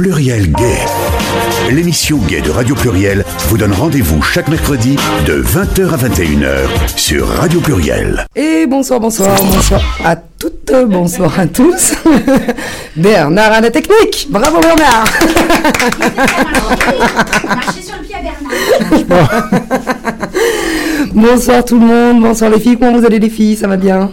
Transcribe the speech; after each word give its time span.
Pluriel 0.00 0.50
Gay. 0.52 0.78
L'émission 1.70 2.16
Gay 2.26 2.40
de 2.40 2.48
Radio 2.48 2.74
Pluriel 2.74 3.22
vous 3.48 3.58
donne 3.58 3.74
rendez-vous 3.74 4.22
chaque 4.22 4.48
mercredi 4.48 4.96
de 5.26 5.42
20h 5.42 5.92
à 5.92 5.96
21h 5.98 6.96
sur 6.96 7.28
Radio 7.28 7.60
Pluriel. 7.60 8.24
Et 8.34 8.66
bonsoir, 8.66 8.98
bonsoir, 8.98 9.36
bonsoir 9.36 9.82
à 10.02 10.16
toutes, 10.16 10.72
bonsoir 10.88 11.38
à 11.38 11.46
tous. 11.46 11.92
Bernard 12.96 13.52
à 13.52 13.60
la 13.60 13.70
technique. 13.70 14.28
Bravo 14.30 14.58
Bernard. 14.60 15.04
Marchez 17.44 17.82
sur 17.82 17.96
le 18.00 18.06
pied 18.06 18.16
à 18.16 18.22
Bernard. 19.10 19.50
Bonsoir 21.12 21.62
tout 21.62 21.78
le 21.78 21.84
monde, 21.84 22.22
bonsoir 22.22 22.50
les 22.50 22.60
filles. 22.60 22.78
Comment 22.78 22.98
vous 22.98 23.04
allez 23.04 23.18
les 23.18 23.28
filles? 23.28 23.56
Ça 23.56 23.66
va 23.68 23.76
bien? 23.76 24.10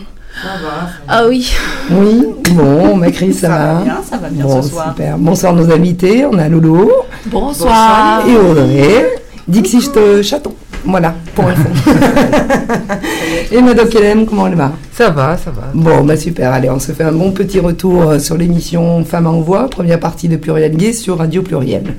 Ah 1.07 1.23
oui. 1.27 1.51
Oui 1.91 2.23
Bon, 2.53 2.95
ma 2.95 3.11
Chris, 3.11 3.33
ça, 3.33 3.49
va 3.49 3.81
bien, 3.83 3.97
ça 4.07 4.17
va 4.17 4.29
bien 4.29 4.43
Bon, 4.43 4.61
ce 4.61 4.69
soir. 4.69 4.89
super. 4.89 5.17
Bonsoir 5.17 5.53
nos 5.53 5.71
invités. 5.71 6.25
On 6.25 6.37
a 6.37 6.47
Loulou 6.47 6.89
Bonsoir. 7.25 8.23
et 8.27 8.35
Audrey. 8.37 9.15
Dixie 9.47 9.89
Chaton. 10.23 10.53
Voilà, 10.85 11.15
pour 11.35 11.45
info. 11.47 11.67
et 13.51 13.61
Madame 13.61 13.89
Kelem, 13.89 14.25
comment 14.25 14.47
elle 14.47 14.55
va? 14.55 14.71
Ça 14.93 15.09
va, 15.09 15.37
ça 15.37 15.51
va. 15.51 15.63
Bon, 15.73 16.03
bah 16.03 16.15
super, 16.15 16.53
allez, 16.53 16.69
on 16.69 16.79
se 16.79 16.91
fait 16.91 17.03
un 17.03 17.11
bon 17.11 17.31
petit 17.31 17.59
retour 17.59 18.03
euh, 18.03 18.19
sur 18.19 18.37
l'émission 18.37 19.03
Femmes 19.03 19.27
en 19.27 19.41
Voix, 19.41 19.67
première 19.69 19.99
partie 19.99 20.27
de 20.29 20.37
Pluriel 20.37 20.75
Gay 20.77 20.93
sur 20.93 21.17
Radio 21.17 21.41
Pluriel. 21.41 21.95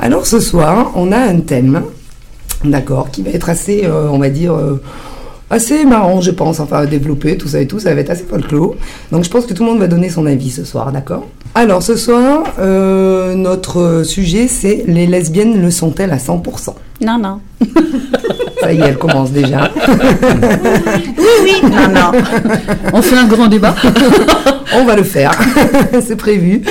Alors 0.00 0.26
ce 0.26 0.40
soir, 0.40 0.92
on 0.94 1.12
a 1.12 1.18
un 1.18 1.40
thème, 1.40 1.82
d'accord, 2.64 3.10
qui 3.10 3.22
va 3.22 3.30
être 3.30 3.50
assez, 3.50 3.82
euh, 3.84 4.08
on 4.10 4.18
va 4.18 4.30
dire, 4.30 4.54
euh, 4.54 4.80
assez 5.54 5.84
marrant, 5.84 6.20
je 6.20 6.32
pense, 6.32 6.58
enfin 6.58 6.78
à 6.78 6.86
développer, 6.86 7.38
tout 7.38 7.46
ça 7.46 7.60
et 7.60 7.66
tout, 7.66 7.78
ça 7.78 7.94
va 7.94 8.00
être 8.00 8.10
assez 8.10 8.24
folklore. 8.24 8.74
Donc 9.12 9.24
je 9.24 9.30
pense 9.30 9.46
que 9.46 9.54
tout 9.54 9.62
le 9.62 9.70
monde 9.70 9.78
va 9.78 9.86
donner 9.86 10.08
son 10.10 10.26
avis 10.26 10.50
ce 10.50 10.64
soir, 10.64 10.90
d'accord? 10.90 11.28
Alors 11.54 11.82
ce 11.82 11.94
soir, 11.96 12.42
euh, 12.58 13.34
notre 13.34 14.02
sujet, 14.04 14.48
c'est 14.48 14.84
les 14.88 15.06
lesbiennes 15.06 15.62
le 15.62 15.70
sont-elles 15.70 16.10
à 16.10 16.16
100% 16.16 16.74
Non, 17.02 17.18
non. 17.18 17.40
Ça 18.60 18.72
y 18.72 18.80
est, 18.80 18.84
elle 18.88 18.98
commence 18.98 19.30
déjà. 19.30 19.70
Non, 21.62 21.88
non. 21.92 22.12
On 22.92 23.02
fait 23.02 23.16
un 23.16 23.26
grand 23.26 23.46
débat. 23.46 23.74
On 24.74 24.84
va 24.84 24.96
le 24.96 25.04
faire, 25.04 25.32
c'est 26.04 26.16
prévu. 26.16 26.62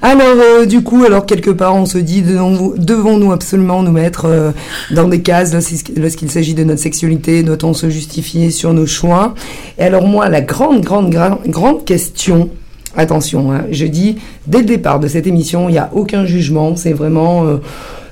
Alors, 0.00 0.36
euh, 0.36 0.64
du 0.64 0.82
coup, 0.82 1.04
alors 1.04 1.26
quelque 1.26 1.50
part, 1.50 1.74
on 1.74 1.84
se 1.84 1.98
dit, 1.98 2.22
devons- 2.22 2.74
devons-nous 2.76 3.32
absolument 3.32 3.82
nous 3.82 3.90
mettre 3.90 4.26
euh, 4.26 4.52
dans 4.92 5.08
des 5.08 5.22
cases 5.22 5.52
lorsqu'il 5.96 6.30
s'agit 6.30 6.54
de 6.54 6.62
notre 6.62 6.80
sexualité? 6.80 7.42
Doit-on 7.42 7.74
se 7.74 7.90
justifier 7.90 8.50
sur 8.50 8.72
nos 8.72 8.86
choix? 8.86 9.34
Et 9.76 9.82
alors, 9.82 10.06
moi, 10.06 10.28
la 10.28 10.40
grande, 10.40 10.82
grande, 10.82 11.10
grande, 11.48 11.84
question, 11.84 12.48
attention, 12.96 13.52
hein, 13.52 13.64
je 13.72 13.86
dis, 13.86 14.18
dès 14.46 14.58
le 14.58 14.66
départ 14.66 15.00
de 15.00 15.08
cette 15.08 15.26
émission, 15.26 15.68
il 15.68 15.72
n'y 15.72 15.78
a 15.78 15.90
aucun 15.92 16.24
jugement, 16.26 16.76
c'est 16.76 16.92
vraiment, 16.92 17.46
euh, 17.46 17.56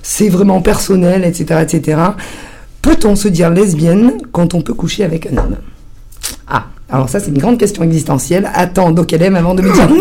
c'est 0.03 0.29
vraiment 0.29 0.61
personnel, 0.63 1.25
etc., 1.25 1.61
etc. 1.63 2.01
Peut-on 2.83 3.15
se 3.15 3.29
dire 3.29 3.51
lesbienne 3.51 4.13
quand 4.33 4.55
on 4.55 4.61
peut 4.61 4.75
coucher 4.75 5.05
avec 5.05 5.27
un 5.27 5.37
homme? 5.39 5.57
Alors 6.91 7.09
ça 7.09 7.19
c'est 7.21 7.31
une 7.31 7.39
grande 7.39 7.59
question 7.59 7.83
existentielle. 7.83 8.49
Attends, 8.55 8.95
aime 8.95 9.37
avant 9.37 9.55
de 9.55 9.63
me 9.63 9.73
dire 9.73 9.89
oui, 9.91 10.01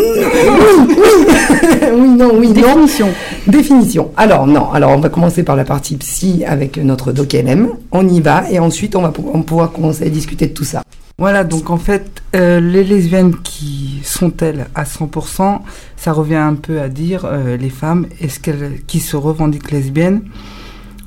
oui, 0.98 1.98
oui, 2.00 2.08
non, 2.10 2.30
oui, 2.34 2.48
non. 2.48 2.54
Définition. 2.54 3.08
Définition. 3.46 4.10
Alors 4.16 4.46
non, 4.46 4.70
alors 4.70 4.90
on 4.92 4.98
va 5.00 5.08
commencer 5.08 5.42
par 5.42 5.56
la 5.56 5.64
partie 5.64 5.96
psy 5.96 6.44
avec 6.46 6.76
notre 6.78 7.12
doc 7.12 7.32
LM. 7.32 7.68
On 7.92 8.06
y 8.08 8.20
va 8.20 8.50
et 8.50 8.58
ensuite 8.58 8.94
on 8.96 9.02
va 9.02 9.10
pou- 9.10 9.30
on 9.32 9.38
va 9.38 9.44
pouvoir 9.44 9.72
commencer 9.72 10.04
à 10.04 10.08
discuter 10.08 10.46
de 10.46 10.52
tout 10.54 10.64
ça. 10.64 10.82
Voilà, 11.18 11.44
donc 11.44 11.70
en 11.70 11.78
fait, 11.78 12.22
euh, 12.34 12.60
les 12.60 12.84
lesbiennes 12.84 13.34
qui 13.42 14.00
sont-elles 14.04 14.66
à 14.74 14.84
100%, 14.84 15.60
ça 15.96 16.12
revient 16.12 16.34
un 16.34 16.52
peu 16.54 16.78
à 16.82 16.90
dire, 16.90 17.24
euh, 17.24 17.56
les 17.56 17.70
femmes, 17.70 18.04
est-ce 18.20 18.38
qu'elles 18.38 18.80
qui 18.86 19.00
se 19.00 19.16
revendiquent 19.16 19.70
lesbiennes, 19.70 20.20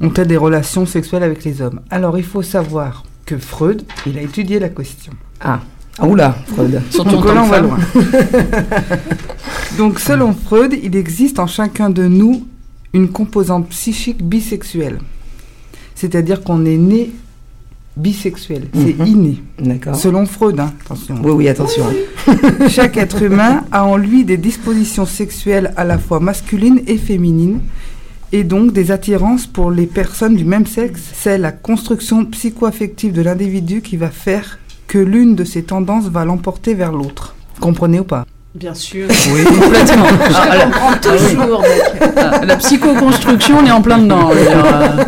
ont-elles 0.02 0.26
des 0.28 0.36
relations 0.38 0.88
sexuelles 0.88 1.22
avec 1.22 1.44
les 1.44 1.62
hommes? 1.62 1.82
Alors 1.92 2.18
il 2.18 2.24
faut 2.24 2.42
savoir 2.42 3.04
que 3.28 3.38
Freud, 3.38 3.84
il 4.08 4.18
a 4.18 4.22
étudié 4.24 4.58
la 4.58 4.70
question. 4.70 5.14
Ah, 5.42 5.60
ah 6.02 6.08
oula, 6.08 6.36
Freud. 6.48 6.82
Surtout 6.90 7.12
Donc 7.12 7.26
là, 7.26 7.44
on 7.44 7.48
va 7.48 7.60
loin. 7.60 7.78
Donc 9.78 10.00
selon 10.00 10.34
Freud, 10.34 10.74
il 10.82 10.96
existe 10.96 11.40
en 11.40 11.48
chacun 11.48 11.90
de 11.90 12.08
nous 12.08 12.46
une 12.94 13.10
composante 13.10 13.68
psychique 13.70 14.24
bisexuelle. 14.24 15.00
C'est-à-dire 15.96 16.44
qu'on 16.44 16.66
est 16.66 16.78
né 16.78 17.12
bisexuel, 17.98 18.68
c'est 18.74 18.98
Mhm. 18.98 19.06
inné. 19.08 19.44
D'accord. 19.60 19.96
Selon 19.96 20.26
Freud, 20.26 20.60
hein, 20.60 20.72
attention. 20.86 21.16
Oui, 21.24 21.32
oui, 21.32 21.48
attention. 21.50 21.84
Chaque 22.70 22.96
être 22.98 23.22
humain 23.22 23.66
a 23.72 23.84
en 23.86 23.98
lui 23.98 24.24
des 24.24 24.38
dispositions 24.38 25.06
sexuelles 25.06 25.74
à 25.76 25.84
la 25.84 25.98
fois 25.98 26.20
masculines 26.22 26.82
et 26.88 26.98
féminines, 26.98 27.60
et 28.32 28.44
donc 28.46 28.72
des 28.72 28.92
attirances 28.92 29.48
pour 29.48 29.70
les 29.72 29.86
personnes 29.88 30.36
du 30.38 30.46
même 30.46 30.66
sexe. 30.66 31.02
C'est 31.14 31.38
la 31.38 31.52
construction 31.52 32.24
psycho-affective 32.26 33.12
de 33.12 33.22
l'individu 33.22 33.82
qui 33.82 33.98
va 33.98 34.10
faire 34.10 34.60
que 34.90 34.98
l'une 34.98 35.36
de 35.36 35.46
ces 35.46 35.64
tendances 35.64 36.08
va 36.10 36.26
l'emporter 36.26 36.74
vers 36.74 36.92
l'autre. 36.92 37.36
Comprenez 37.62 38.00
ou 38.02 38.04
pas? 38.04 38.26
Bien 38.56 38.74
sûr. 38.74 39.08
Oui, 39.34 39.44
complètement. 39.46 40.06
Ah, 40.36 40.58
la- 40.58 40.98
Toujours. 40.98 41.62
mec. 41.62 42.12
ah, 42.18 42.46
la 42.46 42.56
psychoconstruction, 42.58 43.60
on 43.60 43.66
est 43.66 43.72
en 43.72 43.82
plein 43.82 44.00
dedans. 44.00 44.32
je 44.34 44.38
euh, 44.40 45.04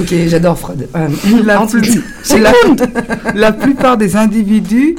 Ok, 0.00 0.14
j'adore 0.28 0.56
Freud. 0.58 0.88
Euh, 0.94 1.08
La, 1.44 1.66
plus- 1.66 2.02
c'est 2.22 2.38
la, 2.38 2.52
la 3.34 3.52
plupart 3.52 3.96
des 3.96 4.14
individus 4.16 4.94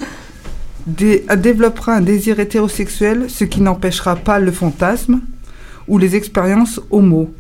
dé- 0.86 1.26
développera 1.38 1.94
un 1.94 2.02
désir 2.02 2.40
hétérosexuel, 2.40 3.26
ce 3.30 3.46
qui 3.46 3.62
n'empêchera 3.62 4.18
pas 4.18 4.38
le 4.40 4.52
fantasme 4.52 5.22
ou 5.88 5.98
les 5.98 6.16
expériences 6.18 6.82
homo. 6.92 7.32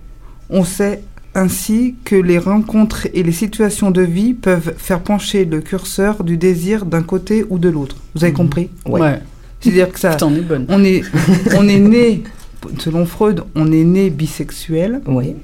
On 0.50 0.63
sait 0.63 1.01
ainsi 1.35 1.95
que 2.03 2.16
les 2.16 2.38
rencontres 2.38 3.07
et 3.13 3.23
les 3.23 3.31
situations 3.31 3.91
de 3.91 4.01
vie 4.01 4.33
peuvent 4.33 4.73
faire 4.77 4.99
pencher 5.01 5.45
le 5.45 5.61
curseur 5.61 6.23
du 6.23 6.38
désir 6.38 6.85
d'un 6.85 7.01
côté 7.03 7.44
ou 7.49 7.57
de 7.59 7.69
l'autre. 7.69 7.97
Vous 8.16 8.23
avez 8.23 8.31
Mhm. 8.31 8.38
compris? 8.38 8.69
Ouais. 8.85 9.01
ouais. 9.01 9.19
C'est-à-dire 9.59 9.91
que 9.91 9.99
ça, 9.99 10.11
Putain, 10.11 10.27
on 10.27 10.35
est 10.35 10.41
bonne. 10.41 10.66
on 10.69 10.83
est, 10.83 11.03
on 11.55 11.67
est 11.67 11.79
né, 11.79 12.23
selon 12.79 13.05
Freud, 13.05 13.44
on 13.55 13.71
est 13.71 13.83
né 13.83 14.09
bisexuel 14.09 15.01
Oui. 15.07 15.35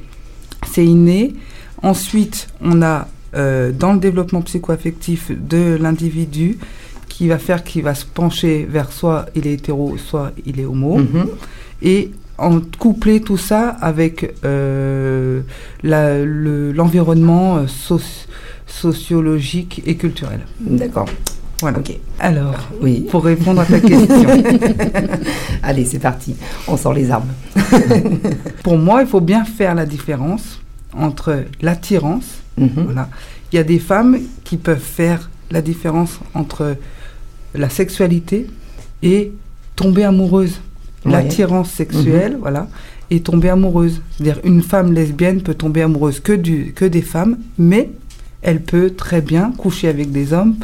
c'est 0.72 0.86
inné. 0.86 1.34
Ensuite, 1.82 2.48
on 2.62 2.82
a 2.82 3.08
euh, 3.36 3.72
dans 3.72 3.94
le 3.94 4.00
développement 4.00 4.42
psycho-affectif 4.42 5.32
de 5.32 5.78
l'individu 5.80 6.58
qui 7.08 7.28
va 7.28 7.38
faire 7.38 7.64
qu'il 7.64 7.84
va 7.84 7.94
se 7.96 8.04
pencher 8.06 8.68
vers 8.70 8.92
soit 8.92 9.28
il 9.36 9.46
est 9.48 9.54
hétéro, 9.54 9.98
soit 9.98 10.32
il 10.46 10.60
est 10.60 10.66
homo. 10.66 10.98
Mhm. 10.98 11.28
Et 11.84 12.12
en 12.42 12.60
coupler 12.78 13.22
tout 13.22 13.38
ça 13.38 13.70
avec 13.82 14.34
euh, 14.46 15.42
le- 15.84 16.72
l'environnement 16.72 17.58
euh, 17.58 17.66
soci- 17.66 18.26
sociologique 18.68 19.82
et 19.86 19.96
culturel. 19.96 20.42
D'accord. 20.60 21.08
Voilà. 21.62 21.80
Alors, 22.20 22.56
Oui. 22.82 23.06
pour 23.12 23.26
répondre 23.26 23.60
à 23.62 23.66
ta 23.66 23.80
question, 23.82 24.26
Allez, 25.64 25.84
c'est 25.86 26.00
parti. 26.00 26.36
On 26.70 26.78
sort 26.78 26.94
les 26.94 27.12
armes. 27.12 27.28
pour 28.64 28.78
moi, 28.78 29.02
il 29.02 29.08
faut 29.08 29.20
bien 29.22 29.44
faire 29.44 29.76
la 29.76 29.86
différence 29.86 30.60
entre 30.94 31.44
l'attirance 31.62 32.26
Mhm. 32.58 32.70
Voilà. 32.86 33.10
Il 33.52 33.56
y 33.56 33.60
a 33.60 33.64
des 33.64 33.80
femmes 33.80 34.18
qui 34.44 34.58
peuvent 34.58 34.80
faire 34.80 35.30
la 35.50 35.62
différence 35.62 36.20
entre 36.34 36.76
la 37.56 37.70
sexualité 37.70 38.48
et 39.02 39.32
tomber 39.78 40.04
amoureuse. 40.04 40.60
L'attirance 41.06 41.70
sexuelle, 41.72 42.38
voilà, 42.42 42.68
et 43.10 43.22
tomber 43.22 43.50
amoureuse. 43.50 44.02
C'est-à-dire 44.18 44.40
une 44.44 44.62
femme 44.62 44.94
lesbienne 44.94 45.42
peut 45.42 45.54
tomber 45.54 45.82
amoureuse 45.82 46.20
que, 46.20 46.34
du, 46.34 46.74
que 46.76 46.86
des 46.86 47.02
femmes, 47.02 47.38
mais 47.58 47.90
elle 48.42 48.62
peut 48.62 48.92
très 48.92 49.22
bien 49.22 49.52
coucher 49.58 49.88
avec 49.88 50.12
des 50.12 50.34
hommes 50.34 50.56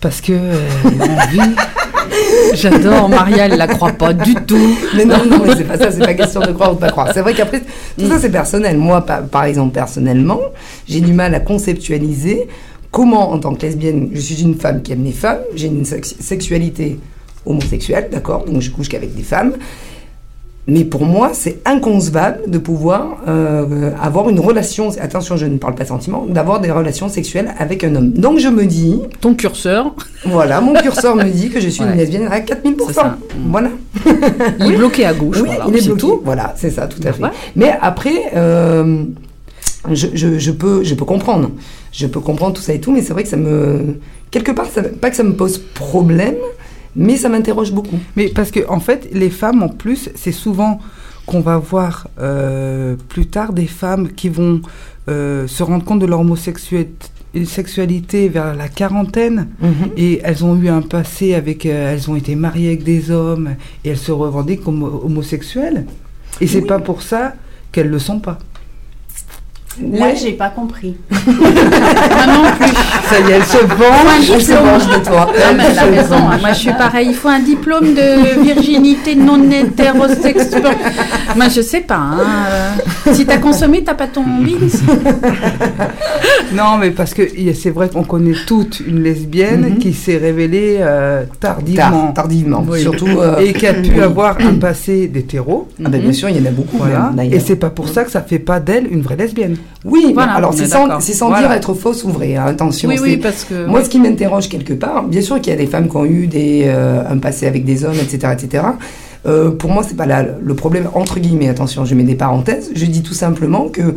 parce 0.00 0.20
que 0.20 0.32
euh, 0.32 0.58
envie. 0.84 1.54
J'adore, 2.54 3.08
Maria, 3.08 3.46
elle 3.46 3.56
la 3.56 3.66
croit 3.66 3.92
pas 3.92 4.12
du 4.12 4.34
tout. 4.34 4.76
Mais 4.96 5.04
non, 5.04 5.24
non, 5.24 5.40
mais 5.44 5.56
c'est 5.56 5.64
pas 5.64 5.78
ça, 5.78 5.90
c'est 5.90 6.00
pas 6.04 6.14
question 6.22 6.40
de 6.40 6.52
croire 6.52 6.72
ou 6.72 6.74
de 6.74 6.80
pas 6.80 6.90
croire. 6.90 7.10
C'est 7.14 7.20
vrai 7.22 7.34
qu'après, 7.34 7.60
tout 7.98 8.08
ça 8.08 8.18
c'est 8.18 8.30
personnel. 8.30 8.76
Moi, 8.76 9.00
par, 9.04 9.22
par 9.24 9.44
exemple, 9.44 9.72
personnellement, 9.72 10.40
j'ai 10.86 11.00
du 11.00 11.12
mal 11.12 11.34
à 11.34 11.40
conceptualiser 11.40 12.48
comment, 12.90 13.32
en 13.32 13.38
tant 13.38 13.54
que 13.54 13.62
lesbienne, 13.62 14.10
je 14.12 14.20
suis 14.20 14.42
une 14.42 14.54
femme 14.56 14.82
qui 14.82 14.92
aime 14.92 15.04
les 15.04 15.12
femmes, 15.12 15.40
j'ai 15.56 15.66
une 15.68 15.84
sex- 15.84 16.14
sexualité 16.20 16.98
homosexuelle, 17.46 18.08
d'accord, 18.10 18.44
donc 18.44 18.60
je 18.62 18.70
couche 18.70 18.88
qu'avec 18.88 19.14
des 19.14 19.22
femmes. 19.22 19.52
Mais 20.66 20.84
pour 20.86 21.04
moi, 21.04 21.32
c'est 21.34 21.58
inconcevable 21.66 22.38
de 22.50 22.56
pouvoir 22.56 23.18
euh, 23.28 23.90
avoir 24.00 24.30
une 24.30 24.40
relation, 24.40 24.88
attention, 24.98 25.36
je 25.36 25.44
ne 25.44 25.58
parle 25.58 25.74
pas 25.74 25.84
sentiment, 25.84 26.24
d'avoir 26.26 26.58
des 26.60 26.70
relations 26.70 27.10
sexuelles 27.10 27.54
avec 27.58 27.84
un 27.84 27.94
homme. 27.94 28.12
Donc 28.12 28.38
je 28.38 28.48
me 28.48 28.64
dis, 28.64 28.98
Ton 29.20 29.34
curseur, 29.34 29.94
voilà, 30.24 30.62
mon 30.62 30.72
curseur 30.72 31.16
me 31.16 31.24
dit 31.24 31.50
que 31.50 31.60
je 31.60 31.68
suis 31.68 31.84
une 31.84 31.92
lesbienne 31.92 32.28
à 32.30 32.40
4000%. 32.40 32.76
C'est 32.86 32.92
ça. 32.94 33.18
Voilà. 33.50 33.68
il 34.58 34.72
est 34.72 34.76
bloqué 34.78 35.04
à 35.04 35.12
gauche. 35.12 35.36
Oui, 35.42 35.48
voilà, 35.54 35.66
il 35.68 35.76
est 35.76 35.84
bloqué. 35.84 36.00
tout. 36.00 36.22
Voilà, 36.24 36.54
c'est 36.56 36.70
ça, 36.70 36.86
tout 36.86 37.00
à 37.06 37.12
fait. 37.12 37.22
Ouais. 37.22 37.30
Mais 37.56 37.74
après, 37.82 38.30
euh, 38.34 39.04
je, 39.92 40.06
je- 40.14 40.38
je 40.38 40.50
peux, 40.50 40.82
je 40.82 40.94
peux 40.94 41.04
comprendre. 41.04 41.50
Je 41.92 42.06
peux 42.06 42.20
comprendre 42.20 42.54
tout 42.54 42.62
ça 42.62 42.72
et 42.72 42.80
tout, 42.80 42.90
mais 42.90 43.02
c'est 43.02 43.12
vrai 43.12 43.22
que 43.24 43.28
ça 43.28 43.36
me. 43.36 43.98
Quelque 44.30 44.50
part, 44.52 44.66
ça, 44.74 44.82
pas 44.82 45.10
que 45.10 45.16
ça 45.16 45.22
me 45.24 45.34
pose 45.34 45.58
problème, 45.58 46.36
mais 46.96 47.16
ça 47.16 47.28
m'interroge 47.28 47.72
beaucoup. 47.72 47.98
Mais 48.16 48.28
parce 48.28 48.50
que 48.50 48.60
en 48.68 48.80
fait, 48.80 49.08
les 49.12 49.30
femmes 49.30 49.62
en 49.62 49.68
plus, 49.68 50.10
c'est 50.14 50.32
souvent 50.32 50.80
qu'on 51.26 51.40
va 51.40 51.56
voir 51.58 52.08
euh, 52.20 52.96
plus 53.08 53.26
tard 53.26 53.52
des 53.52 53.66
femmes 53.66 54.10
qui 54.12 54.28
vont 54.28 54.60
euh, 55.08 55.46
se 55.46 55.62
rendre 55.62 55.84
compte 55.84 56.00
de 56.00 56.06
leur 56.06 56.20
homosexualité 56.20 58.28
vers 58.28 58.54
la 58.54 58.68
quarantaine 58.68 59.48
Mhm. 59.60 59.72
et 59.96 60.20
elles 60.22 60.44
ont 60.44 60.56
eu 60.56 60.68
un 60.68 60.82
passé 60.82 61.34
avec, 61.34 61.66
euh, 61.66 61.94
elles 61.94 62.10
ont 62.10 62.16
été 62.16 62.34
mariées 62.36 62.68
avec 62.68 62.84
des 62.84 63.10
hommes 63.10 63.54
et 63.84 63.90
elles 63.90 63.98
se 63.98 64.12
revendiquent 64.12 64.62
comme 64.64 64.82
homosexuelles. 64.82 65.86
Et 66.40 66.46
c'est 66.46 66.62
pas 66.62 66.78
pour 66.78 67.02
ça 67.02 67.34
qu'elles 67.72 67.88
le 67.90 67.98
sont 67.98 68.20
pas. 68.20 68.38
Là, 69.92 70.14
j'ai 70.14 70.32
pas 70.32 70.50
compris. 70.50 70.94
Moi 71.26 72.26
non 72.26 72.44
plus. 72.58 72.68
Ça 73.08 73.20
y 73.20 73.30
est, 73.32 73.34
elles 73.36 73.44
se 73.44 73.58
vendent. 73.58 74.32
Elle 74.32 74.42
se 74.42 74.52
venge 74.52 74.86
de 74.86 75.04
toi. 75.04 75.26
Non, 75.26 75.56
mais 75.56 75.64
elle 75.70 75.78
a 75.78 75.82
raison. 76.02 76.14
hein. 76.16 76.38
Moi, 76.40 76.52
je 76.52 76.58
suis 76.58 76.72
pareil. 76.72 77.08
Il 77.10 77.14
faut 77.14 77.28
un 77.28 77.40
diplôme 77.40 77.94
de 77.94 78.40
virginité 78.42 79.14
non 79.16 79.40
hétérosexuelle. 79.50 80.62
Moi, 81.36 81.48
je 81.48 81.60
sais 81.60 81.80
pas. 81.80 81.96
hein. 81.96 82.18
Euh, 83.08 83.12
Si 83.12 83.26
t'as 83.26 83.38
consommé, 83.38 83.82
t'as 83.84 83.94
pas 83.94 84.06
ton 84.06 84.22
bins. 84.22 84.68
Non, 86.54 86.76
mais 86.78 86.90
parce 86.90 87.14
que 87.14 87.22
c'est 87.54 87.70
vrai 87.70 87.88
qu'on 87.88 88.04
connaît 88.04 88.34
toute 88.46 88.80
une 88.80 89.02
lesbienne 89.02 89.62
Mhm. 89.72 89.78
qui 89.78 89.92
s'est 89.92 90.16
révélée 90.18 90.76
euh, 90.80 91.24
tardivement. 91.40 91.90
Tard, 92.06 92.14
tardivement. 92.14 92.64
Oui. 92.68 92.80
Surtout. 92.80 93.08
euh, 93.08 93.38
Et 93.38 93.52
qui 93.52 93.66
a 93.66 93.74
pu 93.74 93.90
oui. 93.94 94.00
avoir 94.00 94.36
un 94.40 94.54
passé 94.54 95.08
d'hétéro. 95.08 95.68
Ah 95.84 95.88
ben, 95.88 96.00
bien 96.00 96.12
sûr, 96.12 96.28
il 96.28 96.36
y 96.36 96.40
en 96.40 96.46
a 96.46 96.50
beaucoup. 96.52 96.78
Voilà. 96.78 97.10
même, 97.14 97.26
Et 97.26 97.28
d'ailleurs. 97.30 97.42
c'est 97.46 97.56
pas 97.56 97.70
pour 97.70 97.88
ça 97.88 98.04
que 98.04 98.10
ça 98.10 98.22
fait 98.22 98.38
pas 98.38 98.60
d'elle 98.60 98.86
une 98.90 99.02
vraie 99.02 99.16
lesbienne. 99.16 99.56
Oui, 99.84 100.12
Voilà, 100.14 100.32
alors 100.32 100.54
c'est 100.54 100.64
est 100.64 100.66
sans, 101.14 101.28
Voilà. 101.28 101.46
dire 101.48 101.52
être 101.52 101.74
fausse 101.74 102.04
ou 102.04 102.10
vraie. 102.10 102.36
hein, 102.36 102.46
attention. 102.46 102.88
Oui, 102.88 103.16
parce 103.18 103.44
que. 103.44 103.66
Moi, 103.66 103.84
ce 103.84 103.88
qui 103.90 104.00
m'interroge 104.00 104.48
quelque 104.48 104.72
part, 104.72 105.04
bien 105.04 105.20
sûr 105.20 105.40
qu'il 105.40 105.52
y 105.52 105.56
a 105.56 105.58
des 105.58 105.66
femmes 105.66 105.88
qui 105.88 105.96
ont 105.96 106.04
eu 106.06 106.26
des, 106.26 106.62
euh, 106.66 107.02
un 107.08 107.18
passé 107.18 107.46
avec 107.46 107.64
des 107.64 107.84
hommes, 107.84 107.96
etc., 108.00 108.32
etc. 108.32 108.64
Euh, 109.26 109.50
pour 109.50 109.70
moi, 109.70 109.82
c'est 109.86 109.96
pas 109.96 110.06
là 110.06 110.24
le 110.42 110.54
problème 110.54 110.88
entre 110.94 111.18
guillemets. 111.18 111.48
Attention, 111.48 111.84
je 111.84 111.94
mets 111.94 112.02
des 112.02 112.14
parenthèses. 112.14 112.70
Je 112.74 112.84
dis 112.86 113.02
tout 113.02 113.14
simplement 113.14 113.68
que 113.68 113.94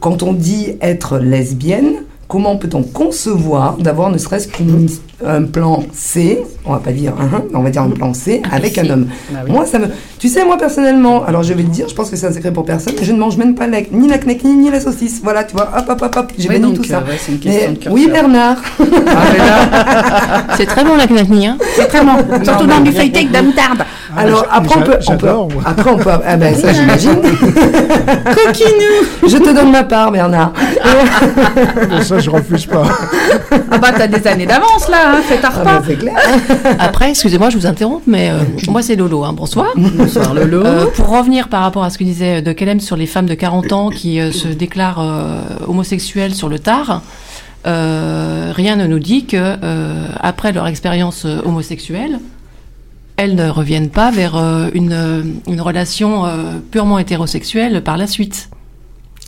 quand 0.00 0.22
on 0.22 0.32
dit 0.32 0.74
être 0.80 1.18
lesbienne, 1.18 2.04
comment 2.28 2.56
peut-on 2.56 2.82
concevoir 2.82 3.76
d'avoir 3.76 4.10
ne 4.10 4.18
serait-ce 4.18 4.48
qu'un 5.22 5.42
plan 5.44 5.82
C, 5.94 6.42
on 6.64 6.72
va 6.72 6.78
pas 6.78 6.92
dire 6.92 7.12
un, 7.20 7.24
mais 7.50 7.56
on 7.56 7.62
va 7.62 7.70
dire 7.70 7.82
un 7.82 7.90
plan 7.90 8.14
C 8.14 8.42
avec 8.50 8.78
un 8.78 8.88
homme. 8.90 9.06
Oui. 9.30 9.50
Moi, 9.50 9.66
ça 9.66 9.78
me. 9.78 9.86
Tu 10.18 10.28
sais, 10.28 10.44
moi 10.44 10.56
personnellement, 10.56 11.24
alors 11.24 11.42
je 11.42 11.52
vais 11.52 11.62
le 11.62 11.68
dire, 11.68 11.88
je 11.88 11.94
pense 11.94 12.10
que 12.10 12.16
c'est 12.16 12.26
un 12.26 12.32
secret 12.32 12.52
pour 12.52 12.64
personne. 12.64 12.94
Je 13.02 13.12
ne 13.12 13.18
mange 13.18 13.36
même 13.36 13.54
pas 13.54 13.66
la- 13.66 13.80
ni 13.90 14.08
la 14.08 14.18
knack 14.18 14.44
ni, 14.44 14.54
ni 14.54 14.70
la 14.70 14.80
saucisse. 14.80 15.20
Voilà, 15.22 15.44
tu 15.44 15.54
vois. 15.56 15.68
Hop, 15.76 15.84
hop, 15.88 16.02
hop, 16.02 16.16
hop. 16.16 16.32
J'ai 16.38 16.48
Oui, 16.48 16.58
banni 16.60 16.74
tout 16.74 16.84
ça. 16.84 16.98
euh, 16.98 17.10
ouais, 17.10 17.18
c'est 17.20 17.32
une 17.32 17.38
Mais- 17.44 17.50
question 17.50 17.70
de 17.72 17.76
curseur. 17.76 17.92
oui, 17.92 18.08
Bernard. 18.10 18.56
Ah, 19.08 20.44
C'est 20.56 20.66
très 20.66 20.84
bon 20.84 20.96
la 20.96 21.06
knacni, 21.06 21.46
hein 21.46 21.58
C'est 21.74 21.86
très 21.88 22.02
bon. 22.04 22.12
Surtout 22.44 22.66
dans 22.66 22.80
du 22.80 22.92
feuilleté 22.92 23.18
avec 23.20 23.28
de 23.30 23.34
la 23.34 23.42
moutarde. 23.42 23.84
Alors 24.16 24.46
Ah, 24.50 24.58
après 24.58 24.76
on 24.78 24.82
peut, 24.82 24.98
on 25.08 25.16
peut, 25.16 25.28
après 25.64 25.90
on 25.90 25.96
peut, 25.96 26.10
ah 26.26 26.36
ben 26.36 26.54
ça 26.54 26.72
j'imagine. 26.72 27.16
Coquinou 27.22 29.06
Je 29.26 29.36
te 29.38 29.54
donne 29.54 29.70
ma 29.72 29.84
part, 29.84 30.12
Bernard. 30.12 30.52
Mais 31.90 32.02
ça, 32.02 32.18
je 32.18 32.30
refuse 32.30 32.66
pas. 32.66 32.82
Ah 33.70 33.78
bah, 33.78 33.88
t'as 33.96 34.06
des 34.06 34.26
années 34.26 34.46
d'avance, 34.46 34.88
là. 34.90 35.11
Hein. 35.12 35.20
Ah 35.44 35.64
ben, 35.64 35.82
c'est 35.86 35.96
clair. 35.96 36.14
Après, 36.78 37.10
excusez-moi, 37.10 37.50
je 37.50 37.58
vous 37.58 37.66
interromps, 37.66 38.02
mais 38.06 38.30
euh, 38.30 38.38
moi 38.68 38.82
c'est 38.82 38.96
Lolo, 38.96 39.24
hein, 39.24 39.32
bonsoir. 39.32 39.68
Bonsoir, 39.76 40.34
Lolo. 40.34 40.64
Euh, 40.64 40.86
pour 40.86 41.08
revenir 41.08 41.48
par 41.48 41.62
rapport 41.62 41.84
à 41.84 41.90
ce 41.90 41.98
que 41.98 42.04
disait 42.04 42.42
De 42.42 42.52
Kelem 42.52 42.80
sur 42.80 42.96
les 42.96 43.06
femmes 43.06 43.26
de 43.26 43.34
40 43.34 43.72
ans 43.72 43.90
qui 43.90 44.20
euh, 44.20 44.32
se 44.32 44.48
déclarent 44.48 45.00
euh, 45.00 45.40
homosexuelles 45.66 46.34
sur 46.34 46.48
le 46.48 46.58
tard, 46.58 47.02
euh, 47.66 48.52
rien 48.54 48.76
ne 48.76 48.86
nous 48.86 48.98
dit 48.98 49.26
que 49.26 49.36
euh, 49.36 50.06
après 50.20 50.52
leur 50.52 50.66
expérience 50.66 51.24
euh, 51.26 51.40
homosexuelle, 51.44 52.18
elles 53.16 53.34
ne 53.34 53.48
reviennent 53.48 53.90
pas 53.90 54.10
vers 54.10 54.36
euh, 54.36 54.68
une, 54.74 54.92
euh, 54.92 55.22
une 55.46 55.60
relation 55.60 56.26
euh, 56.26 56.58
purement 56.70 56.98
hétérosexuelle 56.98 57.82
par 57.82 57.96
la 57.96 58.06
suite. 58.06 58.48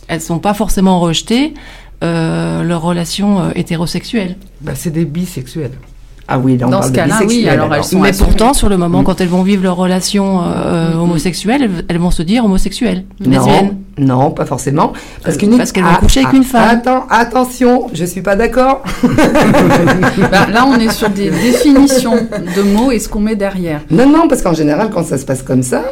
Elles 0.07 0.21
sont 0.21 0.39
pas 0.39 0.53
forcément 0.53 0.99
rejetées 0.99 1.53
euh, 1.55 1.84
leur 2.63 2.81
relation 2.81 3.39
euh, 3.41 3.49
hétérosexuelle. 3.55 4.35
bah, 4.61 4.73
c'est 4.75 4.91
des 4.91 5.05
bisexuels. 5.05 5.71
Ah 6.27 6.39
oui, 6.39 6.57
là 6.57 6.65
on 6.65 6.71
Dans 6.71 6.79
parle 6.79 6.89
ce 6.89 6.95
cas-là, 6.95 7.19
oui, 7.27 7.47
alors 7.47 7.71
elles 7.75 7.83
sont 7.83 7.99
Mais 7.99 8.11
pourtant, 8.11 8.53
sur 8.55 8.67
le 8.67 8.77
moment, 8.77 9.01
Mm. 9.01 9.03
quand 9.03 9.21
elles 9.21 9.27
vont 9.27 9.43
vivre 9.43 9.61
leur 9.61 9.75
relation 9.75 10.41
euh, 10.41 10.89
Mm, 10.89 10.95
mm. 10.95 10.99
homosexuelle, 11.01 11.61
elles, 11.61 11.85
elles 11.87 11.97
vont 11.99 12.09
se 12.09 12.23
dire 12.23 12.43
homosexuelles, 12.45 13.03
Non, 13.23 13.29
lesbiennes. 13.29 13.77
non, 13.99 14.31
pas 14.31 14.45
forcément. 14.45 14.93
Parce, 15.23 15.35
Euh, 15.35 15.39
qu'une- 15.39 15.55
parce 15.55 15.71
qu'elles 15.71 15.83
vont 15.83 15.89
Ah, 15.93 15.99
coucher 15.99 16.21
avec 16.21 16.31
ah, 16.33 16.37
une 16.37 16.43
femme. 16.43 16.67
Attends, 16.67 17.05
attention, 17.11 17.89
je 17.93 18.05
suis 18.05 18.23
pas 18.23 18.35
d'accord. 18.35 18.81
Bah, 20.31 20.47
là, 20.51 20.65
on 20.67 20.79
est 20.79 20.91
sur 20.91 21.09
des 21.09 21.29
définitions 21.47 22.15
de 22.15 22.61
mots 22.61 22.91
et 22.91 22.97
ce 22.99 23.07
qu'on 23.09 23.19
met 23.19 23.35
derrière. 23.35 23.81
Non, 23.91 24.07
non, 24.09 24.27
parce 24.27 24.41
qu'en 24.41 24.53
général, 24.53 24.89
quand 24.91 25.03
ça 25.05 25.17
se 25.17 25.25
passe 25.25 25.43
comme 25.43 25.63
ça, 25.63 25.83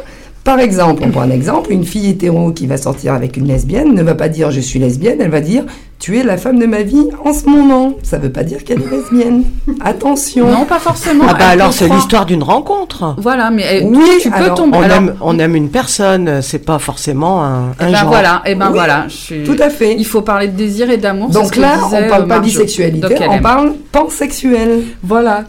par 0.42 0.58
exemple, 0.58 1.02
on 1.06 1.10
prend 1.10 1.22
un 1.22 1.30
exemple, 1.30 1.72
une 1.72 1.84
fille 1.84 2.10
hétéro 2.10 2.52
qui 2.52 2.66
va 2.66 2.76
sortir 2.76 3.14
avec 3.14 3.36
une 3.36 3.46
lesbienne 3.46 3.94
ne 3.94 4.02
va 4.02 4.14
pas 4.14 4.28
dire 4.28 4.50
je 4.50 4.60
suis 4.60 4.78
lesbienne, 4.78 5.18
elle 5.20 5.30
va 5.30 5.40
dire 5.40 5.64
tu 5.98 6.18
es 6.18 6.22
la 6.22 6.36
femme 6.36 6.58
de 6.58 6.66
ma 6.66 6.82
vie 6.82 7.08
en 7.24 7.32
ce 7.32 7.46
moment. 7.48 7.94
Ça 8.02 8.18
veut 8.18 8.30
pas 8.30 8.42
dire 8.42 8.62
qu'elle 8.64 8.82
est 8.82 8.90
lesbienne. 8.90 9.44
Attention. 9.80 10.50
Non, 10.50 10.64
pas 10.66 10.78
forcément. 10.78 11.24
Ah 11.28 11.32
bah 11.34 11.38
Elle 11.52 11.60
alors 11.60 11.72
c'est 11.72 11.88
l'histoire 11.88 12.26
d'une 12.26 12.42
rencontre. 12.42 13.14
Voilà, 13.18 13.50
mais 13.50 13.64
eh, 13.80 13.84
Oui, 13.84 14.04
tu 14.20 14.30
peux 14.30 14.36
alors, 14.36 14.54
tomber. 14.56 14.76
On, 14.78 14.82
alors, 14.82 14.96
aime, 14.98 15.14
on 15.20 15.38
aime 15.38 15.56
une 15.56 15.70
personne, 15.70 16.42
c'est 16.42 16.58
pas 16.64 16.78
forcément 16.78 17.42
un, 17.44 17.68
un 17.70 17.90
ben 17.90 17.94
genre. 17.94 18.08
voilà, 18.08 18.42
et 18.44 18.54
ben 18.54 18.66
Oui, 18.66 18.72
voilà. 18.74 19.04
je 19.08 19.14
suis- 19.14 19.42
Tout 19.44 19.56
à 19.60 19.70
fait. 19.70 19.94
Il 19.96 20.04
faut 20.06 20.22
parler 20.22 20.48
de 20.48 20.56
désir 20.56 20.90
et 20.90 20.96
d'amour. 20.98 21.30
Donc 21.30 21.56
là, 21.56 21.78
on 21.86 21.90
parle 22.08 22.24
euh, 22.24 22.26
pas 22.26 22.40
bisexualité, 22.40 23.14
elle 23.20 23.28
on 23.28 23.32
aime. 23.34 23.42
parle 23.42 23.72
pansexuel. 23.92 24.82
Voilà. 25.02 25.44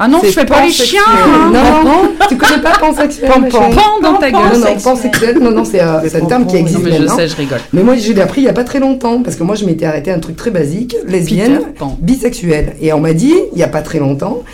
Ah 0.00 0.06
non, 0.06 0.20
je 0.22 0.28
fais 0.30 0.44
pas 0.44 0.62
les 0.64 0.70
chiens. 0.70 1.00
hein. 1.08 1.50
Non, 1.52 1.90
non, 1.90 2.10
tu 2.28 2.36
connais 2.36 2.62
pas 2.62 2.78
pansexuel 2.78 3.28
Pan, 3.30 3.40
ma 3.40 3.48
pan. 3.48 3.58
chérie 3.62 3.74
Pan 3.74 4.00
dans 4.00 4.14
ta 4.18 4.30
Non, 4.30 4.40
gueule. 4.48 4.60
non, 4.60 4.80
pansexuel, 4.80 5.38
non, 5.40 5.50
non, 5.50 5.64
c'est 5.64 5.80
euh, 5.82 5.98
c'est 6.08 6.22
un 6.22 6.26
terme 6.26 6.46
qui 6.46 6.56
existe 6.56 6.78
Non, 6.78 6.84
mais 6.84 6.92
je 6.92 6.98
maintenant. 7.00 7.16
sais, 7.16 7.26
je 7.28 7.36
rigole. 7.36 7.58
Mais 7.72 7.82
moi, 7.82 7.96
je 7.96 8.12
l'ai 8.12 8.20
appris 8.22 8.42
il 8.42 8.44
n'y 8.44 8.50
a 8.50 8.52
pas 8.52 8.62
très 8.64 8.78
longtemps, 8.78 9.22
parce 9.22 9.34
que 9.36 9.42
moi, 9.42 9.56
je 9.56 9.64
m'étais 9.64 9.86
arrêté 9.86 10.12
à 10.12 10.14
un 10.14 10.20
truc 10.20 10.36
très 10.36 10.52
basique, 10.52 10.96
lesbienne, 11.06 11.58
Peter 11.58 11.70
Pan. 11.78 11.96
bisexuelle. 12.00 12.74
Et 12.80 12.92
on 12.92 13.00
m'a 13.00 13.12
dit, 13.12 13.34
il 13.52 13.56
n'y 13.56 13.64
a 13.64 13.68
pas 13.68 13.82
très 13.82 13.98
longtemps, 13.98 14.44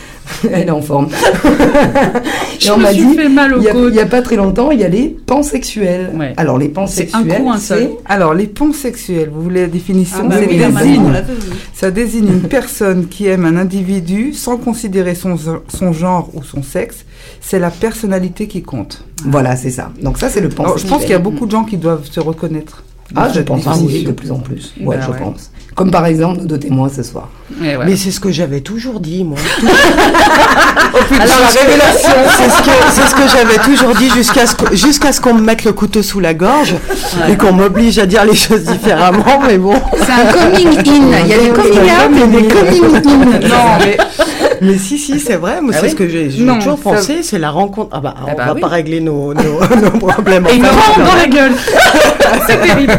elle 0.50 0.69
est 0.69 0.71
en 0.71 0.81
forme. 0.82 1.09
Je 2.59 2.69
Et 2.69 2.71
on 2.71 2.76
me 2.79 2.82
m'a 2.82 2.93
suis 2.93 3.05
dit, 3.05 3.15
fait 3.15 3.29
mal 3.29 3.55
au 3.55 3.59
il 3.59 3.62
n'y 3.62 3.69
a, 3.69 3.73
coude. 3.73 3.88
il 3.93 3.97
y 3.97 4.00
a 4.00 4.06
pas 4.06 4.23
très 4.23 4.37
longtemps, 4.37 4.71
il 4.71 4.81
y 4.81 4.85
a 4.85 4.88
les 4.88 5.09
pansexuels. 5.26 6.11
Ouais. 6.15 6.32
Alors, 6.37 6.59
les 6.59 6.67
C'est 6.67 6.71
un 6.71 6.75
pansexuels, 6.75 7.43
coup, 7.43 7.50
un 7.50 7.59
seul. 7.59 7.79
c'est... 8.06 8.12
Alors, 8.12 8.35
les 8.35 8.47
pansexuels, 8.47 9.29
vous 9.32 9.43
voulez 9.43 9.62
la 9.62 9.67
définition 9.67 10.19
Ah 10.23 10.29
bah 10.29 10.35
Ça 10.37 10.41
oui, 10.43 10.47
désigne- 10.56 10.61
normalement, 10.73 11.05
on 11.06 11.11
l'a 11.11 11.23
Ça 11.75 11.91
désigne 11.91 12.29
une 12.29 12.43
personne 12.49 13.06
qui 13.09 13.26
aime 13.26 13.44
un 13.44 13.56
individu 13.56 14.32
sans 14.32 14.56
considérer 14.56 15.15
son, 15.15 15.37
son 15.69 15.93
genre 15.93 16.31
ou 16.35 16.43
son 16.43 16.62
sexe. 16.62 17.05
C'est 17.41 17.59
la 17.59 17.71
personnalité 17.71 18.47
qui 18.47 18.62
compte. 18.62 19.05
Voilà, 19.26 19.56
c'est 19.56 19.71
ça. 19.71 19.91
Donc 20.00 20.19
ça, 20.19 20.29
c'est 20.29 20.41
le 20.41 20.49
pansexuel. 20.49 20.67
Alors, 20.67 20.79
je 20.79 20.87
pense 20.87 21.03
qu'il 21.03 21.11
y 21.11 21.15
a 21.15 21.19
beaucoup 21.19 21.47
de 21.47 21.50
gens 21.50 21.65
qui 21.65 21.76
doivent 21.76 22.06
se 22.11 22.21
reconnaître. 22.21 22.85
Ah, 23.17 23.28
je 23.33 23.40
pense 23.43 23.66
aussi, 23.66 24.02
de 24.04 24.12
plus 24.12 24.31
en 24.33 24.38
plus. 24.38 24.73
Ouais, 24.81 24.97
Bah 24.97 25.02
je 25.07 25.12
ouais. 25.12 25.19
pense. 25.19 25.50
Comme 25.75 25.90
par 25.90 26.07
exemple 26.07 26.38
nos 26.38 26.45
deux 26.47 26.59
témoins 26.59 26.88
ce 26.88 27.02
soir. 27.02 27.28
Ouais. 27.61 27.76
Mais 27.85 27.97
c'est 27.97 28.11
ce 28.12 28.21
que 28.21 28.31
j'avais 28.31 28.61
toujours 28.61 29.00
dit, 29.00 29.25
moi. 29.25 29.38
Alors, 31.21 31.37
la 31.40 31.61
révélation 31.61 32.11
C'est 32.37 32.49
ce 32.50 32.62
que, 32.62 32.71
c'est 32.93 33.07
ce 33.09 33.14
que 33.14 33.28
j'avais 33.37 33.59
toujours 33.64 33.95
dit 33.97 34.09
jusqu'à 34.11 34.47
ce, 34.47 34.54
que- 34.54 34.76
jusqu'à 34.76 35.12
ce 35.12 35.21
qu'on 35.21 35.35
me 35.35 35.40
mette 35.43 35.64
le 35.64 35.73
couteau 35.73 36.02
sous 36.02 36.21
la 36.21 36.33
gorge 36.35 36.75
et 37.28 37.37
qu'on 37.37 37.52
m'oblige 37.52 37.99
à 37.99 38.07
dire 38.07 38.25
les 38.25 38.37
choses 38.37 38.62
différemment, 38.62 39.40
mais 39.47 39.59
bon. 39.59 39.75
C'est 39.97 40.12
un 40.12 40.33
coming 40.33 40.78
in. 40.78 41.19
Il 41.25 41.28
y 41.28 41.35
a 41.35 41.38
des 41.38 41.49
coming 41.49 41.81
out 41.81 42.16
et 42.16 42.43
des 42.43 42.49
coming 43.02 43.35
in. 43.35 43.49
Non, 43.49 43.57
mais, 43.81 43.97
mais 44.61 44.78
si, 44.78 44.97
si, 44.99 45.19
c'est 45.19 45.37
vrai. 45.37 45.61
Moi, 45.61 45.73
Ah 45.75 45.78
c'est 45.81 45.87
oui 45.87 45.90
ce 45.90 45.97
que 45.97 46.09
j'ai 46.09 46.28
toujours 46.28 46.78
ça- 46.78 46.90
pensé. 46.90 47.23
C'est 47.23 47.38
la 47.40 47.50
rencontre. 47.50 47.90
Ah 47.93 48.00
bah, 48.00 48.14
Ah 48.16 48.23
on 48.33 48.37
bah 48.37 48.45
va 48.47 48.54
oui. 48.54 48.61
pas 48.61 48.69
régler 48.69 49.00
nos, 49.00 49.35
nos, 49.35 49.43
nos 49.83 49.90
problèmes. 49.99 50.47
Et 50.50 50.54
une 50.57 50.62
dans 50.62 51.14
la 51.16 51.26
gueule. 51.26 51.52
C'est 52.47 52.61
terrible. 52.61 52.99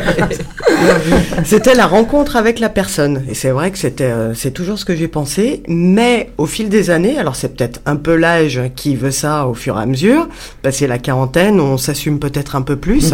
C'était 1.45 1.73
la 1.75 1.87
rencontre 1.87 2.35
avec 2.35 2.59
la 2.59 2.64
personne. 2.69 3.23
Et 3.29 3.33
c'est 3.33 3.51
vrai 3.51 3.71
que 3.71 3.77
c'était, 3.77 4.03
euh, 4.05 4.33
c'est 4.33 4.51
toujours 4.51 4.77
ce 4.79 4.85
que 4.85 4.95
j'ai 4.95 5.07
pensé. 5.07 5.63
Mais 5.67 6.29
au 6.37 6.45
fil 6.45 6.69
des 6.69 6.89
années, 6.89 7.17
alors 7.17 7.35
c'est 7.35 7.55
peut-être 7.55 7.81
un 7.85 7.95
peu 7.95 8.15
l'âge 8.15 8.61
qui 8.75 8.95
veut 8.95 9.11
ça 9.11 9.47
au 9.47 9.53
fur 9.53 9.77
et 9.77 9.81
à 9.81 9.85
mesure. 9.85 10.27
Passer 10.61 10.87
la 10.87 10.97
quarantaine, 10.97 11.59
on 11.59 11.77
s'assume 11.77 12.19
peut-être 12.19 12.55
un 12.55 12.61
peu 12.61 12.75
plus. 12.75 13.13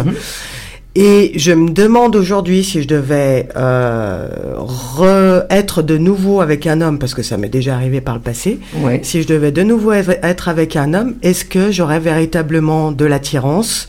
Et 0.94 1.32
je 1.36 1.52
me 1.52 1.70
demande 1.70 2.14
aujourd'hui 2.16 2.62
si 2.62 2.82
je 2.82 2.86
devais 2.86 3.48
euh, 3.56 4.28
re- 4.58 5.46
être 5.48 5.80
de 5.80 5.96
nouveau 5.96 6.42
avec 6.42 6.66
un 6.66 6.82
homme, 6.82 6.98
parce 6.98 7.14
que 7.14 7.22
ça 7.22 7.38
m'est 7.38 7.48
déjà 7.48 7.74
arrivé 7.74 8.02
par 8.02 8.14
le 8.14 8.20
passé. 8.20 8.60
Ouais. 8.82 9.00
Si 9.02 9.22
je 9.22 9.26
devais 9.26 9.52
de 9.52 9.62
nouveau 9.62 9.92
être 9.92 10.48
avec 10.50 10.76
un 10.76 10.92
homme, 10.92 11.14
est-ce 11.22 11.46
que 11.46 11.72
j'aurais 11.72 11.98
véritablement 11.98 12.92
de 12.92 13.06
l'attirance? 13.06 13.88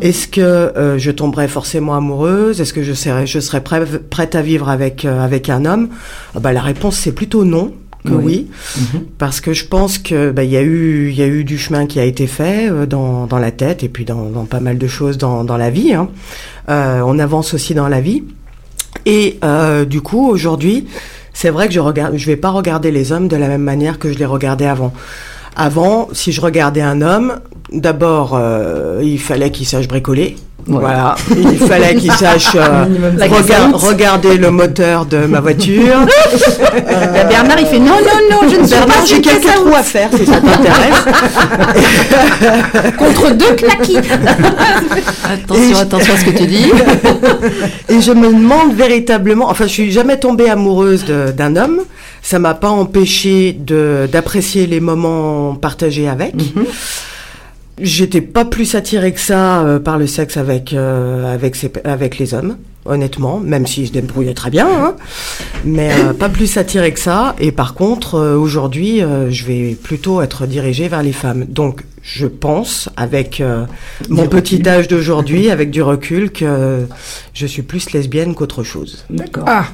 Est-ce 0.00 0.26
que 0.28 0.40
euh, 0.40 0.98
je 0.98 1.10
tomberais 1.10 1.48
forcément 1.48 1.94
amoureuse? 1.94 2.60
Est-ce 2.60 2.72
que 2.72 2.82
je 2.82 2.92
serais, 2.94 3.26
je 3.26 3.38
prêt- 3.38 3.98
prête 3.98 4.34
à 4.34 4.42
vivre 4.42 4.68
avec, 4.68 5.04
euh, 5.04 5.22
avec 5.22 5.48
un 5.50 5.64
homme? 5.64 5.88
Ah 6.34 6.40
bah, 6.40 6.52
La 6.52 6.62
réponse, 6.62 6.96
c'est 6.96 7.12
plutôt 7.12 7.44
non. 7.44 7.72
Que 8.04 8.14
oui, 8.14 8.48
Oui. 8.76 8.82
Mhm. 8.94 9.00
parce 9.16 9.40
que 9.40 9.52
je 9.52 9.64
pense 9.64 9.96
que 9.98 10.32
bah, 10.32 10.42
il 10.42 10.50
y 10.50 10.56
a 10.56 10.62
eu 10.62 11.10
il 11.10 11.14
y 11.14 11.22
a 11.22 11.26
eu 11.28 11.44
du 11.44 11.56
chemin 11.56 11.86
qui 11.86 12.00
a 12.00 12.04
été 12.04 12.26
fait 12.26 12.68
euh, 12.68 12.84
dans, 12.84 13.28
dans 13.28 13.38
la 13.38 13.52
tête 13.52 13.84
et 13.84 13.88
puis 13.88 14.04
dans, 14.04 14.24
dans 14.28 14.44
pas 14.44 14.58
mal 14.58 14.76
de 14.76 14.86
choses 14.88 15.18
dans, 15.18 15.44
dans 15.44 15.56
la 15.56 15.70
vie. 15.70 15.94
Hein. 15.94 16.08
On 16.66 17.18
avance 17.20 17.54
aussi 17.54 17.74
dans 17.74 17.86
la 17.86 18.00
vie 18.00 18.24
et 19.06 19.38
du 19.88 20.00
coup 20.00 20.28
aujourd'hui 20.28 20.88
c'est 21.32 21.50
vrai 21.50 21.68
que 21.68 21.74
je 21.74 21.78
regarde 21.80 22.16
je 22.16 22.26
vais 22.26 22.34
pas 22.36 22.50
regarder 22.50 22.90
les 22.90 23.12
hommes 23.12 23.28
de 23.28 23.36
la 23.36 23.46
même 23.46 23.62
manière 23.62 24.00
que 24.00 24.12
je 24.12 24.18
les 24.18 24.26
regardais 24.26 24.66
avant. 24.66 24.92
Avant, 25.56 26.08
si 26.12 26.32
je 26.32 26.40
regardais 26.40 26.80
un 26.80 27.02
homme, 27.02 27.40
d'abord, 27.72 28.34
euh, 28.34 29.00
il 29.02 29.20
fallait 29.20 29.50
qu'il 29.50 29.66
sache 29.66 29.88
bricoler. 29.88 30.36
Voilà, 30.66 31.16
il 31.36 31.58
fallait 31.58 31.96
qu'il 31.96 32.12
sache 32.12 32.54
euh, 32.54 32.84
rega- 33.18 33.70
regarder 33.72 34.36
le 34.36 34.50
moteur 34.50 35.06
de 35.06 35.18
ma 35.26 35.40
voiture. 35.40 35.96
Bah, 36.72 37.24
Bernard, 37.24 37.60
il 37.60 37.66
fait 37.66 37.78
non, 37.78 37.96
non, 37.96 38.18
non, 38.30 38.48
je 38.48 38.56
ne 38.60 38.66
suis 38.66 38.76
Bernard, 38.76 38.96
pas 38.98 39.04
j'ai 39.04 39.20
quelques 39.20 39.42
trous 39.46 39.74
à 39.74 39.82
faire 39.82 40.08
si 40.16 40.24
ça 40.24 40.40
t'intéresse. 40.40 41.04
contre 42.98 43.30
deux 43.34 43.52
claquis. 43.54 43.96
Attention, 45.24 45.76
attention 45.78 46.14
à 46.14 46.16
ce 46.16 46.24
que 46.24 46.30
tu 46.30 46.46
dis. 46.46 46.70
Et 47.88 48.00
je 48.00 48.12
me 48.12 48.28
demande 48.28 48.74
véritablement, 48.74 49.50
enfin, 49.50 49.64
je 49.66 49.72
suis 49.72 49.92
jamais 49.92 50.18
tombée 50.18 50.48
amoureuse 50.48 51.04
d'un 51.04 51.56
homme. 51.56 51.80
Ça 52.22 52.38
m'a 52.38 52.54
pas 52.54 52.68
empêché 52.70 53.52
de 53.58 54.08
d'apprécier 54.10 54.66
les 54.66 54.80
moments 54.80 55.54
partagés 55.54 56.08
avec. 56.08 56.34
J'étais 57.80 58.20
pas 58.20 58.44
plus 58.44 58.74
attirée 58.74 59.12
que 59.12 59.20
ça 59.20 59.62
euh, 59.62 59.78
par 59.78 59.96
le 59.96 60.06
sexe 60.06 60.36
avec 60.36 60.74
euh, 60.74 61.34
avec 61.84 62.18
les 62.18 62.34
hommes, 62.34 62.58
honnêtement, 62.84 63.40
même 63.40 63.66
s'ils 63.66 63.88
se 63.88 63.92
débrouillaient 63.92 64.34
très 64.34 64.50
bien, 64.50 64.68
hein. 64.68 64.94
mais 65.64 65.90
euh, 65.90 66.12
pas 66.12 66.28
plus 66.28 66.58
attirée 66.58 66.92
que 66.92 67.00
ça. 67.00 67.34
Et 67.38 67.50
par 67.50 67.72
contre, 67.72 68.16
euh, 68.16 68.36
aujourd'hui, 68.36 69.00
je 69.30 69.46
vais 69.46 69.74
plutôt 69.74 70.20
être 70.20 70.46
dirigée 70.46 70.88
vers 70.88 71.02
les 71.02 71.12
femmes. 71.12 71.46
Donc, 71.48 71.82
je 72.02 72.26
pense, 72.26 72.88
avec 72.96 73.40
euh, 73.40 73.64
mon 74.08 74.26
petit 74.26 74.66
âge 74.68 74.88
d'aujourd'hui, 74.88 75.50
avec 75.50 75.70
du 75.70 75.82
recul, 75.82 76.32
que 76.32 76.86
je 77.32 77.46
suis 77.46 77.62
plus 77.62 77.92
lesbienne 77.92 78.34
qu'autre 78.34 78.64
chose. 78.64 79.04
D'accord. 79.08 79.44
Ah, 79.46 79.64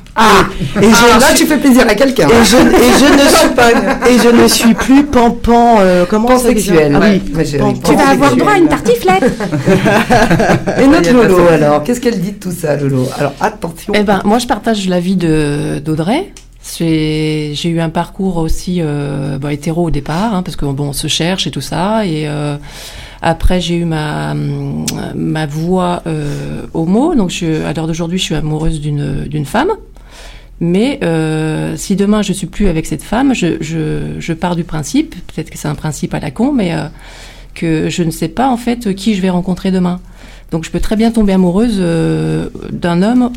Et 0.80 0.90
je 0.90 0.94
Ah, 1.14 1.18
là, 1.18 1.26
suis- 1.28 1.36
tu 1.38 1.46
fais 1.46 1.56
plaisir 1.58 1.86
à 1.88 1.94
quelqu'un. 1.94 2.28
et 2.28 2.44
je, 2.44 2.56
et 2.56 2.92
je 2.98 3.12
ne 3.14 3.28
suis 3.28 3.48
pas 3.54 3.70
et 4.08 4.18
je 4.18 4.42
ne 4.42 4.46
suis 4.48 4.74
plus 4.74 5.04
pampan 5.04 5.78
euh, 5.80 6.04
comment 6.08 6.28
Pansexuel. 6.28 6.92
Ah 6.94 7.00
oui, 7.02 7.22
Ouais, 7.34 7.44
j'ai- 7.46 7.58
pan- 7.58 7.72
Tu 7.72 7.94
vas 7.94 8.08
avoir 8.10 8.36
droit 8.36 8.52
à 8.52 8.58
une 8.58 8.68
tartiflette. 8.68 9.24
Et 10.80 10.86
notre 10.86 11.12
Lolo, 11.12 11.38
alors, 11.50 11.82
qu'est-ce 11.82 12.00
qu'elle 12.00 12.20
dit 12.20 12.32
de 12.32 12.38
tout 12.38 12.52
ça, 12.52 12.76
Lolo? 12.76 13.06
Alors, 13.18 13.32
attention. 13.40 13.92
Eh 13.96 14.02
ben, 14.02 14.20
moi, 14.24 14.38
je 14.38 14.46
partage 14.46 14.86
l'avis 14.88 15.16
de 15.16 15.78
d'Audrey. 15.78 16.32
J'ai 16.76 17.68
eu 17.68 17.80
un 17.80 17.90
parcours 17.90 18.36
aussi 18.36 18.78
euh, 18.80 19.38
bah, 19.38 19.52
hétéro 19.52 19.86
au 19.86 19.90
départ, 19.90 20.34
hein, 20.34 20.42
parce 20.42 20.56
que 20.56 20.66
bon, 20.66 20.88
on 20.88 20.92
se 20.92 21.08
cherche 21.08 21.46
et 21.46 21.50
tout 21.50 21.60
ça. 21.60 22.06
Et 22.06 22.28
euh, 22.28 22.56
après, 23.22 23.60
j'ai 23.60 23.76
eu 23.76 23.84
ma 23.84 24.32
hum, 24.32 24.84
ma 25.14 25.46
voix 25.46 26.02
euh, 26.06 26.62
homo. 26.74 27.14
Donc, 27.14 27.30
je, 27.30 27.64
à 27.64 27.72
l'heure 27.72 27.86
d'aujourd'hui, 27.86 28.18
je 28.18 28.24
suis 28.24 28.34
amoureuse 28.34 28.80
d'une 28.80 29.46
femme. 29.46 29.70
Mais 30.60 30.98
euh, 31.04 31.76
si 31.76 31.94
demain 31.94 32.22
je 32.22 32.32
suis 32.32 32.48
plus 32.48 32.68
avec 32.68 32.86
cette 32.86 33.02
femme, 33.02 33.34
je, 33.34 33.58
je, 33.60 34.18
je 34.18 34.32
pars 34.32 34.56
du 34.56 34.64
principe, 34.64 35.14
peut-être 35.28 35.50
que 35.50 35.58
c'est 35.58 35.68
un 35.68 35.76
principe 35.76 36.14
à 36.14 36.20
la 36.20 36.30
con, 36.32 36.52
mais 36.52 36.74
euh, 36.74 36.88
que 37.54 37.88
je 37.88 38.02
ne 38.02 38.10
sais 38.10 38.28
pas 38.28 38.48
en 38.48 38.56
fait 38.56 38.92
qui 38.94 39.14
je 39.14 39.22
vais 39.22 39.30
rencontrer 39.30 39.70
demain. 39.70 40.00
Donc 40.50 40.64
je 40.64 40.70
peux 40.70 40.80
très 40.80 40.96
bien 40.96 41.12
tomber 41.12 41.34
amoureuse 41.34 41.76
euh, 41.78 42.48
d'un 42.72 43.02
homme 43.02 43.30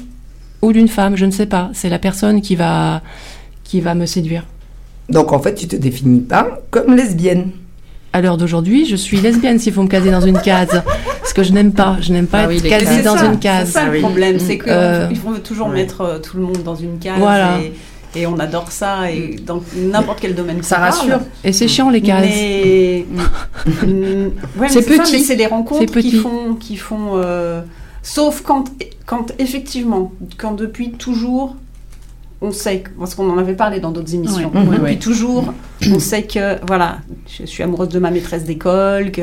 ou 0.62 0.72
d'une 0.74 0.88
femme, 0.88 1.16
je 1.16 1.26
ne 1.26 1.32
sais 1.32 1.46
pas. 1.46 1.70
C'est 1.74 1.90
la 1.90 2.00
personne 2.00 2.42
qui 2.42 2.56
va 2.56 3.02
qui 3.64 3.82
va 3.82 3.96
me 3.96 4.06
séduire. 4.06 4.46
Donc, 5.10 5.32
en 5.34 5.40
fait, 5.40 5.56
tu 5.56 5.68
te 5.68 5.76
définis 5.76 6.22
pas 6.22 6.60
comme 6.72 6.96
lesbienne. 6.96 7.52
À 8.14 8.20
l'heure 8.22 8.36
d'aujourd'hui, 8.38 8.86
je 8.86 8.96
suis 8.98 9.18
lesbienne 9.22 9.58
s'il 9.60 9.72
faut 9.74 9.84
me 9.84 9.88
caser 9.88 10.12
dans 10.12 10.20
une 10.22 10.40
case. 10.42 10.82
Ce 11.26 11.34
que 11.34 11.44
je 11.44 11.54
n'aime 11.54 11.72
pas. 11.72 11.98
Je 12.02 12.12
n'aime 12.12 12.28
pas 12.28 12.42
Ah 12.44 12.48
oui, 12.50 12.58
être 12.58 12.68
casée 12.68 13.02
dans 13.02 13.16
ça, 13.16 13.26
une 13.26 13.40
case. 13.40 13.68
C'est 13.68 13.74
ça 13.80 13.86
le 13.88 14.00
problème, 14.00 14.38
c'est 14.40 14.58
qu'ils 14.58 14.68
Euh, 14.70 15.08
vont 15.24 15.40
toujours 15.40 15.70
mettre 15.70 16.02
euh, 16.02 16.20
tout 16.20 16.36
le 16.38 16.44
monde 16.44 16.62
dans 16.64 16.76
une 16.76 17.00
case. 17.00 17.18
Voilà. 17.20 17.60
Et, 17.62 18.20
et 18.22 18.28
on 18.28 18.38
adore 18.40 18.70
ça, 18.72 19.10
et 19.10 19.38
dans 19.46 19.62
n'importe 19.78 20.20
quel 20.20 20.36
domaine. 20.36 20.62
Ça 20.62 20.76
qu'on 20.76 20.82
parle. 20.82 20.92
rassure. 20.94 21.20
Et 21.46 21.54
c'est 21.54 21.70
chiant 21.70 21.90
les 21.90 22.02
cases. 22.02 22.26
Mais, 22.26 23.06
Mm, 23.86 24.32
ouais, 24.60 24.68
C'est 24.70 24.86
petit. 24.86 25.22
c'est 25.22 25.36
les 25.38 25.46
rencontres 25.48 25.80
C'est 25.82 25.86
qui 26.02 26.10
petit. 26.10 26.18
font, 26.18 26.56
qui 26.60 26.76
font. 26.76 27.12
euh, 27.16 27.62
sauf 28.04 28.42
quand, 28.42 28.66
quand 29.06 29.32
effectivement, 29.40 30.12
quand 30.38 30.54
depuis 30.54 30.92
toujours, 30.92 31.56
on 32.42 32.52
sait, 32.52 32.84
parce 32.98 33.14
qu'on 33.16 33.30
en 33.30 33.38
avait 33.38 33.54
parlé 33.56 33.80
dans 33.80 33.92
d'autres 33.92 34.16
émissions, 34.16 34.52
depuis 34.54 34.98
toujours, 34.98 35.54
on 35.92 36.00
sait 36.00 36.24
que 36.24 36.56
voilà, 36.68 36.98
je 37.40 37.46
suis 37.46 37.62
amoureuse 37.64 37.90
de 37.90 38.00
ma 38.00 38.12
maîtresse 38.12 38.44
d'école, 38.46 39.12
que. 39.12 39.22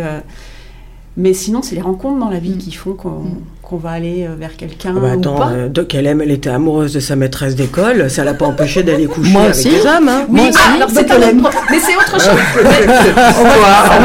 Mais 1.21 1.35
sinon, 1.35 1.63
c'est 1.63 1.75
les 1.75 1.81
rencontres 1.81 2.21
dans 2.21 2.31
la 2.31 2.39
vie 2.39 2.57
qui 2.59 2.71
font 2.71 2.93
qu'on 2.93 3.25
qu'on 3.61 3.77
va 3.77 3.91
aller 3.91 4.25
euh, 4.25 4.37
vers 4.39 4.57
quelqu'un 4.57 4.95
Ah 4.97 5.01
bah 5.01 5.09
ou 5.17 5.19
attends, 5.19 5.35
pas. 5.35 5.49
euh, 5.51 5.69
de 5.69 5.83
quelle 5.83 6.07
aime, 6.07 6.21
elle 6.23 6.31
était 6.31 6.49
amoureuse 6.49 6.93
de 6.95 7.01
sa 7.01 7.17
maîtresse 7.17 7.57
d'école, 7.57 8.09
ça 8.09 8.23
l'a 8.25 8.35
pas 8.35 8.47
empêché 8.47 8.85
d'aller 8.85 9.07
coucher 9.09 9.33
Moi 9.33 9.43
avec 9.43 9.55
aussi. 9.57 9.69
des 9.69 9.85
hommes. 9.85 10.09
Hein. 10.09 10.27
Oui, 10.31 10.41
ah, 10.55 10.75
alors 10.77 10.89
c'est 10.91 11.11
un 11.11 11.17
autre 11.17 11.43
pro- 11.51 11.61
mais 11.71 11.79
c'est 11.81 11.97
autre 11.97 12.13
chose. 12.21 12.29
Au 12.29 13.43
revoir. 13.43 13.99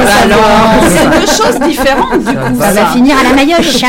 c'est 0.89 1.19
deux 1.19 1.27
choses 1.27 1.59
différentes 1.69 2.19
du 2.19 2.33
coup. 2.35 2.59
Ça 2.59 2.71
va 2.71 2.85
finir 2.87 3.15
à 3.17 3.23
la 3.29 3.35
maillotche. 3.35 3.81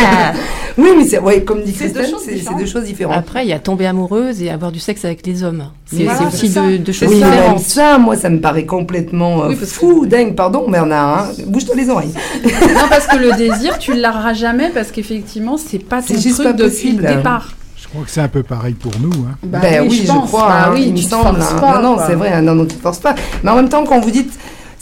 Oui, 0.76 0.88
mais 0.96 1.04
c'est, 1.06 1.18
ouais, 1.20 1.42
comme 1.44 1.62
dit 1.62 1.72
Christelle, 1.72 2.06
c'est 2.24 2.54
deux 2.58 2.66
choses 2.66 2.84
différentes. 2.84 3.16
Après, 3.16 3.44
il 3.44 3.48
y 3.48 3.52
a 3.52 3.58
tomber 3.60 3.86
amoureuse 3.86 4.42
et 4.42 4.50
avoir 4.50 4.72
du 4.72 4.80
sexe 4.80 5.04
avec 5.04 5.24
les 5.26 5.44
hommes. 5.44 5.66
C'est 5.86 6.04
Voilà, 6.04 6.26
aussi 6.28 6.48
deux, 6.78 6.92
choses 6.92 7.08
différentes. 7.10 7.60
ça, 7.60 7.98
moi, 7.98 8.16
ça 8.16 8.28
me 8.28 8.40
paraît 8.40 8.66
complètement 8.66 9.44
euh, 9.44 9.48
Oui, 9.50 9.56
parce 9.56 9.70
que- 9.70 9.76
fou, 9.76 10.06
dingue. 10.06 10.34
Pardon, 10.34 10.68
Bernard, 10.68 11.18
hein. 11.18 11.28
bouge-toi 11.46 11.76
les 11.76 11.88
oreilles. 11.90 12.12
Non, 12.44 12.88
parce 12.88 13.06
que 13.06 13.16
le 13.16 13.32
désir, 13.36 13.78
tu 13.78 13.94
l'auras 13.94 14.32
jamais 14.34 14.70
parce 14.74 14.90
qu'effectivement, 14.90 15.56
c'est 15.56 15.78
pas 15.78 16.00
ton 16.02 16.08
C'est 16.14 16.20
juste 16.20 16.36
truc 16.36 16.46
pas 16.48 16.52
depuis 16.52 16.70
possible. 16.70 17.02
le 17.06 17.14
départ. 17.16 17.52
Je 17.80 17.88
crois 17.88 18.02
que 18.04 18.10
c'est 18.10 18.20
un 18.22 18.28
peu 18.28 18.42
pareil 18.42 18.74
pour 18.74 18.90
nous. 19.00 19.12
Hein. 19.12 19.36
Bah 19.44 19.58
ben 19.62 19.86
oui, 19.88 20.02
je, 20.04 20.08
pense. 20.12 20.28
crois, 20.28 20.48
Bah 20.48 20.64
hein, 20.66 20.70
oui, 20.74 20.84
il 20.88 20.92
me 20.92 20.96
semble. 20.98 21.40
hein. 21.40 21.60
pas, 21.60 21.80
non, 21.80 21.96
non, 21.96 22.02
c'est 22.04 22.14
vrai, 22.14 22.32
hein, 22.32 22.42
non, 22.42 22.54
non, 22.56 22.64
tu 22.66 22.74
te 22.74 22.82
forces 22.82 22.98
pas. 22.98 23.14
Mais 23.44 23.50
en 23.50 23.56
même 23.56 23.68
temps, 23.68 23.84
quand 23.84 24.00
vous 24.00 24.10
dites, 24.10 24.32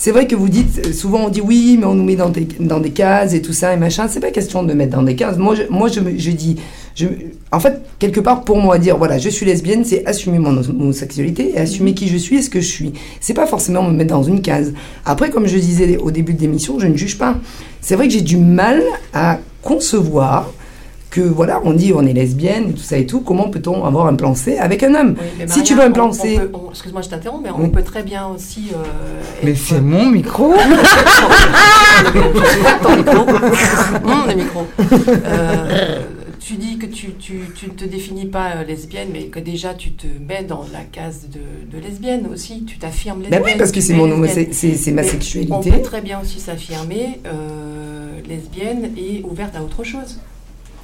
c'est 0.02 0.10
vrai 0.10 0.26
que 0.26 0.34
vous 0.34 0.48
dites, 0.48 0.84
euh, 0.84 0.92
souvent 0.92 1.26
on 1.26 1.28
dit 1.28 1.40
oui, 1.40 1.76
mais 1.78 1.86
on 1.86 1.94
nous 1.94 2.02
met 2.02 2.16
dans 2.16 2.28
des, 2.28 2.44
dans 2.58 2.80
des 2.80 2.90
cases 2.90 3.34
et 3.34 3.40
tout 3.40 3.52
ça 3.52 3.72
et 3.72 3.76
machin. 3.76 4.08
C'est 4.08 4.18
pas 4.18 4.32
question 4.32 4.64
de 4.64 4.66
me 4.66 4.74
mettre 4.74 4.96
dans 4.96 5.04
des 5.04 5.14
cases. 5.14 5.36
Moi, 5.38 5.54
je, 5.54 5.62
moi, 5.70 5.86
je, 5.86 6.00
je 6.16 6.30
dis, 6.32 6.56
je, 6.96 7.06
en 7.52 7.60
fait, 7.60 7.80
quelque 8.00 8.18
part, 8.18 8.42
pour 8.42 8.56
moi, 8.56 8.78
dire 8.78 8.98
voilà, 8.98 9.18
je 9.18 9.28
suis 9.28 9.46
lesbienne, 9.46 9.84
c'est 9.84 10.04
assumer 10.04 10.40
mon 10.40 10.56
homosexualité 10.56 11.52
et 11.54 11.58
assumer 11.58 11.94
qui 11.94 12.08
je 12.08 12.16
suis 12.16 12.38
et 12.38 12.42
ce 12.42 12.50
que 12.50 12.60
je 12.60 12.66
suis. 12.66 12.92
C'est 13.20 13.32
pas 13.32 13.46
forcément 13.46 13.84
me 13.84 13.92
mettre 13.92 14.10
dans 14.10 14.24
une 14.24 14.42
case. 14.42 14.72
Après, 15.04 15.30
comme 15.30 15.46
je 15.46 15.56
disais 15.56 15.96
au 15.98 16.10
début 16.10 16.34
de 16.34 16.40
l'émission, 16.40 16.80
je 16.80 16.88
ne 16.88 16.96
juge 16.96 17.16
pas. 17.16 17.36
C'est 17.80 17.94
vrai 17.94 18.08
que 18.08 18.12
j'ai 18.12 18.22
du 18.22 18.38
mal 18.38 18.82
à 19.14 19.38
concevoir 19.62 20.52
que 21.12 21.20
voilà, 21.20 21.60
on 21.64 21.72
dit 21.74 21.92
on 21.94 22.04
est 22.06 22.12
lesbienne 22.12 22.70
et 22.70 22.72
tout 22.72 22.82
ça 22.82 22.96
et 22.96 23.06
tout. 23.06 23.20
Comment 23.20 23.50
peut-on 23.50 23.84
avoir 23.84 24.06
un 24.06 24.14
plan 24.16 24.34
C 24.34 24.58
avec 24.58 24.82
un 24.82 24.94
homme 24.94 25.14
Si 25.46 25.62
tu 25.62 25.74
veux 25.74 25.82
un 25.82 25.90
plan 25.92 26.12
C, 26.12 26.40
Excuse-moi, 26.70 27.02
je 27.02 27.08
t'interromps, 27.10 27.42
mais 27.44 27.50
Oui. 27.50 27.64
on 27.64 27.68
peut 27.68 27.82
très 27.82 28.02
bien 28.02 28.26
aussi. 28.28 28.68
euh, 28.74 28.82
mais 29.44 29.54
c'est 29.54 29.80
mon 29.80 30.06
micro. 30.06 30.54
ton 32.82 32.96
micro. 32.96 33.20
Hum, 34.04 34.24
le 34.28 34.34
micro. 34.34 34.66
Euh, 35.26 36.00
tu 36.40 36.54
dis 36.54 36.76
que 36.78 36.86
tu, 36.86 37.12
tu, 37.14 37.40
tu 37.54 37.66
ne 37.66 37.72
te 37.72 37.84
définis 37.84 38.26
pas 38.26 38.56
euh, 38.56 38.64
lesbienne, 38.64 39.08
mais 39.12 39.24
que 39.24 39.38
déjà 39.38 39.74
tu 39.74 39.92
te 39.92 40.06
mets 40.28 40.42
dans 40.44 40.64
la 40.72 40.80
case 40.80 41.26
de, 41.32 41.40
de 41.76 41.82
lesbienne 41.82 42.26
aussi. 42.32 42.64
Tu 42.64 42.78
t'affirmes 42.78 43.18
Ben 43.20 43.30
lesbienne. 43.30 43.42
oui, 43.44 43.52
parce 43.58 43.70
que 43.70 43.80
c'est 43.80 43.92
es 43.92 43.96
mon 43.96 44.26
c'est 44.26 44.52
c'est 44.52 44.92
ma 44.92 45.02
sexualité. 45.04 45.52
On 45.54 45.60
peut 45.62 45.82
très 45.82 46.00
bien 46.00 46.20
aussi 46.20 46.40
s'affirmer 46.40 47.20
euh, 47.26 48.18
lesbienne 48.28 48.90
et 48.96 49.22
ouverte 49.28 49.54
à 49.56 49.62
autre 49.62 49.84
chose. 49.84 50.18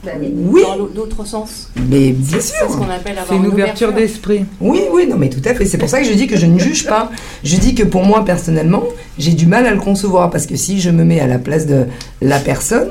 Oui, 0.05 0.63
Dans 0.63 0.77
l'au- 0.77 0.91
l'autre 0.95 1.27
sens. 1.27 1.71
mais 1.89 2.13
bien 2.13 2.39
C'est 2.41 2.53
ce 2.53 2.57
sûr. 2.57 2.67
qu'on 2.69 2.89
appelle 2.89 3.19
avoir 3.19 3.39
une 3.39 3.47
ouverture 3.49 3.93
d'esprit. 3.93 4.45
Oui, 4.61 4.81
oui, 4.93 5.07
non, 5.09 5.17
mais 5.19 5.29
tout 5.29 5.43
à 5.45 5.55
fait. 5.55 5.65
C'est 5.67 5.79
pour 5.79 5.89
ça 5.89 6.01
que 6.01 6.07
je 6.07 6.13
dis 6.15 6.27
que 6.27 6.37
je 6.37 6.47
ne 6.47 6.59
juge 6.59 6.87
pas. 6.87 7.11
Je 7.45 7.57
dis 7.57 7.75
que 7.75 7.83
pour 7.83 8.03
moi, 8.05 8.25
personnellement, 8.25 8.85
j'ai 9.19 9.33
du 9.33 9.47
mal 9.47 9.67
à 9.67 9.73
le 9.73 9.81
concevoir 9.81 10.31
parce 10.31 10.47
que 10.47 10.57
si 10.57 10.81
je 10.81 10.91
me 10.91 11.05
mets 11.05 11.21
à 11.21 11.27
la 11.27 11.39
place 11.39 11.67
de 11.67 11.87
la 12.23 12.39
personne, 12.39 12.89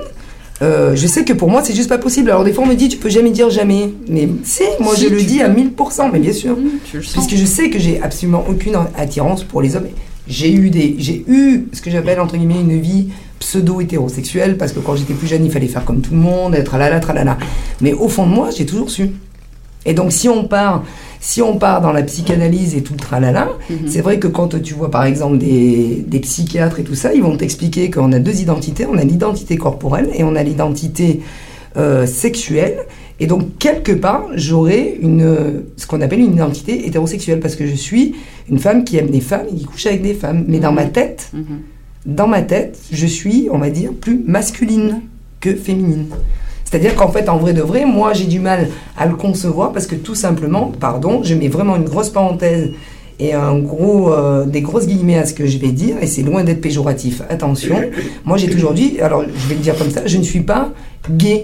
euh, 0.61 0.95
je 0.95 1.07
sais 1.07 1.23
que 1.23 1.33
pour 1.33 1.49
moi, 1.49 1.61
c'est 1.63 1.73
juste 1.75 1.89
pas 1.89 1.97
possible. 1.99 2.29
Alors, 2.29 2.43
des 2.43 2.51
fois, 2.51 2.63
on 2.65 2.67
me 2.67 2.75
dit, 2.75 2.89
tu 2.89 2.97
peux 2.97 3.09
jamais 3.09 3.29
dire 3.31 3.49
jamais. 3.49 3.93
Mais 4.09 4.27
si, 4.43 4.63
moi, 4.79 4.95
Si, 4.95 5.03
je 5.05 5.09
le 5.09 5.21
dis 5.21 5.37
peux. 5.37 5.45
à 5.45 5.49
1000%, 5.49 6.09
mais 6.11 6.19
bien 6.19 6.33
sûr. 6.33 6.57
Tu 6.89 6.97
le 6.97 7.03
sens. 7.03 7.25
Puisque 7.25 7.39
je 7.39 7.45
sais 7.45 7.69
que 7.69 7.79
j'ai 7.79 8.01
absolument 8.01 8.43
aucune 8.49 8.75
attirance 8.97 9.43
pour 9.43 9.61
les 9.61 9.75
hommes. 9.75 9.87
J'ai 10.27 10.51
eu 10.51 10.69
des, 10.69 10.95
j'ai 10.99 11.23
eu 11.29 11.67
ce 11.71 11.81
que 11.81 11.89
j'appelle 11.89 12.19
entre 12.19 12.35
guillemets 12.35 12.59
une 12.59 12.81
vie 12.81 13.07
pseudo-hétérosexuelle 13.39 14.57
parce 14.57 14.71
que 14.71 14.79
quand 14.79 14.95
j'étais 14.95 15.13
plus 15.13 15.27
jeune, 15.27 15.45
il 15.45 15.51
fallait 15.51 15.67
faire 15.67 15.85
comme 15.85 16.01
tout 16.01 16.11
le 16.11 16.17
monde, 16.19 16.55
être 16.55 16.65
tralala, 16.65 16.99
tralala. 16.99 17.37
Mais 17.81 17.93
au 17.93 18.07
fond 18.09 18.25
de 18.25 18.31
moi, 18.33 18.49
j'ai 18.55 18.65
toujours 18.65 18.89
su. 18.89 19.11
Et 19.85 19.93
donc, 19.93 20.11
si 20.11 20.27
on 20.27 20.43
part, 20.45 20.83
si 21.21 21.41
on 21.41 21.57
part 21.57 21.81
dans 21.81 21.93
la 21.93 22.03
psychanalyse 22.03 22.75
et 22.75 22.81
tout 22.81 22.93
le 22.93 22.99
tralala, 22.99 23.47
c'est 23.87 24.01
vrai 24.01 24.19
que 24.19 24.27
quand 24.27 24.61
tu 24.61 24.73
vois 24.73 24.91
par 24.91 25.05
exemple 25.05 25.37
des, 25.37 26.03
des 26.05 26.19
psychiatres 26.19 26.79
et 26.79 26.83
tout 26.83 26.95
ça, 26.95 27.13
ils 27.13 27.21
vont 27.23 27.37
t'expliquer 27.37 27.89
qu'on 27.89 28.11
a 28.11 28.19
deux 28.19 28.41
identités. 28.41 28.85
On 28.85 28.97
a 28.97 29.03
l'identité 29.03 29.55
corporelle 29.57 30.09
et 30.13 30.23
on 30.23 30.35
a 30.35 30.43
l'identité 30.43 31.21
euh, 31.77 32.05
sexuelle. 32.05 32.79
Et 33.19 33.27
donc, 33.27 33.57
quelque 33.57 33.93
part, 33.93 34.25
j'aurai 34.35 34.99
une, 35.01 35.63
ce 35.77 35.87
qu'on 35.87 36.01
appelle 36.01 36.19
une 36.19 36.33
identité 36.33 36.85
hétérosexuelle 36.85 37.39
parce 37.39 37.55
que 37.55 37.65
je 37.65 37.73
suis 37.75 38.13
une 38.49 38.59
femme 38.59 38.83
qui 38.83 38.97
aime 38.97 39.09
des 39.09 39.21
femmes 39.21 39.45
et 39.51 39.55
qui 39.55 39.63
couche 39.65 39.85
avec 39.87 40.01
des 40.03 40.13
femmes. 40.13 40.43
Mais 40.47 40.59
dans 40.59 40.71
ma 40.73 40.85
tête, 40.85 41.29
Mhm. 41.33 41.43
Dans 42.07 42.27
ma 42.27 42.41
tête, 42.41 42.79
je 42.91 43.05
suis, 43.05 43.49
on 43.51 43.59
va 43.59 43.69
dire, 43.69 43.91
plus 43.93 44.23
masculine 44.25 45.01
que 45.41 45.53
féminine. 45.53 46.07
C'est-à-dire 46.63 46.95
qu'en 46.95 47.09
fait, 47.09 47.29
en 47.29 47.37
vrai 47.37 47.53
de 47.53 47.61
vrai, 47.61 47.85
moi, 47.85 48.13
j'ai 48.13 48.25
du 48.25 48.39
mal 48.39 48.69
à 48.97 49.05
le 49.05 49.15
concevoir 49.15 49.71
parce 49.73 49.87
que 49.87 49.95
tout 49.95 50.15
simplement, 50.15 50.71
pardon, 50.79 51.21
je 51.23 51.35
mets 51.35 51.49
vraiment 51.49 51.75
une 51.75 51.83
grosse 51.83 52.09
parenthèse 52.09 52.71
et 53.19 53.33
un 53.33 53.57
gros, 53.59 54.13
euh, 54.13 54.45
des 54.45 54.61
grosses 54.61 54.87
guillemets 54.87 55.17
à 55.17 55.25
ce 55.25 55.33
que 55.33 55.47
je 55.47 55.57
vais 55.57 55.71
dire, 55.71 55.97
et 56.01 56.07
c'est 56.07 56.21
loin 56.21 56.43
d'être 56.43 56.61
péjoratif. 56.61 57.21
Attention, 57.29 57.81
moi 58.25 58.37
j'ai 58.37 58.49
toujours 58.49 58.73
dit, 58.73 58.99
alors 59.01 59.23
je 59.23 59.47
vais 59.47 59.55
le 59.55 59.61
dire 59.61 59.75
comme 59.77 59.89
ça, 59.89 60.01
je 60.05 60.17
ne 60.17 60.23
suis 60.23 60.41
pas 60.41 60.69
gay. 61.09 61.43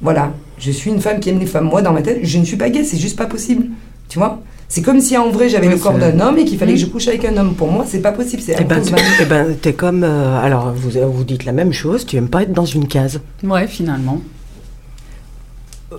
Voilà, 0.00 0.32
je 0.58 0.70
suis 0.70 0.90
une 0.90 1.00
femme 1.00 1.20
qui 1.20 1.30
aime 1.30 1.38
les 1.38 1.46
femmes. 1.46 1.68
Moi, 1.68 1.82
dans 1.82 1.92
ma 1.92 2.02
tête, 2.02 2.20
je 2.22 2.38
ne 2.38 2.44
suis 2.44 2.56
pas 2.56 2.70
gay, 2.70 2.82
c'est 2.82 2.98
juste 2.98 3.18
pas 3.18 3.26
possible. 3.26 3.66
Tu 4.08 4.18
vois? 4.18 4.40
C'est 4.74 4.80
comme 4.80 5.00
si 5.02 5.18
en 5.18 5.28
vrai 5.30 5.50
j'avais 5.50 5.66
Oui, 5.66 5.74
le 5.74 5.78
corps 5.78 5.98
d'un 5.98 6.18
homme 6.18 6.38
et 6.38 6.46
qu'il 6.46 6.56
fallait 6.58 6.72
que 6.72 6.78
je 6.80 6.86
Mm. 6.86 6.90
couche 6.90 7.08
avec 7.08 7.26
un 7.26 7.36
homme. 7.36 7.52
Pour 7.54 7.70
moi, 7.70 7.84
c'est 7.86 8.00
pas 8.00 8.12
possible. 8.12 8.40
C'est 8.44 8.56
Eh 8.58 8.64
ben, 8.64 8.80
eh 9.20 9.24
ben, 9.26 9.54
t'es 9.60 9.74
comme. 9.74 10.02
euh, 10.02 10.40
alors, 10.42 10.72
vous, 10.74 10.90
vous 11.12 11.24
dites 11.24 11.44
la 11.44 11.52
même 11.52 11.74
chose, 11.74 12.06
tu 12.06 12.16
aimes 12.16 12.28
pas 12.30 12.42
être 12.44 12.54
dans 12.54 12.64
une 12.64 12.88
case. 12.88 13.20
Ouais, 13.44 13.66
finalement. 13.66 14.22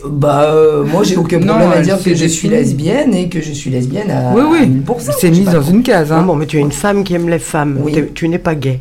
Bah, 0.10 0.46
euh, 0.56 0.84
moi, 0.86 1.03
j'ai 1.03 1.18
aucun 1.18 1.38
Non, 1.38 1.50
problème 1.53 1.72
à 1.72 1.82
dire 1.84 2.01
que 2.03 2.15
je 2.15 2.25
suis 2.25 2.48
lesbienne 2.50 3.13
et 3.13 3.30
que 3.30 3.42
je 3.42 3.51
suis 3.51 3.70
lesbienne 3.70 4.10
à, 4.10 4.34
Oui, 4.34 4.42
oui. 4.50 4.58
à 4.63 4.65
1000%. 4.65 5.12
C'est 5.20 5.30
mis 5.30 5.42
dans 5.42 5.62
une 5.62 5.84
case. 5.84 6.12
Ah 6.12 6.18
Hein. 6.18 6.24
bon, 6.24 6.36
mais 6.36 6.48
tu 6.48 6.58
es 6.58 6.62
une 6.62 6.72
femme 6.72 7.03
qui 7.03 7.13
aime 7.13 7.30
les 7.30 7.38
femmes. 7.38 7.77
Oui. 7.80 7.94
Tu 8.15 8.27
n'es 8.27 8.39
pas 8.39 8.56
gay. 8.56 8.80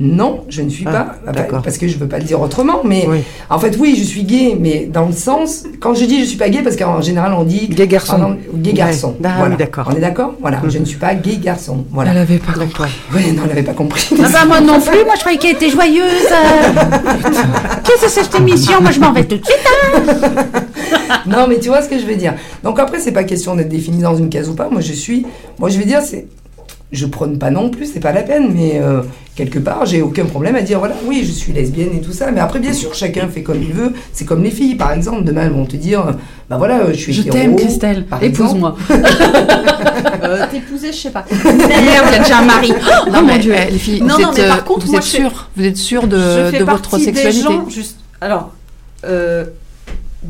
Non, 0.00 0.44
je 0.48 0.62
ne 0.62 0.68
suis 0.70 0.84
Ah, 0.86 0.92
pas. 0.92 1.16
Bah, 1.26 1.32
d'accord. 1.32 1.60
Parce 1.62 1.76
que 1.76 1.88
je 1.88 1.98
veux 1.98 2.06
pas 2.06 2.18
le 2.18 2.24
dire 2.24 2.40
autrement, 2.40 2.82
mais 2.84 3.04
Oui. 3.08 3.18
en 3.50 3.58
fait, 3.58 3.76
oui, 3.80 3.96
je 3.98 4.04
suis 4.04 4.22
gay, 4.22 4.56
mais 4.58 4.86
dans 4.86 5.06
le 5.06 5.12
sens, 5.12 5.64
quand 5.80 5.92
je 5.94 6.04
dis 6.04 6.20
je 6.20 6.24
suis 6.26 6.38
pas 6.38 6.48
gay, 6.50 6.62
parce 6.62 6.76
qu'en 6.76 7.00
général, 7.00 7.32
on 7.34 7.42
dit. 7.42 7.66
Gay 7.68 7.88
garçon. 7.88 8.12
par 8.12 8.18
exemple, 8.28 8.40
gay 8.54 8.72
garçon. 8.74 9.16
Ah, 9.24 9.28
voilà. 9.38 9.50
oui, 9.50 9.56
d'accord. 9.58 9.88
On 9.92 9.96
est 9.96 10.00
d'accord 10.00 10.34
Voilà, 10.40 10.60
je 10.68 10.78
ne 10.78 10.84
suis 10.84 10.98
pas 10.98 11.14
gay 11.16 11.36
garçon. 11.36 11.84
Voilà. 11.90 12.12
Elle 12.12 12.18
avait 12.18 12.38
pas 12.38 12.52
D'accord. 12.52 12.86
Ouais, 13.12 13.32
non, 13.32 13.42
elle 13.42 13.48
n'avait 13.48 13.62
pas 13.64 13.72
compris. 13.72 14.08
Ah 14.22 14.28
bah 14.32 14.44
moi 14.46 14.60
non 14.60 14.80
plus, 14.80 15.04
moi 15.04 15.14
je 15.16 15.20
croyais 15.20 15.38
qu'elle 15.38 15.56
était 15.56 15.68
joyeuse. 15.70 16.04
Qu'est-ce 17.84 18.02
que 18.02 18.08
c'est 18.08 18.22
cette 18.22 18.34
émission? 18.36 18.80
Moi 18.80 18.92
je 18.92 19.00
m'en 19.00 19.12
vais 19.12 19.24
tout 19.24 19.36
de 19.38 19.44
suite. 19.44 19.58
non, 21.26 21.46
mais 21.48 21.58
tu 21.58 21.68
vois 21.68 21.82
ce 21.82 21.88
que 21.88 21.98
je 21.98 22.06
veux 22.06 22.16
dire. 22.16 22.34
Donc 22.62 22.78
après, 22.78 23.00
c'est 23.00 23.12
pas 23.12 23.24
question 23.24 23.56
d'être 23.56 23.68
défini 23.68 24.02
dans 24.02 24.14
une 24.16 24.28
case 24.28 24.48
ou 24.48 24.54
pas. 24.54 24.68
Moi, 24.70 24.80
je 24.80 24.92
suis. 24.92 25.26
Moi, 25.58 25.70
je 25.70 25.78
vais 25.78 25.84
dire, 25.84 26.02
c'est. 26.02 26.26
Je 26.90 27.04
prône 27.04 27.38
pas 27.38 27.50
non 27.50 27.68
plus, 27.68 27.84
c'est 27.92 28.00
pas 28.00 28.12
la 28.12 28.22
peine, 28.22 28.50
mais 28.54 28.80
euh, 28.80 29.02
quelque 29.36 29.58
part, 29.58 29.84
j'ai 29.84 30.00
aucun 30.00 30.24
problème 30.24 30.56
à 30.56 30.62
dire, 30.62 30.78
voilà, 30.78 30.94
oui, 31.04 31.22
je 31.22 31.30
suis 31.32 31.52
lesbienne 31.52 31.90
et 31.94 32.00
tout 32.00 32.12
ça. 32.12 32.30
Mais 32.30 32.40
après, 32.40 32.60
bien 32.60 32.72
sûr, 32.72 32.94
chacun 32.94 33.28
fait 33.28 33.42
comme 33.42 33.62
il 33.62 33.74
veut. 33.74 33.92
C'est 34.14 34.24
comme 34.24 34.42
les 34.42 34.50
filles, 34.50 34.74
par 34.74 34.92
exemple. 34.92 35.22
Demain, 35.24 35.42
elles 35.44 35.52
vont 35.52 35.66
te 35.66 35.76
dire, 35.76 36.16
bah 36.48 36.56
voilà, 36.56 36.78
euh, 36.80 36.92
je 36.94 36.98
suis 36.98 37.12
Je 37.12 37.22
t'aime 37.24 37.56
Christelle, 37.56 38.06
par 38.06 38.22
épouse-moi. 38.22 38.74
Euh, 40.22 40.44
T'épouser, 40.50 40.92
je 40.92 40.96
sais 40.96 41.10
pas. 41.10 41.24
Merde, 41.44 42.06
il 42.08 42.14
a 42.14 42.18
déjà 42.18 42.38
un 42.38 42.44
mari. 42.44 42.72
Oh 42.76 43.10
Non, 43.10 43.20
mon 43.20 43.26
mais 43.26 43.38
dieu. 43.38 43.54
eh, 43.56 43.70
les 43.70 43.78
filles, 43.78 44.00
Non, 44.02 44.14
vous 44.16 44.22
non, 44.22 44.30
êtes, 44.32 44.38
mais 44.38 44.48
par 44.48 44.58
euh, 44.58 44.62
contre, 44.62 44.86
vous 44.86 44.92
moi, 44.92 45.00
êtes 45.00 45.06
je- 45.06 45.10
sûres, 45.10 45.48
vous 45.56 45.64
êtes 45.64 45.76
sûres 45.76 46.02
je 46.02 46.06
de, 46.08 46.50
fais 46.50 46.58
de 46.58 46.64
votre 46.64 46.90
partie 46.90 46.98
des 47.06 47.12
sexualité 47.14 47.42
gens, 47.42 47.68
juste. 47.68 47.98
Alors, 48.20 48.52
euh, 49.04 49.44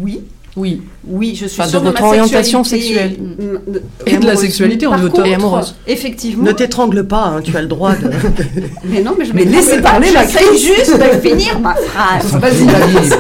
oui, 0.00 0.21
Oui. 0.59 0.83
oui, 1.07 1.35
je 1.41 1.47
suis 1.47 1.61
Enfin, 1.61 1.67
de 1.67 1.71
sûre 1.71 1.81
votre 1.83 2.03
ma 2.03 2.09
orientation 2.09 2.65
sexualité, 2.65 3.17
sexuelle. 3.17 3.62
de- 3.69 3.83
Et 4.07 4.17
de 4.19 4.27
la 4.27 4.37
sexualité, 4.37 4.87
on 4.87 4.91
Par 4.91 5.00
est 5.00 5.05
auto- 5.05 5.17
contre, 5.17 5.27
et 5.29 5.35
amoureuse. 5.35 5.75
Effectivement. 5.87 6.45
Ne 6.45 6.53
t'étrangle 6.53 7.07
pas, 7.07 7.25
hein, 7.37 7.41
tu 7.43 7.57
as 7.57 7.62
le 7.62 7.69
droit 7.69 7.95
de. 7.95 8.11
Mais 8.85 9.00
non, 9.03 9.15
mais 9.19 9.25
je 9.25 9.33
Mais 9.33 9.45
laissez 9.45 9.81
parler 9.81 10.11
la 10.11 10.27
j'essaie 10.27 10.59
juste 10.59 10.99
de 10.99 11.27
finir 11.29 11.59
ma 11.61 11.75
phrase. 11.75 12.33
Vas-y, 12.41 12.65
vas-y. 12.65 13.11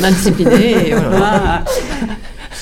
On 0.00 0.04
a 0.04 0.10
discipliné. 0.10 0.70
et 0.88 0.90
voilà. 0.94 1.08
Voilà. 1.10 1.64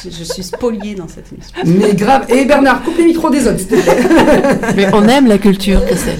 Je, 0.02 0.08
je 0.18 0.24
suis 0.24 0.42
spoliée 0.44 0.94
dans 0.94 1.08
cette 1.08 1.26
émission. 1.32 1.52
Mais 1.64 1.92
grave. 1.94 2.24
Et 2.30 2.44
Bernard, 2.46 2.82
coupe 2.82 2.96
les 2.96 3.04
micros 3.04 3.28
des 3.28 3.46
autres, 3.46 3.58
s'il 3.58 3.66
te 3.68 3.74
plaît. 3.74 4.72
Mais 4.76 4.86
on 4.94 5.06
aime 5.08 5.26
la 5.26 5.36
culture, 5.36 5.84
Christelle. 5.84 6.18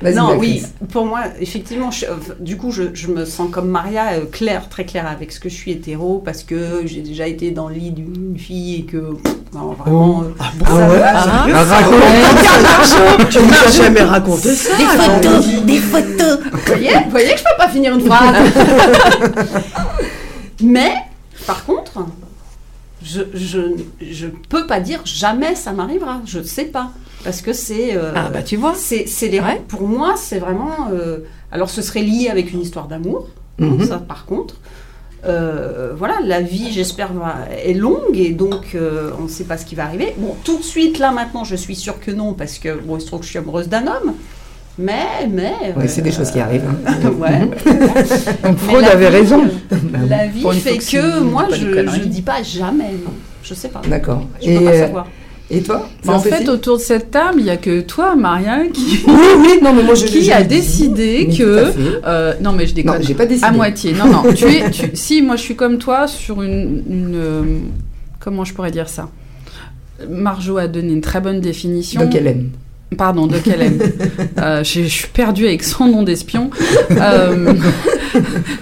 Vas-y, 0.00 0.14
Non, 0.14 0.36
oui, 0.38 0.62
pour 0.92 1.06
moi, 1.06 1.22
effectivement, 1.40 1.90
je- 1.90 2.06
euh, 2.06 2.10
du 2.38 2.56
coup, 2.56 2.70
je, 2.70 2.84
je 2.94 3.08
me 3.08 3.24
sens 3.24 3.50
comme 3.50 3.68
Maria, 3.68 4.12
euh, 4.12 4.26
claire, 4.30 4.68
très 4.68 4.84
claire 4.84 5.08
avec 5.08 5.32
ce 5.32 5.40
que 5.40 5.48
je 5.48 5.54
suis 5.54 5.72
hétéro, 5.72 6.22
parce 6.24 6.44
que 6.44 6.82
j'ai 6.84 7.00
déjà 7.00 7.26
été 7.26 7.50
dans 7.50 7.68
le 7.68 7.74
lit 7.74 7.90
d'une 7.90 8.38
fille 8.38 8.76
et 8.80 8.84
que, 8.84 9.14
pff, 9.14 9.34
non, 9.54 9.72
vraiment, 9.72 10.22
euh, 10.22 10.26
Ah 10.38 10.50
bon 10.56 10.64
Ah 10.68 10.88
ouais 10.88 11.00
Ah, 11.02 11.46
Ah, 11.52 11.64
raconte. 11.64 13.28
Tu 13.30 13.38
ne 13.38 13.50
m'as 13.50 13.70
jamais 13.72 14.02
raconté 14.02 14.54
ça. 14.54 14.74
alors. 14.76 15.42
des 15.64 15.78
photos. 15.78 16.38
Vous 16.52 16.58
voyez, 16.66 16.90
vous 17.04 17.10
voyez 17.10 17.32
que 17.32 17.38
je 17.38 17.44
peux 17.44 17.56
pas 17.58 17.68
finir 17.68 17.94
une 17.94 18.06
phrase. 18.06 18.36
Mais, 20.62 20.92
par 21.46 21.64
contre, 21.64 22.04
je, 23.02 23.20
je, 23.34 23.58
je 24.00 24.26
peux 24.48 24.66
pas 24.66 24.80
dire 24.80 25.00
jamais 25.04 25.54
ça 25.54 25.72
m'arrivera. 25.72 26.20
Je 26.26 26.42
sais 26.42 26.64
pas. 26.64 26.90
Parce 27.24 27.40
que 27.42 27.52
c'est. 27.52 27.96
euh, 27.96 28.12
Ah, 28.14 28.30
bah 28.32 28.42
tu 28.42 28.56
vois. 28.56 28.74
c'est, 28.76 29.06
c'est 29.06 29.28
les, 29.28 29.40
Ouais. 29.40 29.60
Pour 29.68 29.82
moi, 29.82 30.14
c'est 30.16 30.38
vraiment. 30.38 30.88
euh, 30.92 31.18
alors, 31.52 31.68
ce 31.70 31.82
serait 31.82 32.02
lié 32.02 32.28
avec 32.30 32.52
une 32.52 32.60
histoire 32.60 32.86
d'amour. 32.88 33.28
Mhm. 33.58 33.84
Ça, 33.84 33.98
par 33.98 34.24
contre. 34.26 34.56
Euh, 35.26 35.94
voilà, 35.96 36.18
la 36.22 36.40
vie, 36.40 36.70
j'espère, 36.70 37.10
est 37.64 37.72
longue 37.74 38.14
et 38.16 38.30
donc 38.30 38.76
euh, 38.76 39.10
on 39.18 39.24
ne 39.24 39.28
sait 39.28 39.42
pas 39.42 39.56
ce 39.58 39.64
qui 39.66 39.74
va 39.74 39.82
arriver. 39.84 40.14
Bon, 40.16 40.36
tout 40.44 40.58
de 40.58 40.62
suite, 40.62 41.00
là, 41.00 41.10
maintenant, 41.10 41.42
je 41.42 41.56
suis 41.56 41.74
sûre 41.74 41.98
que 41.98 42.12
non, 42.12 42.34
parce 42.34 42.58
que 42.60 42.78
bon, 42.80 42.96
il 42.98 43.00
se 43.00 43.06
trouve 43.08 43.18
que 43.18 43.24
je 43.26 43.30
suis 43.30 43.38
amoureuse 43.40 43.68
d'un 43.68 43.82
homme. 43.88 44.14
Mais, 44.78 45.26
mais. 45.28 45.54
Ouais, 45.76 45.88
c'est 45.88 46.02
des 46.02 46.12
choses 46.12 46.30
qui 46.30 46.38
arrivent. 46.38 46.68
hein. 46.86 47.10
ouais. 47.18 47.50
Freud 48.58 48.84
avait 48.84 49.10
vie, 49.10 49.16
raison. 49.16 49.42
euh, 49.72 49.76
La 50.08 50.26
vie 50.28 50.44
fait 50.60 50.78
que 50.78 51.18
moi, 51.18 51.46
je 51.50 51.64
ne 51.66 52.04
dis 52.04 52.22
pas 52.22 52.44
jamais. 52.44 52.92
Non. 52.92 53.10
Je 53.42 53.54
sais 53.54 53.70
pas. 53.70 53.82
D'accord. 53.88 54.22
Je 54.40 54.48
Et, 54.50 54.58
peux 54.58 54.64
pas 54.66 54.70
euh, 54.70 54.80
savoir. 54.86 55.06
Et 55.50 55.60
toi 55.62 55.88
en 56.06 56.18
fait, 56.20 56.48
autour 56.48 56.76
de 56.76 56.82
cette 56.82 57.10
table, 57.10 57.36
il 57.38 57.44
n'y 57.44 57.50
a 57.50 57.56
que 57.56 57.80
toi, 57.80 58.14
Maria, 58.16 58.66
qui, 58.72 59.00
Oui, 59.06 59.14
oui, 59.40 59.48
non, 59.62 59.72
mais 59.72 59.82
moi 59.82 59.94
je 59.94 60.04
qui 60.06 60.22
je 60.22 60.30
a 60.32 60.42
décidé 60.42 61.28
que. 61.36 61.72
euh, 62.06 62.34
non, 62.40 62.52
mais 62.52 62.66
je 62.66 62.72
Non, 62.72 62.76
déconne. 62.92 63.02
j'ai 63.02 63.14
pas 63.14 63.26
décidé. 63.26 63.46
À 63.46 63.52
moitié. 63.52 63.92
Non, 63.92 64.06
non. 64.06 64.32
tu 64.34 64.44
es, 64.44 64.70
tu- 64.70 64.90
si, 64.94 65.22
moi, 65.22 65.36
je 65.36 65.42
suis 65.42 65.56
comme 65.56 65.78
toi 65.78 66.06
sur 66.06 66.42
une. 66.42 66.82
une, 66.88 67.14
euh, 67.16 67.42
comment 68.20 68.44
je 68.44 68.52
pourrais 68.52 68.70
dire 68.70 68.88
ça? 68.88 69.08
Marjo 70.08 70.58
a 70.58 70.68
donné 70.68 70.92
une 70.92 71.00
très 71.00 71.20
bonne 71.20 71.40
définition. 71.40 72.00
Donc 72.02 72.14
elle 72.14 72.26
aime. 72.28 72.50
Pardon, 72.96 73.26
de 73.26 73.36
quel 73.42 73.60
aime 73.60 73.78
Euh, 74.38 74.62
Je 74.64 74.82
je 74.82 74.88
suis 74.88 75.08
perdue 75.08 75.46
avec 75.46 75.62
son 75.62 75.86
nom 75.88 76.02
d'espion. 76.02 76.50
Euh, 76.90 77.52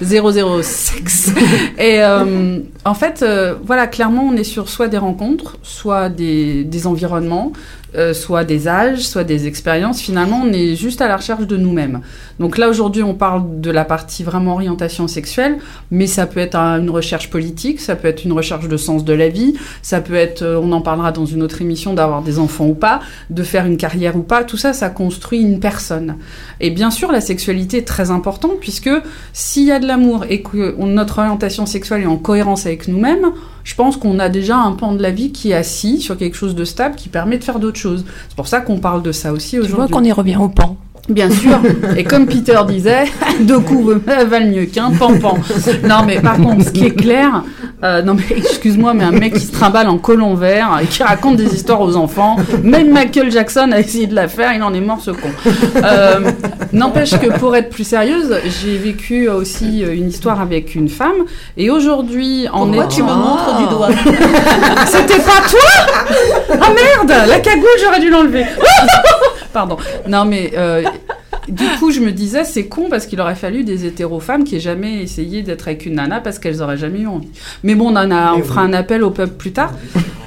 006. 0.03 1.33
Et 1.79 2.03
euh, 2.03 2.59
en 2.85 2.95
fait, 2.95 3.23
euh, 3.23 3.55
voilà, 3.65 3.87
clairement, 3.87 4.25
on 4.25 4.37
est 4.37 4.45
sur 4.45 4.69
soit 4.69 4.89
des 4.89 4.99
rencontres, 4.99 5.59
soit 5.63 6.09
des 6.09 6.87
environnements, 6.87 7.53
euh, 7.97 8.13
soit 8.15 8.45
des 8.45 8.69
âges, 8.69 9.01
soit 9.01 9.25
des 9.25 9.47
expériences. 9.47 10.01
Finalement, 10.01 10.43
on 10.45 10.53
est 10.53 10.75
juste 10.77 11.01
à 11.01 11.09
la 11.09 11.17
recherche 11.17 11.47
de 11.47 11.57
nous-mêmes. 11.57 12.01
Donc 12.39 12.59
là, 12.59 12.69
aujourd'hui, 12.69 13.03
on 13.03 13.15
parle 13.15 13.61
de 13.61 13.71
la 13.71 13.85
partie 13.85 14.23
vraiment 14.23 14.55
orientation 14.55 15.09
sexuelle, 15.09 15.59
mais 15.91 16.07
ça 16.07 16.27
peut 16.27 16.41
être 16.41 16.55
un- 16.57 16.81
une 16.81 16.91
recherche 16.91 17.31
politique, 17.31 17.81
ça 17.81 17.97
peut 17.97 18.09
être 18.09 18.25
une 18.25 18.33
recherche 18.33 18.69
de 18.69 18.77
sens 18.77 19.05
de 19.05 19.13
la 19.13 19.29
vie, 19.29 19.55
ça 19.83 20.01
peut 20.01 20.15
être, 20.15 20.43
euh, 20.43 20.61
on 20.63 20.73
en 20.73 20.81
parlera 20.81 21.13
dans 21.13 21.27
une 21.27 21.43
autre 21.43 21.63
émission, 21.63 21.95
d'avoir 21.95 22.23
des 22.23 22.39
enfants 22.39 22.67
ou 22.67 22.75
pas, 22.75 23.01
de 23.31 23.43
faire 23.43 23.67
une 23.67 23.77
carrière 23.77 24.17
ou 24.17 24.23
pas. 24.23 24.45
Tout 24.45 24.57
ça, 24.57 24.73
ça 24.73 24.91
construit 24.91 25.41
une 25.41 25.61
personne. 25.61 26.17
Et 26.61 26.71
bien 26.71 26.91
sûr, 26.91 27.11
la 27.13 27.21
sexualité 27.21 27.79
est 27.79 27.87
très 27.89 28.11
importante, 28.11 28.61
puisque 28.61 28.91
s'il 29.33 29.65
y 29.65 29.73
a 29.73 29.79
de 29.79 29.87
l'amour 29.87 30.25
et 30.29 30.43
que 30.43 30.75
notre 30.79 31.19
orientation 31.19 31.67
sexuelle 31.67 32.03
est 32.03 32.07
en 32.07 32.17
cohérence 32.17 32.67
avec 32.67 32.89
nous-mêmes, 32.89 33.27
je 33.67 33.75
pense 33.75 33.97
qu'on 33.97 34.21
a 34.21 34.29
déjà 34.29 34.57
un 34.57 34.73
pan 34.73 34.93
de 34.93 35.03
la 35.03 35.11
vie 35.11 35.33
qui 35.33 35.51
est 35.51 35.55
assis 35.55 36.01
sur 36.01 36.17
quelque 36.17 36.37
chose 36.37 36.55
de 36.55 36.65
stable 36.65 36.95
qui 36.95 37.09
permet 37.09 37.37
de 37.37 37.43
faire 37.43 37.59
d'autres 37.59 37.81
choses. 37.81 38.05
C'est 38.29 38.37
pour 38.37 38.47
ça 38.47 38.61
qu'on 38.61 38.79
parle 38.79 39.03
de 39.03 39.11
ça 39.11 39.33
aussi 39.33 39.51
Tu 39.51 39.59
vois 39.59 39.67
aujourd'hui. 39.67 39.93
qu'on 39.93 40.05
y 40.05 40.13
revient 40.13 40.37
au 40.37 40.49
pan. 40.49 40.77
Bien 41.09 41.31
sûr. 41.31 41.59
Et 41.97 42.05
comme 42.05 42.27
Peter 42.27 42.59
disait, 42.67 43.05
deux 43.41 43.61
coups 43.61 43.95
valent 44.07 44.47
mieux 44.51 44.65
qu'un 44.67 44.91
pampan. 44.91 45.39
Non, 45.85 46.03
mais 46.07 46.21
par 46.21 46.37
contre, 46.37 46.65
ce 46.65 46.71
qui 46.71 46.85
est 46.87 46.95
clair, 46.95 47.45
euh, 47.85 48.03
non 48.03 48.15
mais 48.15 48.25
excuse-moi, 48.37 48.93
mais 48.95 49.05
un 49.05 49.13
mec 49.13 49.35
qui 49.35 49.41
se 49.41 49.53
trimballe 49.53 49.89
en 49.89 49.99
colon 49.99 50.35
vert 50.35 50.81
et 50.83 50.87
qui 50.87 51.03
raconte 51.03 51.37
des 51.37 51.55
histoires 51.55 51.81
aux 51.81 51.97
enfants, 51.97 52.37
même 52.63 52.91
Michael 52.93 53.31
Jackson 53.31 53.71
a 53.73 53.79
essayé 53.79 54.07
de 54.07 54.15
la 54.15 54.29
faire, 54.29 54.53
il 54.53 54.63
en 54.63 54.75
est 54.75 54.81
mort 54.81 55.01
ce 55.01 55.13
con. 55.13 55.29
Euh, 55.77 56.31
N'empêche 56.73 57.13
que 57.19 57.39
pour 57.39 57.55
être 57.55 57.71
plus 57.71 57.85
sérieuse, 57.85 58.35
j'ai 58.61 58.77
vécu 58.77 59.29
aussi 59.29 59.85
euh, 59.85 59.95
une 59.95 60.09
histoire 60.09 60.41
avec 60.41 60.75
une 60.75 60.89
femme 60.89 61.25
et 61.57 61.71
aujourd'hui, 61.71 62.49
en 62.53 62.67
Pourquoi 62.67 62.85
étant... 62.85 62.95
tu 62.95 63.03
me 63.03 63.15
montres 63.15 63.57
du 63.59 63.67
doigt 63.69 63.89
C'était 64.87 65.23
pas 65.23 65.41
toi? 65.49 66.11
Ah 66.61 66.71
merde 66.75 67.29
La 67.29 67.39
cagoule, 67.39 67.69
j'aurais 67.83 68.01
dû 68.01 68.11
l'enlever. 68.11 68.45
Pardon. 69.57 69.79
Non 70.07 70.27
mais 70.27 70.53
euh, 70.55 70.83
du 71.49 71.65
coup, 71.79 71.91
je 71.91 72.01
me 72.01 72.13
disais, 72.13 72.45
c'est 72.45 72.67
con 72.67 72.89
parce 72.91 73.07
qu'il 73.07 73.19
aurait 73.23 73.35
fallu 73.35 73.65
des 73.65 73.87
hétéro-femmes 73.87 74.45
qui 74.45 74.57
aient 74.57 74.61
jamais 74.61 75.03
essayé 75.03 75.43
d'être 75.43 75.69
avec 75.69 75.87
une 75.87 75.95
nana 75.95 76.21
parce 76.21 76.39
qu'elles 76.39 76.61
auraient 76.61 76.77
jamais 76.77 77.01
eu 77.01 77.07
envie. 77.07 77.31
Mais 77.63 77.75
bon, 77.75 77.87
on, 77.87 77.97
en 77.97 78.11
a, 78.11 78.35
on 78.35 78.43
fera 78.43 78.61
un 78.61 78.75
appel 78.75 79.03
au 79.03 79.11
peuple 79.11 79.33
plus 79.33 79.53
tard. 79.53 79.73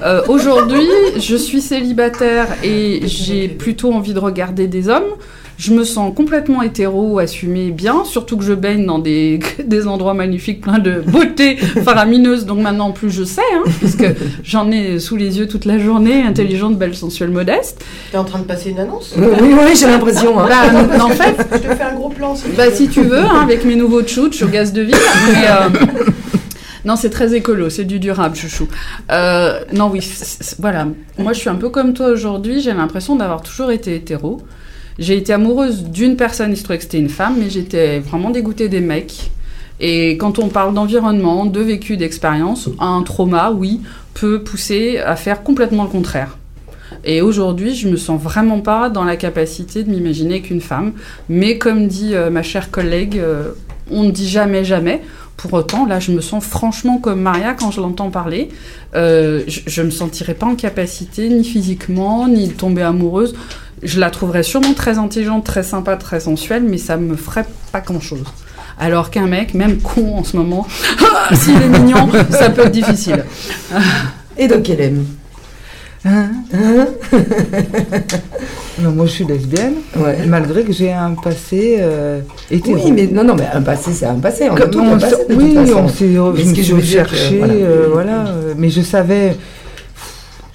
Euh, 0.01 0.23
Aujourd'hui, 0.29 0.87
je 1.19 1.35
suis 1.35 1.61
célibataire 1.61 2.47
et 2.63 3.01
j'ai 3.05 3.49
plutôt 3.49 3.93
envie 3.93 4.15
de 4.15 4.19
regarder 4.19 4.65
des 4.65 4.89
hommes. 4.89 5.11
Je 5.59 5.73
me 5.73 5.83
sens 5.83 6.13
complètement 6.15 6.61
hétéro, 6.61 7.19
assumé 7.19 7.71
bien, 7.71 8.05
surtout 8.05 8.37
que 8.37 8.45
je 8.45 8.53
baigne 8.53 8.85
dans 8.85 8.97
des, 8.97 9.41
des 9.65 9.87
endroits 9.87 10.13
magnifiques, 10.13 10.61
plein 10.61 10.79
de 10.79 11.01
beauté 11.05 11.57
faramineuse. 11.83 12.45
Donc 12.45 12.59
maintenant, 12.59 12.87
en 12.87 12.91
plus, 12.91 13.09
je 13.11 13.25
sais, 13.25 13.41
hein, 13.53 13.63
puisque 13.79 14.05
j'en 14.45 14.71
ai 14.71 14.99
sous 14.99 15.17
les 15.17 15.37
yeux 15.37 15.49
toute 15.49 15.65
la 15.65 15.77
journée, 15.77 16.21
intelligente, 16.23 16.77
belle, 16.77 16.95
sensuelle, 16.95 17.31
modeste. 17.31 17.83
T'es 18.09 18.17
en 18.17 18.23
train 18.23 18.39
de 18.39 18.45
passer 18.45 18.69
une 18.69 18.79
annonce? 18.79 19.13
Oui, 19.17 19.25
oui, 19.41 19.53
oui, 19.65 19.75
j'ai 19.75 19.87
l'impression. 19.87 20.39
hein. 20.39 20.47
Bah, 20.47 21.03
en 21.03 21.09
fait, 21.09 21.35
Je 21.51 21.57
te 21.57 21.75
fais 21.75 21.83
un 21.83 21.95
gros 21.95 22.07
plan. 22.09 22.33
te 22.43 22.47
bah, 22.55 22.67
plaît. 22.67 22.75
si 22.75 22.87
tu 22.87 23.01
veux, 23.01 23.19
hein, 23.19 23.41
avec 23.41 23.65
mes 23.65 23.75
nouveaux 23.75 24.01
suis 24.37 24.45
au 24.45 24.47
gaz 24.47 24.71
de 24.71 24.81
ville. 24.83 24.95
Mais, 25.33 25.45
euh, 25.49 26.05
Non, 26.85 26.95
c'est 26.95 27.09
très 27.09 27.35
écolo, 27.35 27.69
c'est 27.69 27.83
du 27.83 27.99
durable, 27.99 28.37
chouchou. 28.37 28.69
Euh, 29.11 29.59
non, 29.73 29.89
oui, 29.91 29.99
voilà. 30.59 30.87
Moi, 31.17 31.33
je 31.33 31.39
suis 31.39 31.49
un 31.49 31.55
peu 31.55 31.67
comme 31.67 31.93
toi 31.93 32.07
aujourd'hui. 32.07 32.61
J'ai 32.61 32.71
l'impression 32.71 33.17
d'avoir 33.17 33.41
toujours 33.41 33.71
été 33.71 33.93
hétéro. 33.95 34.39
J'ai 34.99 35.15
été 35.15 35.31
amoureuse 35.31 35.85
d'une 35.85 36.17
personne, 36.17 36.51
il 36.51 36.57
se 36.57 36.63
trouvait 36.63 36.77
que 36.77 36.83
c'était 36.83 36.99
une 36.99 37.09
femme, 37.09 37.37
mais 37.39 37.49
j'étais 37.49 37.99
vraiment 37.99 38.31
dégoûtée 38.31 38.67
des 38.67 38.81
mecs. 38.81 39.31
Et 39.79 40.17
quand 40.17 40.39
on 40.39 40.49
parle 40.49 40.73
d'environnement, 40.73 41.45
de 41.45 41.61
vécu, 41.61 41.95
d'expérience, 41.95 42.69
un 42.79 43.01
trauma, 43.03 43.51
oui, 43.51 43.79
peut 44.13 44.43
pousser 44.43 44.97
à 44.97 45.15
faire 45.15 45.41
complètement 45.41 45.83
le 45.83 45.89
contraire. 45.89 46.37
Et 47.05 47.21
aujourd'hui, 47.21 47.75
je 47.75 47.87
me 47.87 47.95
sens 47.95 48.21
vraiment 48.21 48.59
pas 48.59 48.89
dans 48.89 49.05
la 49.05 49.15
capacité 49.15 49.85
de 49.85 49.89
m'imaginer 49.89 50.41
qu'une 50.41 50.59
femme. 50.59 50.91
Mais 51.29 51.57
comme 51.57 51.87
dit 51.87 52.13
euh, 52.13 52.29
ma 52.29 52.43
chère 52.43 52.69
collègue, 52.69 53.19
euh, 53.19 53.51
on 53.89 54.03
ne 54.03 54.11
dit 54.11 54.27
jamais 54.27 54.65
jamais. 54.65 55.01
Pour 55.39 55.53
autant, 55.53 55.85
là, 55.85 56.01
je 56.01 56.11
me 56.11 56.19
sens 56.19 56.43
franchement 56.43 56.97
comme 56.97 57.21
Maria 57.21 57.53
quand 57.53 57.71
je 57.71 57.79
l'entends 57.79 58.09
parler. 58.09 58.49
Euh, 58.93 59.41
je, 59.47 59.61
je 59.67 59.81
me 59.81 59.89
sentirais 59.89 60.33
pas 60.33 60.45
en 60.45 60.55
capacité, 60.55 61.29
ni 61.29 61.45
physiquement, 61.45 62.27
ni 62.27 62.49
de 62.49 62.53
tomber 62.53 62.81
amoureuse. 62.81 63.35
Je 63.81 64.01
la 64.01 64.11
trouverais 64.11 64.43
sûrement 64.43 64.73
très 64.73 64.97
intelligente, 64.97 65.45
très 65.45 65.63
sympa, 65.63 65.95
très 65.95 66.19
sensuelle, 66.19 66.63
mais 66.63 66.77
ça 66.77 66.97
me 66.97 67.15
ferait 67.15 67.45
pas 67.71 67.79
grand-chose. 67.79 68.25
Alors 68.77 69.11
qu'un 69.11 69.27
mec, 69.27 69.53
même 69.53 69.77
con 69.77 70.17
en 70.17 70.25
ce 70.25 70.35
moment, 70.35 70.67
s'il 71.31 71.55
est 71.55 71.69
mignon, 71.69 72.09
ça 72.31 72.49
peut 72.49 72.63
être 72.63 72.71
difficile. 72.71 73.23
Et 74.37 74.49
donc, 74.49 74.69
elle 74.69 74.81
aime. 74.81 75.05
Hein 76.05 76.29
Hein 76.53 76.87
non, 78.81 78.91
moi 78.91 79.05
je 79.05 79.11
suis 79.11 79.25
lesbienne, 79.25 79.73
Ouais. 79.97 80.25
malgré 80.27 80.63
que 80.63 80.71
j'ai 80.71 80.91
un 80.93 81.11
passé 81.11 81.77
euh, 81.79 82.21
hétéro. 82.49 82.79
Oui, 82.85 82.91
mais 82.93 83.07
non, 83.07 83.23
non, 83.23 83.35
mais 83.35 83.47
un 83.53 83.61
passé, 83.61 83.91
c'est 83.93 84.05
un 84.05 84.15
passé. 84.19 84.47
On 84.49 84.55
a 84.55 84.67
tout 84.67 84.79
on 84.79 84.93
un 84.93 84.99
s'est- 84.99 85.09
passé, 85.11 85.25
de 85.29 85.35
oui, 85.35 85.53
toute 85.55 85.65
façon. 85.67 85.79
on 85.83 85.87
s'est, 85.89 86.05
Mais 86.05 86.13
je 86.15 86.43
ce 86.43 86.49
me 86.49 86.51
que 86.51 86.57
je 86.57 86.61
suis 86.63 86.73
veux 86.73 86.81
dire 86.81 87.03
que, 87.09 87.15
cherché, 87.15 87.37
voilà. 87.39 87.53
euh, 87.53 87.87
voilà. 87.91 88.27
euh, 88.27 88.53
mais 88.57 88.69
je 88.69 88.79
savais, 88.81 89.35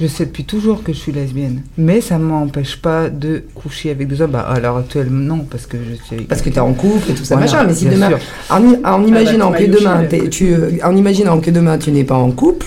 je 0.00 0.06
sais 0.06 0.24
depuis 0.24 0.44
toujours 0.44 0.82
que 0.82 0.94
je 0.94 0.98
suis 0.98 1.12
lesbienne. 1.12 1.60
Mais 1.76 2.00
ça 2.00 2.16
m'empêche 2.16 2.76
pas 2.80 3.10
de 3.10 3.42
coucher 3.54 3.90
avec 3.90 4.08
des 4.08 4.22
hommes. 4.22 4.30
Bah, 4.30 4.46
à 4.48 4.58
l'heure 4.58 4.78
actuelle, 4.78 5.08
non, 5.10 5.40
parce 5.40 5.66
que 5.66 5.76
je 5.76 6.02
suis. 6.06 6.24
Parce 6.24 6.40
que 6.40 6.48
tu 6.48 6.56
es 6.56 6.60
en 6.60 6.72
couple 6.72 7.10
et 7.10 7.14
tout 7.14 7.24
ça, 7.24 7.36
Voilà, 7.36 7.50
machin. 7.52 7.64
Mais 7.68 7.74
si 7.74 7.84
bien 7.84 7.96
demain, 7.96 8.08
sûr. 8.08 8.18
en, 8.48 8.62
i- 8.66 8.78
en 8.82 9.06
imaginant 9.06 9.50
bah, 9.50 9.58
que 9.58 9.64
demain, 9.66 10.04
tu, 10.30 10.54
en 10.82 10.96
imaginant 10.96 11.38
que 11.40 11.50
demain 11.50 11.76
tu 11.76 11.92
n'es 11.92 12.04
pas 12.04 12.16
en 12.16 12.30
couple, 12.30 12.66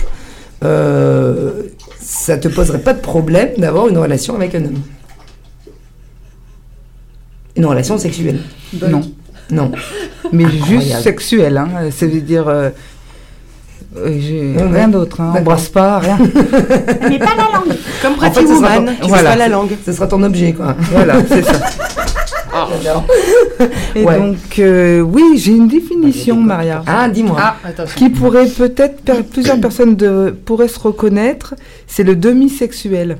euh, 0.63 1.63
ça 2.09 2.37
te 2.37 2.47
poserait 2.47 2.79
pas 2.79 2.93
de 2.93 3.01
problème 3.01 3.49
d'avoir 3.57 3.89
une 3.89 3.97
relation 3.97 4.35
avec 4.35 4.55
un 4.55 4.63
homme. 4.63 4.81
Une 7.57 7.65
relation 7.65 7.97
sexuelle. 7.97 8.39
Non, 8.89 9.01
Non. 9.51 9.71
mais 10.31 10.45
juste 10.45 10.63
Incroyable. 10.71 11.03
sexuel, 11.03 11.57
hein. 11.57 11.67
Ça 11.91 12.05
veut 12.07 12.21
dire. 12.21 12.47
euh, 12.47 12.69
euh, 13.97 14.17
j'ai 14.19 14.53
Ouais, 14.55 14.63
ouais. 14.63 14.71
rien 14.71 14.87
d'autre, 14.87 15.19
hein. 15.19 15.33
Embrasse 15.37 15.67
pas, 15.69 15.99
rien. 15.99 16.17
Mais 17.09 17.19
pas 17.19 17.35
la 17.35 17.49
langue. 17.59 17.77
Comme 18.01 18.13
En 18.13 18.19
fait, 18.21 18.29
Pretty 18.31 18.47
ce 18.47 18.55
sera 18.55 18.75
Woman, 18.77 18.85
pas- 18.85 19.01
tu 19.03 19.09
voilà. 19.09 19.29
pas 19.31 19.35
la 19.35 19.47
langue. 19.49 19.71
Ce 19.85 19.91
sera 19.91 20.07
ton 20.07 20.23
objet, 20.23 20.53
quoi. 20.53 20.75
voilà, 20.91 21.15
c'est 21.27 21.43
ça. 21.43 21.53
J'adore. 22.83 23.05
Et 23.95 24.03
Ouais. 24.03 24.17
donc, 24.19 24.59
euh, 24.59 25.01
oui, 25.01 25.23
j'ai 25.37 25.51
une 25.51 25.67
définition, 25.67 26.35
Maria. 26.37 26.83
Ah, 26.87 27.07
dis-moi. 27.09 27.37
Ah, 27.39 27.55
attention. 27.63 27.95
qui 27.97 28.09
pourrait 28.09 28.47
peut-être 28.47 29.01
per- 29.01 29.23
plusieurs 29.23 29.59
personnes 29.59 29.95
de, 29.95 30.35
pourraient 30.45 30.67
se 30.67 30.79
reconnaître, 30.79 31.55
c'est 31.87 32.03
le 32.03 32.15
demi-sexuel. 32.15 33.17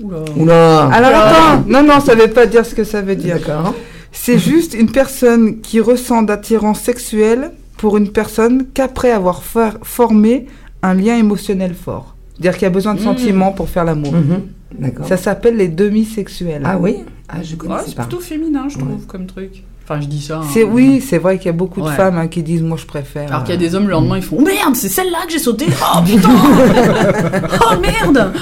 Oula. 0.00 0.18
Oula. 0.36 0.84
Alors 0.92 1.10
attends, 1.14 1.64
non 1.68 1.82
non, 1.84 2.00
ça 2.00 2.14
veut 2.14 2.28
pas 2.28 2.46
dire 2.46 2.66
ce 2.66 2.74
que 2.74 2.82
ça 2.84 3.00
veut 3.00 3.14
dire. 3.16 3.36
D'accord. 3.36 3.74
C'est 4.10 4.38
juste 4.38 4.74
une 4.74 4.90
personne 4.90 5.60
qui 5.60 5.80
ressent 5.80 6.22
d'attirance 6.22 6.80
sexuelle 6.80 7.50
pour 7.76 7.96
une 7.96 8.10
personne 8.10 8.66
qu'après 8.74 9.10
avoir 9.12 9.42
for- 9.42 9.78
formé 9.82 10.46
un 10.82 10.94
lien 10.94 11.16
émotionnel 11.16 11.74
fort. 11.74 12.14
C'est-à-dire 12.34 12.54
qu'il 12.58 12.62
y 12.62 12.66
a 12.66 12.70
besoin 12.70 12.94
de 12.94 13.00
Mm. 13.00 13.04
sentiments 13.04 13.52
pour 13.52 13.68
faire 13.68 13.84
l'amour. 13.84 14.12
Mhm. 14.12 14.40
D'accord. 14.78 15.06
Ça 15.06 15.16
s'appelle 15.16 15.56
les 15.56 15.68
demi-sexuels. 15.68 16.62
Ah 16.64 16.78
oui 16.78 16.96
Ah, 17.28 17.42
je 17.42 17.52
Ouais, 17.52 17.56
connaissais 17.58 17.84
c'est 17.88 17.94
pas. 17.96 18.02
plutôt 18.04 18.20
féminin, 18.20 18.66
je 18.68 18.78
trouve, 18.78 19.06
comme 19.06 19.26
truc. 19.26 19.62
Enfin, 19.84 20.00
je 20.00 20.06
dis 20.06 20.20
ça. 20.22 20.38
hein. 20.38 20.46
C'est 20.50 20.62
oui, 20.64 21.02
c'est 21.06 21.18
vrai 21.18 21.36
qu'il 21.36 21.46
y 21.46 21.48
a 21.50 21.52
beaucoup 21.52 21.82
de 21.82 21.88
femmes 21.90 22.16
hein, 22.16 22.26
qui 22.26 22.42
disent 22.42 22.62
moi 22.62 22.78
je 22.78 22.86
préfère. 22.86 23.28
Alors 23.28 23.44
qu'il 23.44 23.54
y 23.54 23.58
a 23.58 23.60
euh, 23.60 23.64
des 23.68 23.74
hommes, 23.74 23.84
le 23.84 23.90
lendemain, 23.90 24.16
ils 24.16 24.22
font 24.22 24.36
Oh 24.40 24.42
merde, 24.42 24.74
c'est 24.74 24.88
celle-là 24.88 25.18
que 25.26 25.32
j'ai 25.32 25.38
sauté 25.38 25.66
Oh 25.68 25.98
putain 26.02 26.30
Oh 27.70 27.80
merde 27.80 28.32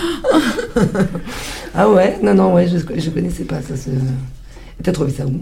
Ah 1.74 1.88
ouais? 1.90 2.18
Non, 2.22 2.34
non, 2.34 2.54
ouais, 2.54 2.68
je, 2.68 2.78
je 3.00 3.10
connaissais 3.10 3.44
pas 3.44 3.60
ça. 3.60 3.76
Ce... 3.76 3.90
T'as 4.82 4.92
trouvé 4.92 5.10
ça 5.10 5.26
où? 5.26 5.32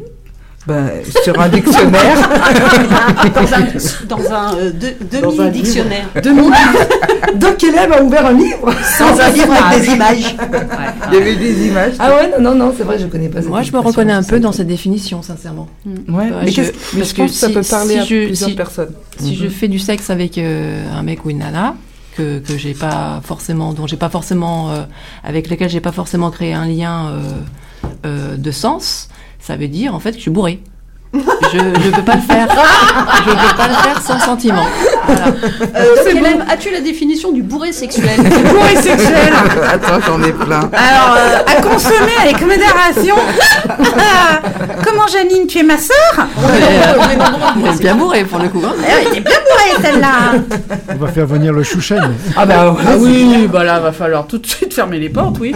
Ben, 0.66 0.90
sur 1.24 1.40
un 1.40 1.48
dictionnaire. 1.48 2.16
Dans 3.34 3.54
un, 3.54 4.06
dans 4.06 4.32
un 4.32 4.56
euh, 4.56 4.70
de- 4.72 5.20
demi-dictionnaire. 5.20 6.06
Donc, 7.36 7.56
quel 7.58 7.70
élève 7.70 7.92
a 7.92 8.02
ouvert 8.02 8.26
un 8.26 8.32
livre 8.32 8.72
Sans 8.98 9.18
un 9.18 9.30
livre 9.30 9.52
avec 9.52 9.80
des 9.82 9.92
images. 9.92 10.36
Il 11.08 11.14
y 11.14 11.20
avait 11.20 11.36
des 11.36 11.66
images. 11.68 11.92
Ah 11.98 12.14
ouais, 12.14 12.30
non, 12.38 12.50
non, 12.50 12.54
non, 12.66 12.74
c'est 12.76 12.82
vrai, 12.84 12.98
je 12.98 13.06
connais 13.06 13.28
pas 13.28 13.40
cette 13.40 13.48
Moi, 13.50 13.62
je 13.62 13.72
me 13.72 13.78
reconnais 13.78 14.12
un 14.12 14.22
peu 14.22 14.40
dans 14.40 14.52
cette 14.52 14.66
définition, 14.66 15.22
sincèrement. 15.22 15.68
Ouais, 15.86 15.94
Ouais, 16.14 16.30
mais, 16.44 16.50
je- 16.50 16.62
mais 16.94 17.02
que 17.02 17.16
pense 17.16 17.30
que 17.32 17.36
ça 17.36 17.48
si- 17.48 17.52
peut 17.54 17.62
parler 17.62 17.94
si 17.94 17.98
à 18.00 18.04
je- 18.04 18.26
plusieurs 18.26 18.50
si- 18.50 18.56
personnes. 18.56 18.92
Si 19.18 19.36
je 19.36 19.48
fais 19.48 19.68
du 19.68 19.78
sexe 19.78 20.10
avec 20.10 20.38
euh, 20.38 20.82
un 20.94 21.02
mec 21.02 21.24
ou 21.24 21.30
une 21.30 21.38
nana 21.38 21.74
que 22.16 22.38
que 22.40 22.56
j'ai 22.58 22.74
pas 22.74 23.20
forcément, 23.24 23.72
dont 23.72 23.86
j'ai 23.86 23.96
pas 23.96 24.08
forcément, 24.08 24.70
euh, 24.70 24.82
avec 25.24 25.48
lequel 25.48 25.68
j'ai 25.68 25.80
pas 25.80 25.92
forcément 25.92 26.30
créé 26.30 26.52
un 26.54 26.66
lien 26.66 27.08
euh, 27.10 27.18
euh, 28.06 28.36
de 28.36 28.50
sens, 28.50 29.08
ça 29.40 29.56
veut 29.56 29.68
dire 29.68 29.94
en 29.94 30.00
fait 30.00 30.12
que 30.12 30.18
je 30.18 30.22
suis 30.22 30.30
bourrée. 30.30 30.60
Je 31.12 31.58
ne 31.58 31.90
peux 31.90 32.02
pas 32.02 32.14
le 32.14 32.20
faire. 32.20 32.46
Je 33.26 33.30
peux 33.30 33.56
pas 33.56 33.66
le 33.68 33.74
faire 33.74 34.00
sans 34.00 34.18
sentiment. 34.20 34.62
Voilà. 35.06 35.24
Euh, 35.76 36.52
as-tu 36.52 36.70
la 36.70 36.80
définition 36.80 37.32
du 37.32 37.42
bourré 37.42 37.72
sexuel 37.72 38.16
Bourré 38.18 38.76
sexuel 38.76 39.32
Attends, 39.72 39.98
j'en 40.06 40.22
ai 40.22 40.32
plein. 40.32 40.70
Alors, 40.72 41.16
euh, 41.18 41.38
à 41.46 41.62
consommer 41.62 42.12
avec 42.22 42.40
modération. 42.40 43.16
Comment 44.84 45.06
Janine, 45.08 45.46
tu 45.48 45.58
es 45.58 45.62
ma 45.64 45.78
sœur 45.78 46.26
Elle 46.54 47.68
est 47.74 47.78
bien 47.80 47.96
bourrée 47.96 48.24
pour 48.24 48.38
le 48.38 48.48
coup. 48.48 48.62
hein. 48.64 48.74
Elle 48.88 49.08
était 49.08 49.20
bien 49.20 49.36
bourrée 49.48 49.82
celle-là. 49.82 50.38
On 50.94 51.04
va 51.04 51.08
faire 51.08 51.26
venir 51.26 51.52
le 51.52 51.64
chouchen. 51.64 52.14
Ah 52.36 52.46
bah 52.46 52.70
ouais, 52.72 52.82
Ah 52.86 52.94
oui, 52.98 53.48
bah 53.52 53.64
là, 53.64 53.80
va 53.80 53.90
falloir 53.92 54.26
tout 54.28 54.38
de 54.38 54.46
suite 54.46 54.72
fermer 54.72 54.98
les 55.00 55.08
portes, 55.08 55.36
oui. 55.40 55.54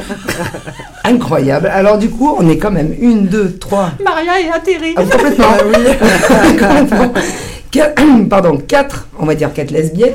incroyable. 1.04 1.68
Alors 1.72 1.98
du 1.98 2.10
coup, 2.10 2.34
on 2.38 2.48
est 2.48 2.58
quand 2.58 2.70
même 2.72 2.92
une, 3.00 3.26
deux, 3.28 3.56
trois. 3.60 3.90
Maria 4.04 4.40
est 4.40 4.50
atterrée. 4.50 4.94
Ah, 4.96 5.02
complètement. 5.02 5.43
Complètement. 5.58 7.12
Quatre- 7.70 8.02
Pardon, 8.30 8.56
quatre, 8.68 9.08
on 9.18 9.26
va 9.26 9.34
dire 9.34 9.52
quatre 9.52 9.70
lesbiennes. 9.70 10.14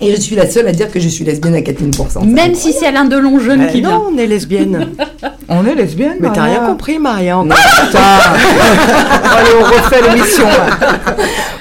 Et 0.00 0.14
je 0.14 0.20
suis 0.20 0.36
la 0.36 0.48
seule 0.48 0.68
à 0.68 0.72
dire 0.72 0.92
que 0.92 1.00
je 1.00 1.08
suis 1.08 1.24
lesbienne 1.24 1.56
à 1.56 1.58
4000%. 1.60 2.24
Même 2.24 2.54
si 2.54 2.72
c'est 2.72 2.86
Alain 2.86 3.04
Delon 3.04 3.40
jeune 3.40 3.64
Eh 3.68 3.72
qui 3.72 3.80
vient. 3.80 3.90
non, 3.90 4.10
on 4.14 4.18
est 4.18 4.26
lesbienne. 4.28 4.90
On 5.50 5.64
est 5.66 5.74
lesbienne, 5.74 6.18
Mais 6.20 6.28
t'as 6.32 6.42
rien 6.42 6.60
compris, 6.66 6.98
Maria. 6.98 7.38
Putain. 7.42 7.98
Allez, 7.98 9.50
on 9.58 9.64
refait 9.64 10.02
l'émission. 10.14 10.44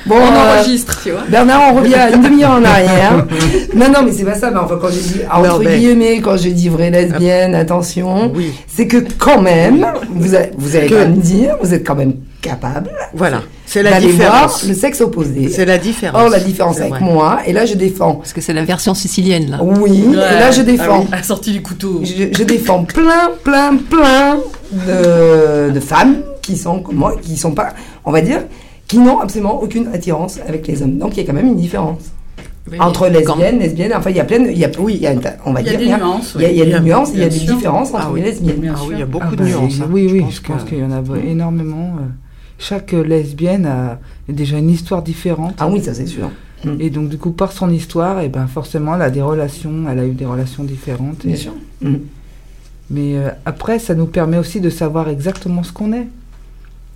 Bon, 0.06 0.15
On 0.17 0.36
euh, 0.36 0.56
enregistre, 0.60 0.99
tu 1.03 1.12
vois. 1.12 1.21
Bernard, 1.30 1.71
on 1.71 1.75
revient 1.77 1.95
à 1.95 2.10
une 2.10 2.21
demi-heure 2.21 2.51
en 2.51 2.65
arrière. 2.65 3.25
non, 3.73 3.86
non, 3.88 3.99
mais 4.06 4.12
c'est 4.12 4.25
pas 4.25 4.36
ça. 4.36 4.51
Mais 4.51 4.58
enfin, 4.60 4.77
quand 4.82 4.89
je 4.89 4.99
dis, 4.99 5.21
entre 5.32 5.47
Non, 5.47 5.60
mais- 5.63 5.77
guillemets, 5.77 6.19
quand 6.19 6.36
je 6.36 6.49
dis 6.49 6.67
vraie 6.67 6.89
lesbienne, 6.91 7.56
attention, 7.56 8.30
Oui, 8.36 8.51
c'est 8.67 8.88
que 8.88 8.97
quand 9.17 9.41
même, 9.41 9.86
vous, 10.10 10.36
allez- 10.36 10.51
vous 10.58 10.75
allez 10.75 10.88
Que- 10.88 10.93
quand 10.95 10.99
même 10.99 11.17
dire, 11.19 11.56
vous 11.62 11.73
êtes 11.73 11.88
quand 11.88 11.95
même 11.95 12.13
capable 12.47 12.89
voilà. 13.13 13.41
C'est 13.65 13.83
la 13.83 13.89
voir 13.91 14.01
différence. 14.01 14.63
le 14.67 14.73
sexe 14.73 15.01
opposé. 15.01 15.49
C'est 15.49 15.65
la 15.65 15.77
différence. 15.77 16.21
Or, 16.21 16.29
la 16.29 16.39
différence 16.39 16.77
avec 16.79 16.91
vrai. 16.91 16.99
moi, 17.01 17.39
et 17.45 17.51
là, 17.53 17.65
je 17.65 17.75
défends. 17.75 18.15
Parce 18.15 18.33
que 18.33 18.41
c'est 18.41 18.53
la 18.53 18.63
version 18.63 18.93
sicilienne 18.93 19.51
là. 19.51 19.60
Oui, 19.62 20.05
et 20.12 20.15
là, 20.15 20.51
je 20.51 20.62
défends. 20.62 21.05
Elle 21.12 21.19
a 21.19 21.23
sorti 21.23 21.51
du 21.51 21.62
couteau. 21.62 22.01
Je, 22.03 22.25
je 22.38 22.43
défends 22.43 22.83
plein, 22.86 23.31
plein, 23.43 23.75
plein 23.77 24.38
de, 24.71 25.71
de 25.71 25.79
femmes 25.79 26.17
qui 26.41 26.55
sont 26.57 26.79
comme 26.81 26.95
moi, 26.95 27.15
qui 27.21 27.36
sont 27.38 27.51
pas, 27.51 27.69
on 28.05 28.12
va 28.12 28.21
dire, 28.21 28.41
qui 28.88 28.99
n'ont 28.99 29.19
absolument 29.19 29.62
aucune 29.62 29.88
attirance 29.93 30.39
avec 30.47 30.65
les 30.67 30.81
hommes. 30.81 30.97
Donc 30.97 31.17
il 31.17 31.21
y 31.21 31.23
a 31.23 31.27
quand 31.27 31.33
même 31.33 31.47
une 31.47 31.57
différence 31.57 31.99
Oui, 32.71 32.77
entre 32.79 33.07
lesbiennes, 33.10 33.60
lesbiennes. 33.60 33.93
Enfin, 33.97 34.12
il 34.12 34.15
y 34.15 34.19
a 34.21 34.23
plein, 34.23 34.43
il 34.45 34.57
y 34.57 34.63
a, 34.65 34.69
oui, 34.79 34.93
il 34.95 35.01
y 35.01 35.07
a, 35.07 35.12
une 35.12 35.19
ta- 35.19 35.36
on 35.45 35.51
va 35.51 35.60
Il 35.62 35.67
y 35.67 35.69
a 35.69 35.71
dire, 35.71 35.79
des 35.79 35.86
il 35.86 35.91
y 35.91 35.93
a- 35.93 35.97
nuances. 35.97 36.33
il 36.36 36.41
y 36.41 36.45
a, 36.45 36.51
il 36.51 36.57
y 36.57 36.62
a 36.62 36.65
oui. 36.65 36.71
des 36.71 36.79
nuances, 36.79 37.10
il 37.13 37.19
y 37.19 37.23
a 37.23 37.29
des 37.29 37.39
différences 37.39 37.89
entre 37.93 38.03
Ah 38.07 38.10
oui. 38.13 38.21
les 38.21 38.27
lesbiennes. 38.31 38.57
Bien 38.62 38.73
Ah 38.77 38.81
oui, 38.88 38.93
il 38.93 38.99
y 38.99 39.03
a 39.03 39.05
beaucoup 39.05 39.25
Ah 39.29 39.36
de 39.36 39.43
bah, 39.43 39.49
nuances. 39.49 39.79
hein. 39.81 39.89
Oui, 39.91 40.07
oui, 40.12 40.21
pense 40.21 40.36
je 40.36 40.41
pense 40.41 40.63
qu'il 40.63 40.77
y 40.79 40.83
en 40.83 40.91
a 40.91 41.01
énormément. 41.25 41.95
euh. 41.99 42.05
Chaque 42.59 42.91
lesbienne 42.93 43.65
a 43.65 43.99
déjà 44.27 44.57
une 44.57 44.69
histoire 44.69 45.03
différente. 45.03 45.55
Ah 45.59 45.67
oui, 45.69 45.81
ça 45.83 45.93
c'est 45.93 46.07
sûr. 46.07 46.29
Et 46.79 46.89
donc, 46.89 47.09
du 47.09 47.17
coup, 47.19 47.31
par 47.31 47.51
son 47.51 47.69
histoire, 47.69 48.19
et 48.21 48.29
ben, 48.29 48.47
forcément, 48.47 48.95
elle 48.95 49.03
a 49.03 49.09
des 49.11 49.21
relations, 49.21 49.85
elle 49.89 49.99
a 49.99 50.05
eu 50.07 50.11
des 50.13 50.25
relations 50.25 50.63
différentes. 50.63 51.23
et- 51.23 51.29
Bien 51.29 51.37
sûr. 51.37 51.53
Mm. 51.81 51.95
Mais 52.89 53.17
euh, 53.17 53.29
après, 53.45 53.79
ça 53.79 53.93
nous 53.95 54.07
permet 54.07 54.37
aussi 54.37 54.59
de 54.59 54.69
savoir 54.69 55.07
exactement 55.09 55.61
ce 55.61 55.71
qu'on 55.71 55.93
est. 55.93 56.07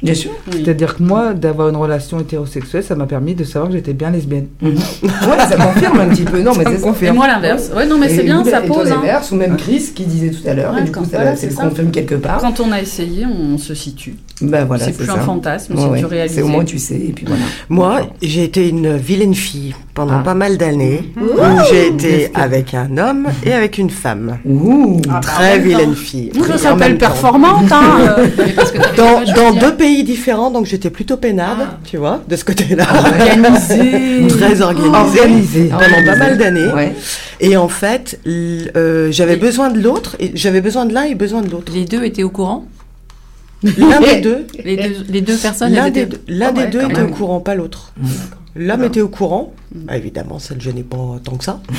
Bien 0.04 0.14
sûr. 0.16 0.32
C'est-à-dire 0.52 0.96
que 0.98 1.04
moi, 1.04 1.34
d'avoir 1.34 1.70
une 1.70 1.76
relation 1.76 2.20
hétérosexuelle, 2.20 2.84
ça 2.84 2.96
m'a 2.96 3.06
permis 3.06 3.36
de 3.36 3.44
savoir 3.44 3.70
que 3.70 3.78
j'étais 3.78 3.94
bien 3.94 4.10
lesbienne. 4.10 4.48
Ouais, 4.62 5.38
ça 5.48 5.56
confirme 5.56 6.00
un 6.00 6.08
petit 6.10 6.24
peu. 6.24 6.42
Non, 6.42 6.54
mais 6.58 6.64
Ça 6.64 6.72
confirme. 6.82 7.14
Et 7.14 7.18
moi 7.18 7.28
l'inverse. 7.28 7.70
Ouais, 7.76 7.86
non, 7.86 7.98
mais 8.00 8.10
c'est 8.10 8.24
bien, 8.24 8.44
ça 8.44 8.62
pose. 8.62 8.88
hein. 8.92 8.96
l'inverse, 8.96 9.32
ou 9.32 9.36
même 9.36 9.56
Chris 9.58 9.92
qui 9.96 10.06
disait 10.06 10.30
tout 10.32 10.48
à 10.48 10.54
l'heure, 10.54 10.74
Ouais, 10.74 10.82
et 10.82 10.84
du 10.86 10.92
coup, 10.92 11.00
quand- 11.02 11.06
ça, 11.06 11.18
voilà, 11.18 11.32
ça 11.36 11.42
c'est 11.42 11.48
le 11.48 11.54
ça. 11.56 11.64
confirme 11.64 11.92
quelque 11.92 12.16
part. 12.16 12.40
Quand 12.40 12.60
on 12.60 12.72
a 12.72 12.82
essayé, 12.82 13.26
on 13.26 13.58
se 13.58 13.74
situe. 13.76 14.16
Ben 14.42 14.66
voilà, 14.66 14.86
c'est 14.86 14.92
c'est 14.92 14.98
plus 14.98 15.06
ça. 15.06 15.14
un 15.14 15.18
fantasme, 15.20 15.76
Ouais, 15.76 15.82
c'est 15.94 16.00
du 16.00 16.06
réalisé. 16.06 16.36
C'est 16.38 16.42
au 16.42 16.48
moins 16.48 16.66
tu 16.66 16.80
sais, 16.80 16.96
et 16.96 17.12
puis 17.14 17.26
voilà. 17.28 17.44
Moi, 17.70 18.02
j'ai 18.24 18.44
été 18.44 18.68
une 18.68 18.98
vilaine 18.98 19.36
fille 19.36 19.76
pendant 19.94 20.16
Ah. 20.20 20.24
pas 20.24 20.34
mal 20.34 20.58
d'années. 20.58 21.14
J'ai 21.70 21.88
été 21.90 22.32
avec 22.34 22.74
un 22.74 22.98
homme 22.98 23.28
et 23.46 23.54
avec 23.54 23.78
une 23.78 23.92
femme. 23.92 24.40
Ouh. 24.46 25.00
Très 25.22 25.60
vilaine 25.60 25.94
fille. 25.94 26.32
Ça 26.48 26.58
s'appelle 26.58 26.98
performante, 26.98 27.72
hein. 27.72 28.16
dans 29.36 29.54
deux 29.60 29.76
pays 29.76 29.91
différents, 30.04 30.52
donc 30.52 30.66
j'étais 30.66 30.90
plutôt 30.90 31.18
peinade, 31.18 31.58
Ah. 31.62 31.80
tu 31.84 31.98
vois, 31.98 32.22
de 32.28 32.36
ce 32.36 32.44
côté-là. 32.46 32.86
Organisé. 32.94 34.28
Très 34.30 34.62
organisée. 34.62 34.96
Organisée. 34.98 35.70
Pendant 35.70 36.06
pas 36.06 36.16
mal 36.18 36.38
d'années. 36.38 36.68
Ouais. 36.74 36.94
Et 37.40 37.58
en 37.58 37.68
fait, 37.68 38.20
euh, 38.28 39.12
j'avais 39.12 39.36
besoin 39.38 39.70
de 39.70 39.80
l'autre, 39.80 40.16
et 40.20 40.32
j'avais 40.36 40.62
besoin 40.62 40.86
de 40.86 40.94
l'un 40.94 41.04
et 41.04 41.16
besoin 41.16 41.42
de 41.42 41.50
l'autre. 41.50 41.72
Les 41.74 41.86
deux 41.86 42.04
étaient 42.04 42.24
au 42.24 42.30
courant? 42.30 42.66
L'un 43.78 44.00
des 44.02 44.22
deux, 44.22 44.48
les 44.66 44.76
deux, 44.76 45.06
les 45.08 45.22
deux 45.22 45.36
personnes 45.38 45.72
l'un 45.74 45.92
des 45.92 46.08
deux, 46.08 46.20
l'un 46.28 46.48
Ah 46.48 46.52
des 46.52 46.62
ouais, 46.62 46.68
deux 46.70 46.82
était 46.82 47.02
au 47.04 47.10
courant, 47.10 47.40
pas 47.42 47.54
l'autre. 47.54 47.94
L'homme 48.56 48.84
était 48.84 49.00
au 49.02 49.08
courant. 49.08 49.54
Ah, 49.88 49.98
évidemment, 49.98 50.38
ça 50.38 50.54
ne 50.54 50.60
le 50.60 50.64
gênait 50.66 50.84
pas 50.84 50.98
tant 51.24 51.36
que 51.38 51.44
ça. 51.46 51.62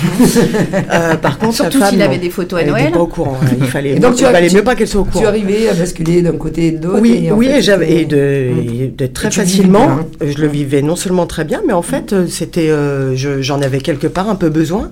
Euh, 0.92 1.16
par 1.16 1.38
contre, 1.38 1.54
Surtout 1.54 1.82
s'il 1.84 2.00
avait 2.02 2.18
des 2.18 2.30
photos 2.30 2.60
à 2.60 2.62
Elle 2.62 2.70
Noël. 2.70 2.82
était 2.84 2.92
pas 2.92 3.00
au 3.00 3.06
courant. 3.06 3.36
hein. 3.42 3.46
Il 3.60 3.66
fallait, 3.66 3.96
Et 3.96 3.98
donc, 3.98 4.14
tu 4.16 4.24
il 4.24 4.30
valait 4.30 4.48
tu- 4.48 4.56
mieux 4.56 4.64
pas 4.64 4.74
qu'elle 4.74 4.88
soit 4.88 5.00
au 5.02 5.04
Tu 5.04 5.10
courant. 5.10 5.26
arrivais 5.26 5.68
à 5.68 5.74
basculer 5.74 6.22
d'un 6.22 6.32
côté 6.32 6.68
et 6.68 6.70
de 6.72 6.86
l'autre. 6.86 7.00
Oui, 7.02 7.24
et 7.26 7.32
oui, 7.32 7.46
fait, 7.46 7.58
et 7.58 7.62
j'avais 7.62 8.04
de, 8.06 8.16
et 8.16 8.88
de 8.96 9.06
très 9.06 9.28
Et 9.28 9.30
tu 9.30 9.40
facilement. 9.40 9.86
bien, 9.86 9.98
hein. 10.22 10.26
Je 10.26 10.38
le 10.38 10.48
vivais 10.48 10.80
non 10.82 10.96
seulement 10.96 11.26
très 11.26 11.44
bien, 11.44 11.60
mais 11.66 11.72
en 11.74 11.82
fait, 11.82 12.12
euh, 12.12 12.26
c'était, 12.26 12.70
euh, 12.70 13.14
je- 13.16 13.42
j'en 13.42 13.60
avais 13.60 13.78
quelque 13.80 14.06
part 14.06 14.28
un 14.30 14.34
peu 14.36 14.48
besoin 14.48 14.90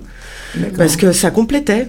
D'accord. 0.55 0.77
parce 0.77 0.95
que 0.97 1.11
ça 1.11 1.31
complétait. 1.31 1.87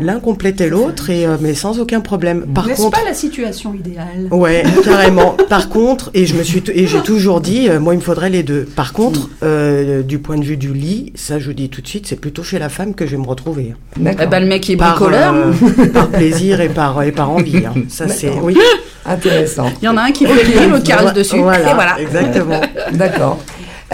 L'un 0.00 0.18
complétait 0.18 0.68
l'autre, 0.70 1.10
et 1.10 1.26
euh, 1.26 1.36
mais 1.40 1.52
sans 1.54 1.78
aucun 1.78 2.00
problème. 2.00 2.46
Par 2.54 2.66
N'est-ce 2.66 2.80
contre, 2.80 2.98
pas 3.00 3.04
la 3.06 3.12
situation 3.12 3.74
idéale? 3.74 4.28
Ouais, 4.30 4.62
carrément. 4.84 5.36
Par 5.50 5.68
contre, 5.68 6.10
et 6.14 6.24
je 6.24 6.34
me 6.36 6.42
suis 6.42 6.62
t- 6.62 6.78
et 6.78 6.86
j'ai 6.86 7.02
toujours 7.02 7.42
dit, 7.42 7.68
euh, 7.68 7.78
moi, 7.78 7.92
il 7.92 7.98
me 7.98 8.02
faudrait 8.02 8.30
les 8.30 8.42
deux. 8.42 8.62
Par 8.64 8.94
contre, 8.94 9.28
euh, 9.42 10.02
du 10.02 10.18
point 10.20 10.38
de 10.38 10.44
vue 10.44 10.56
du 10.56 10.72
lit, 10.72 11.12
ça, 11.16 11.38
je 11.38 11.46
vous 11.48 11.52
dis 11.52 11.68
tout 11.68 11.82
de 11.82 11.86
suite, 11.88 12.06
c'est 12.06 12.16
plutôt 12.18 12.42
chez 12.42 12.58
la 12.58 12.70
femme 12.70 12.94
que 12.94 13.04
je 13.04 13.10
vais 13.10 13.22
me 13.22 13.26
retrouver. 13.26 13.74
D'accord. 13.98 14.22
Eh 14.24 14.26
ben, 14.30 14.40
le 14.40 14.46
mec 14.46 14.62
qui 14.62 14.72
est 14.72 14.76
Par, 14.76 14.96
bricoleur. 14.98 15.34
euh, 15.34 15.86
par 15.92 16.08
plaisir 16.12 16.62
et 16.62 16.70
par 16.70 17.02
et 17.02 17.12
par 17.12 17.30
envie. 17.30 17.58
hein. 17.66 17.74
Ça, 17.88 18.08
c'est 18.08 18.30
oui. 18.42 18.56
Intéressant. 19.04 19.70
Il 19.82 19.84
y 19.86 19.88
en 19.88 19.96
a 19.96 20.02
un 20.02 20.12
qui 20.12 20.24
l'huile 20.26 20.72
au 20.74 20.80
carré 20.80 21.12
dessus. 21.14 21.38
Voilà, 21.38 21.70
Et 21.70 21.74
voilà. 21.74 22.00
exactement. 22.00 22.60
D'accord. 22.92 23.38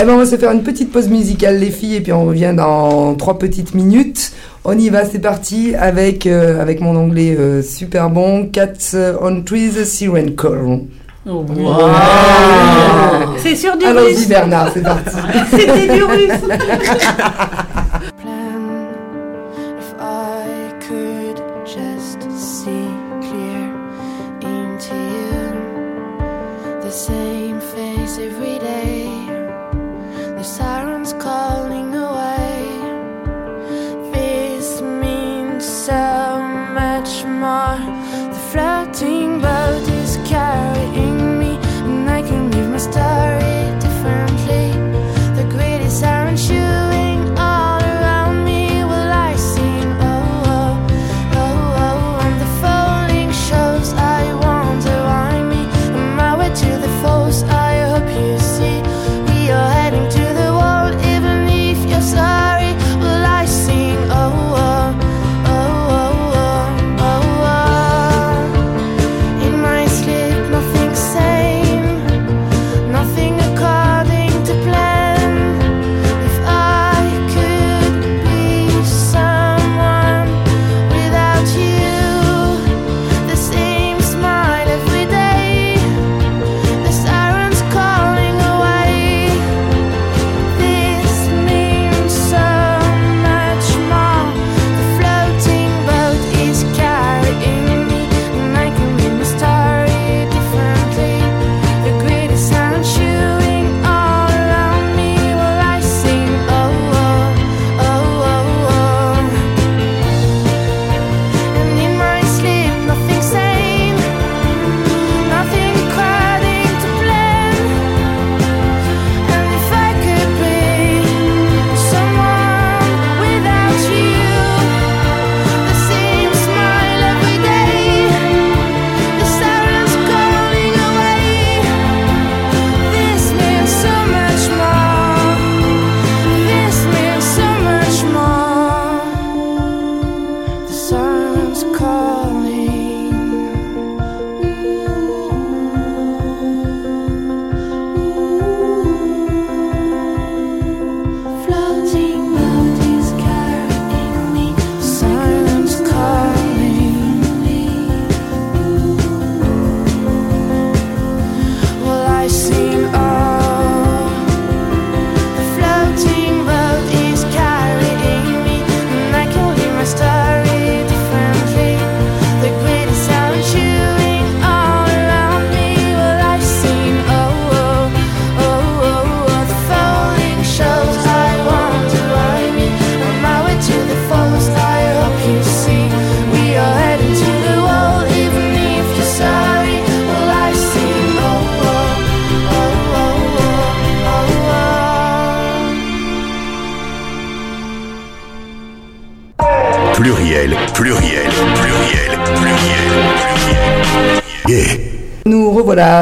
Eh 0.00 0.04
ben, 0.04 0.14
on 0.14 0.18
va 0.18 0.26
se 0.26 0.36
faire 0.36 0.50
une 0.50 0.64
petite 0.64 0.90
pause 0.90 1.08
musicale, 1.08 1.58
les 1.58 1.70
filles, 1.70 1.96
et 1.96 2.00
puis 2.00 2.12
on 2.12 2.24
revient 2.24 2.52
dans 2.56 3.14
trois 3.14 3.38
petites 3.38 3.74
minutes. 3.74 4.32
On 4.64 4.76
y 4.76 4.88
va, 4.88 5.04
c'est 5.04 5.20
parti 5.20 5.74
avec, 5.76 6.26
euh, 6.26 6.60
avec 6.60 6.80
mon 6.80 6.96
anglais 6.96 7.36
euh, 7.38 7.62
super 7.62 8.10
bon. 8.10 8.46
Cats 8.46 8.96
on 9.20 9.42
Trees, 9.42 9.84
Siren 9.84 10.34
Call. 10.34 10.80
Oh, 11.26 11.44
C'est 13.38 13.56
sur 13.56 13.76
du 13.76 13.84
Allons-y, 13.86 14.14
russe. 14.14 14.28
Bernard, 14.28 14.70
c'est 14.74 14.82
parti. 14.82 15.16
C'était 15.50 15.94
du 15.94 16.02
russe. 16.02 16.40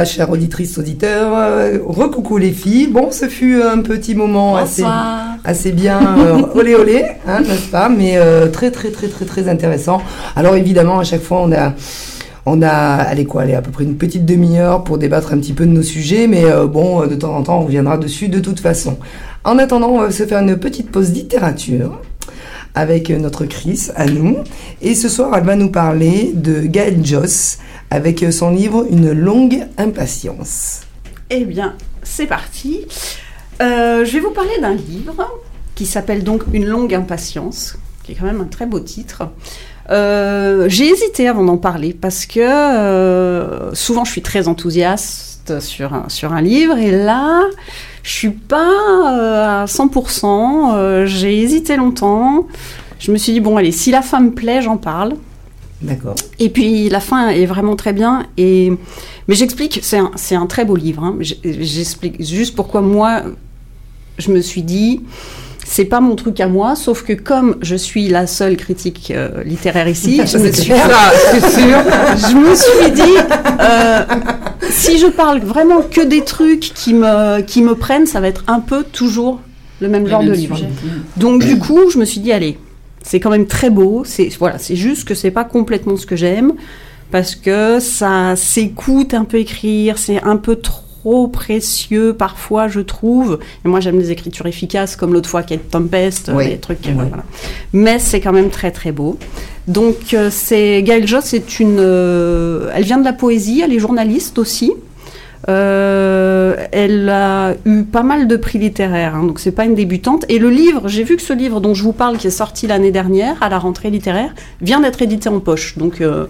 Chères 0.04 0.30
auditrices, 0.30 0.76
auditeurs. 0.76 1.32
Euh, 1.34 1.78
Recoucou 1.86 2.36
les 2.36 2.52
filles. 2.52 2.88
Bon, 2.88 3.10
ce 3.10 3.26
fut 3.26 3.62
un 3.62 3.78
petit 3.78 4.14
moment 4.14 4.56
assez, 4.56 4.82
Bonsoir. 4.82 5.36
assez 5.44 5.72
bien 5.72 6.18
euh, 6.18 6.42
olé 6.54 6.74
olé, 6.74 7.04
hein, 7.26 7.40
n'est-ce 7.40 7.70
pas 7.70 7.88
Mais 7.88 8.16
euh, 8.16 8.48
très 8.48 8.70
très 8.70 8.90
très 8.90 9.08
très 9.08 9.24
très 9.24 9.48
intéressant. 9.48 10.02
Alors 10.36 10.56
évidemment, 10.56 10.98
à 10.98 11.04
chaque 11.04 11.22
fois, 11.22 11.40
on 11.42 11.52
a 11.52 11.72
on 12.44 12.60
a, 12.60 12.68
allez 12.68 13.24
quoi, 13.24 13.42
allez, 13.42 13.54
à 13.54 13.62
peu 13.62 13.70
près 13.70 13.84
une 13.84 13.96
petite 13.96 14.24
demi-heure 14.24 14.82
pour 14.82 14.98
débattre 14.98 15.32
un 15.32 15.38
petit 15.38 15.52
peu 15.52 15.64
de 15.64 15.70
nos 15.70 15.82
sujets, 15.82 16.26
mais 16.26 16.44
euh, 16.44 16.66
bon, 16.66 17.02
euh, 17.02 17.06
de 17.06 17.14
temps 17.14 17.34
en 17.36 17.42
temps, 17.42 17.60
on 17.60 17.64
reviendra 17.64 17.98
dessus 17.98 18.28
de 18.28 18.40
toute 18.40 18.60
façon. 18.60 18.98
En 19.44 19.58
attendant, 19.58 19.90
on 19.90 20.00
va 20.00 20.10
se 20.10 20.24
faire 20.24 20.40
une 20.40 20.56
petite 20.56 20.90
pause 20.90 21.12
littérature 21.12 22.00
avec 22.74 23.10
euh, 23.10 23.18
notre 23.18 23.44
Chris 23.44 23.90
à 23.94 24.06
nous. 24.06 24.38
Et 24.80 24.94
ce 24.94 25.08
soir, 25.08 25.30
elle 25.36 25.44
va 25.44 25.54
nous 25.54 25.70
parler 25.70 26.32
de 26.34 26.62
Gaël 26.62 27.04
Joss 27.04 27.58
avec 27.92 28.24
son 28.32 28.50
livre 28.50 28.86
Une 28.90 29.12
longue 29.12 29.66
impatience. 29.76 30.80
Eh 31.28 31.44
bien, 31.44 31.74
c'est 32.02 32.26
parti. 32.26 32.86
Euh, 33.60 34.04
je 34.06 34.12
vais 34.12 34.20
vous 34.20 34.30
parler 34.30 34.58
d'un 34.60 34.74
livre 34.74 35.28
qui 35.74 35.84
s'appelle 35.84 36.24
donc 36.24 36.42
Une 36.54 36.64
longue 36.66 36.94
impatience, 36.94 37.76
qui 38.02 38.12
est 38.12 38.14
quand 38.14 38.24
même 38.24 38.40
un 38.40 38.46
très 38.46 38.64
beau 38.64 38.80
titre. 38.80 39.24
Euh, 39.90 40.68
J'ai 40.70 40.88
hésité 40.88 41.28
avant 41.28 41.44
d'en 41.44 41.58
parler 41.58 41.92
parce 41.92 42.24
que 42.24 42.40
euh, 42.40 43.74
souvent 43.74 44.04
je 44.04 44.12
suis 44.12 44.22
très 44.22 44.48
enthousiaste 44.48 45.60
sur 45.60 45.92
un, 45.92 46.08
sur 46.08 46.32
un 46.32 46.40
livre 46.40 46.78
et 46.78 46.92
là 46.92 47.42
je 48.02 48.10
suis 48.10 48.30
pas 48.30 49.62
à 49.62 49.64
100%. 49.66 50.72
euh, 50.76 51.04
J'ai 51.04 51.38
hésité 51.40 51.76
longtemps. 51.76 52.46
Je 53.00 53.12
me 53.12 53.18
suis 53.18 53.32
dit 53.34 53.40
bon 53.40 53.56
allez 53.58 53.72
si 53.72 53.90
la 53.90 54.00
fin 54.02 54.20
me 54.20 54.30
plaît 54.30 54.62
j'en 54.62 54.78
parle. 54.78 55.14
D'accord. 55.82 56.14
Et 56.38 56.48
puis 56.48 56.88
la 56.88 57.00
fin 57.00 57.28
est 57.28 57.46
vraiment 57.46 57.76
très 57.76 57.92
bien. 57.92 58.26
Et 58.36 58.72
mais 59.28 59.34
j'explique, 59.34 59.80
c'est 59.82 60.34
un, 60.34 60.46
très 60.46 60.64
beau 60.64 60.76
livre. 60.76 61.04
hein. 61.04 61.16
J'explique 61.44 62.24
juste 62.24 62.54
pourquoi 62.54 62.80
moi 62.80 63.22
je 64.18 64.30
me 64.30 64.40
suis 64.40 64.62
dit 64.62 65.00
c'est 65.64 65.84
pas 65.86 66.00
mon 66.00 66.16
truc 66.16 66.38
à 66.40 66.48
moi. 66.48 66.76
Sauf 66.76 67.02
que 67.02 67.12
comme 67.12 67.56
je 67.62 67.76
suis 67.76 68.08
la 68.08 68.26
seule 68.26 68.56
critique 68.56 69.12
euh, 69.14 69.42
littéraire 69.44 69.88
ici, 69.88 70.20
je 70.26 70.38
me 70.38 70.52
suis, 70.52 70.72
je 70.72 72.36
me 72.36 72.54
suis 72.54 72.90
dit 72.92 73.16
euh, 73.60 74.02
si 74.70 74.98
je 74.98 75.06
parle 75.06 75.40
vraiment 75.40 75.82
que 75.82 76.00
des 76.00 76.24
trucs 76.24 76.72
qui 76.74 76.94
me 76.94 77.40
qui 77.42 77.62
me 77.62 77.74
prennent, 77.74 78.06
ça 78.06 78.20
va 78.20 78.28
être 78.28 78.44
un 78.48 78.60
peu 78.60 78.84
toujours 78.84 79.40
le 79.80 79.88
même 79.88 80.04
Le 80.04 80.10
genre 80.10 80.20
même 80.22 80.30
de 80.30 80.34
livre. 80.36 80.56
sujet. 80.56 80.68
Donc 81.16 81.44
du 81.44 81.58
coup, 81.58 81.90
je 81.90 81.98
me 81.98 82.04
suis 82.04 82.20
dit 82.20 82.32
allez, 82.32 82.58
c'est 83.02 83.20
quand 83.20 83.30
même 83.30 83.46
très 83.46 83.70
beau. 83.70 84.02
C'est 84.04 84.28
voilà, 84.38 84.58
c'est 84.58 84.76
juste 84.76 85.06
que 85.06 85.14
c'est 85.14 85.30
pas 85.30 85.44
complètement 85.44 85.96
ce 85.96 86.06
que 86.06 86.16
j'aime 86.16 86.54
parce 87.10 87.34
que 87.34 87.78
ça 87.80 88.36
s'écoute 88.36 89.12
un 89.14 89.24
peu 89.24 89.38
écrire, 89.38 89.98
c'est 89.98 90.22
un 90.22 90.36
peu 90.36 90.56
trop 90.56 91.26
précieux 91.28 92.14
parfois, 92.14 92.68
je 92.68 92.80
trouve. 92.80 93.38
Et 93.64 93.68
moi, 93.68 93.80
j'aime 93.80 93.98
les 93.98 94.10
écritures 94.12 94.46
efficaces 94.46 94.96
comme 94.96 95.12
l'autre 95.12 95.28
fois 95.28 95.42
Kate 95.42 95.68
Tempest, 95.68 96.30
Oui. 96.34 96.48
les 96.48 96.58
trucs. 96.58 96.78
Oui. 96.86 96.92
voilà. 96.94 97.24
Mais 97.72 97.98
c'est 97.98 98.20
quand 98.20 98.32
même 98.32 98.50
très 98.50 98.70
très 98.70 98.92
beau. 98.92 99.18
Donc 99.68 100.14
euh, 100.14 100.28
c'est 100.30 100.82
Gail 100.82 101.06
Joss, 101.06 101.24
c'est 101.26 101.60
une, 101.60 101.76
euh, 101.78 102.70
elle 102.74 102.84
vient 102.84 102.98
de 102.98 103.04
la 103.04 103.12
poésie, 103.12 103.60
elle 103.64 103.72
est 103.72 103.78
journaliste 103.78 104.38
aussi. 104.38 104.72
Euh, 105.48 106.56
elle 106.70 107.08
a 107.08 107.54
eu 107.64 107.82
pas 107.82 108.02
mal 108.02 108.28
de 108.28 108.36
prix 108.36 108.58
littéraires, 108.58 109.16
hein, 109.16 109.24
donc 109.24 109.40
c'est 109.40 109.52
pas 109.52 109.64
une 109.64 109.74
débutante. 109.74 110.24
Et 110.28 110.38
le 110.38 110.50
livre, 110.50 110.88
j'ai 110.88 111.02
vu 111.02 111.16
que 111.16 111.22
ce 111.22 111.32
livre 111.32 111.60
dont 111.60 111.74
je 111.74 111.82
vous 111.82 111.92
parle, 111.92 112.18
qui 112.18 112.28
est 112.28 112.30
sorti 112.30 112.66
l'année 112.66 112.92
dernière 112.92 113.42
à 113.42 113.48
la 113.48 113.58
rentrée 113.58 113.90
littéraire, 113.90 114.34
vient 114.60 114.80
d'être 114.80 115.02
édité 115.02 115.28
en 115.28 115.40
poche. 115.40 115.76
Donc 115.78 116.00
euh, 116.00 116.26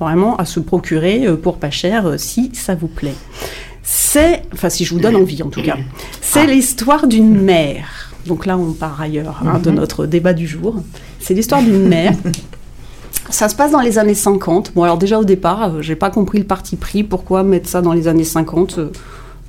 vraiment 0.00 0.36
à 0.36 0.44
se 0.44 0.60
procurer 0.60 1.26
euh, 1.26 1.36
pour 1.36 1.58
pas 1.58 1.70
cher 1.70 2.14
si 2.16 2.50
ça 2.54 2.74
vous 2.74 2.88
plaît. 2.88 3.14
C'est, 3.84 4.42
enfin 4.52 4.70
si 4.70 4.84
je 4.84 4.94
vous 4.94 5.00
donne 5.00 5.16
envie 5.16 5.42
en 5.42 5.48
tout 5.48 5.62
cas, 5.62 5.76
c'est 6.20 6.46
l'histoire 6.46 7.06
d'une 7.06 7.40
mère. 7.40 8.12
Donc 8.26 8.46
là 8.46 8.56
on 8.56 8.72
part 8.72 9.00
ailleurs 9.00 9.42
hein, 9.44 9.58
de 9.58 9.70
notre 9.70 10.06
débat 10.06 10.32
du 10.32 10.46
jour. 10.46 10.76
C'est 11.18 11.34
l'histoire 11.34 11.62
d'une 11.62 11.88
mère. 11.88 12.14
Ça 13.32 13.48
se 13.48 13.56
passe 13.56 13.70
dans 13.70 13.80
les 13.80 13.98
années 13.98 14.14
50. 14.14 14.72
Bon, 14.74 14.82
alors 14.82 14.98
déjà 14.98 15.18
au 15.18 15.24
départ, 15.24 15.62
euh, 15.62 15.80
j'ai 15.80 15.96
pas 15.96 16.10
compris 16.10 16.38
le 16.38 16.44
parti 16.44 16.76
pris. 16.76 17.02
Pourquoi 17.02 17.42
mettre 17.42 17.66
ça 17.66 17.80
dans 17.80 17.94
les 17.94 18.06
années 18.06 18.24
50 18.24 18.78
Euh, 18.78 18.92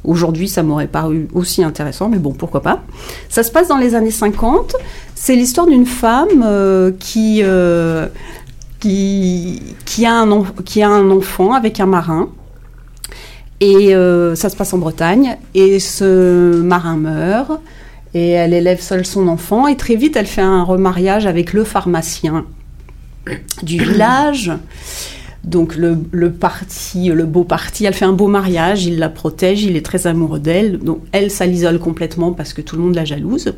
Aujourd'hui, 0.06 0.50
ça 0.50 0.64
m'aurait 0.64 0.88
paru 0.88 1.30
aussi 1.34 1.64
intéressant, 1.64 2.10
mais 2.10 2.18
bon, 2.18 2.32
pourquoi 2.34 2.62
pas. 2.62 2.82
Ça 3.30 3.42
se 3.42 3.52
passe 3.52 3.70
dans 3.70 3.78
les 3.78 3.96
années 3.96 4.12
50. 4.12 4.76
C'est 5.16 5.36
l'histoire 5.36 5.66
d'une 5.66 5.86
femme 5.86 6.44
euh, 6.44 6.92
qui, 7.00 7.42
qui, 8.82 9.62
qui, 9.86 10.06
a 10.06 10.14
un 10.14 10.44
qui 10.66 10.82
a 10.82 10.90
un 10.90 11.10
enfant 11.10 11.54
avec 11.54 11.80
un 11.80 11.86
marin. 11.86 12.30
Et 13.62 13.94
ça 14.36 14.50
se 14.50 14.58
passe 14.58 14.74
en 14.74 14.78
Bretagne. 14.78 15.38
Et 15.56 15.80
ce 15.80 16.62
marin 16.62 16.98
meurt. 16.98 17.52
Et 18.14 18.32
elle 18.32 18.54
élève 18.54 18.82
seule 18.82 19.06
son 19.06 19.30
enfant. 19.30 19.68
Et 19.68 19.78
très 19.78 19.96
vite, 19.96 20.18
elle 20.18 20.28
fait 20.28 20.42
un 20.42 20.64
remariage 20.64 21.26
avec 21.28 21.54
le 21.54 21.64
pharmacien 21.64 22.46
du 23.64 23.80
village. 23.80 24.52
Donc 25.44 25.76
le, 25.76 26.32
parti, 26.32 27.10
le 27.10 27.26
beau 27.26 27.44
parti, 27.44 27.84
elle 27.86 27.94
fait 27.94 28.06
un 28.06 28.14
beau 28.14 28.28
mariage, 28.28 28.86
il 28.86 28.98
la 28.98 29.10
protège, 29.10 29.64
il 29.64 29.76
est 29.76 29.86
très 29.86 30.08
amoureux 30.08 30.40
d'elle. 30.40 30.80
Donc 30.80 31.00
elle, 31.12 31.30
ça 31.30 31.46
complètement 31.82 32.32
parce 32.32 32.54
que 32.54 32.62
tout 32.62 32.78
le 32.78 32.82
monde 32.82 32.96
la 32.96 33.06
jalouse. 33.06 33.54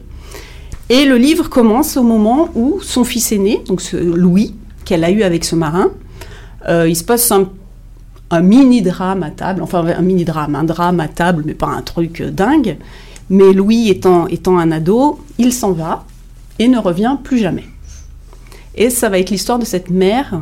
Et 0.90 1.06
le 1.06 1.18
livre 1.18 1.50
commence 1.50 1.98
au 1.98 2.04
moment 2.04 2.50
où 2.56 2.80
son 2.82 3.04
fils 3.04 3.32
aîné, 3.32 3.62
donc 3.68 3.82
Louis, 3.94 4.56
qu'elle 4.84 5.04
a 5.04 5.12
eu 5.12 5.24
avec 5.24 5.46
ce 5.46 5.56
marin, 5.56 5.92
euh, 6.68 6.88
il 6.88 6.96
se 6.96 7.04
passe 7.04 7.32
un, 7.32 7.50
un 8.32 8.42
mini-drame 8.42 9.24
à 9.24 9.32
table, 9.32 9.62
enfin 9.64 9.86
un 9.86 10.02
mini-drame, 10.02 10.56
un 10.56 10.64
drame 10.64 11.00
à 11.00 11.08
table, 11.08 11.44
mais 11.46 11.54
pas 11.54 11.68
un 11.68 11.82
truc 11.82 12.22
euh, 12.22 12.32
dingue. 12.32 12.78
Mais 13.30 13.54
Louis 13.54 13.90
étant, 13.90 14.28
étant 14.28 14.58
un 14.58 14.72
ado, 14.72 15.20
il 15.38 15.54
s'en 15.54 15.72
va 15.72 16.06
et 16.60 16.68
ne 16.68 16.78
revient 16.78 17.18
plus 17.24 17.40
jamais. 17.40 17.66
Et 18.76 18.90
ça 18.90 19.10
va 19.10 19.20
être 19.20 19.30
l'histoire 19.30 19.60
de 19.60 19.66
cette 19.66 19.90
mère, 19.90 20.42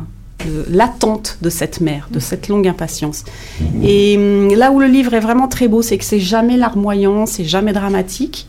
l'attente 0.68 1.38
de 1.40 1.50
cette 1.50 1.80
mère, 1.80 2.08
de 2.10 2.18
cette 2.18 2.48
longue 2.48 2.66
impatience. 2.66 3.24
Et 3.82 4.16
hum, 4.16 4.54
là 4.54 4.72
où 4.72 4.80
le 4.80 4.86
livre 4.86 5.14
est 5.14 5.20
vraiment 5.20 5.48
très 5.48 5.68
beau, 5.68 5.82
c'est 5.82 5.98
que 5.98 6.04
c'est 6.04 6.20
jamais 6.20 6.56
larmoyant, 6.56 7.26
c'est 7.26 7.44
jamais 7.44 7.72
dramatique. 7.72 8.46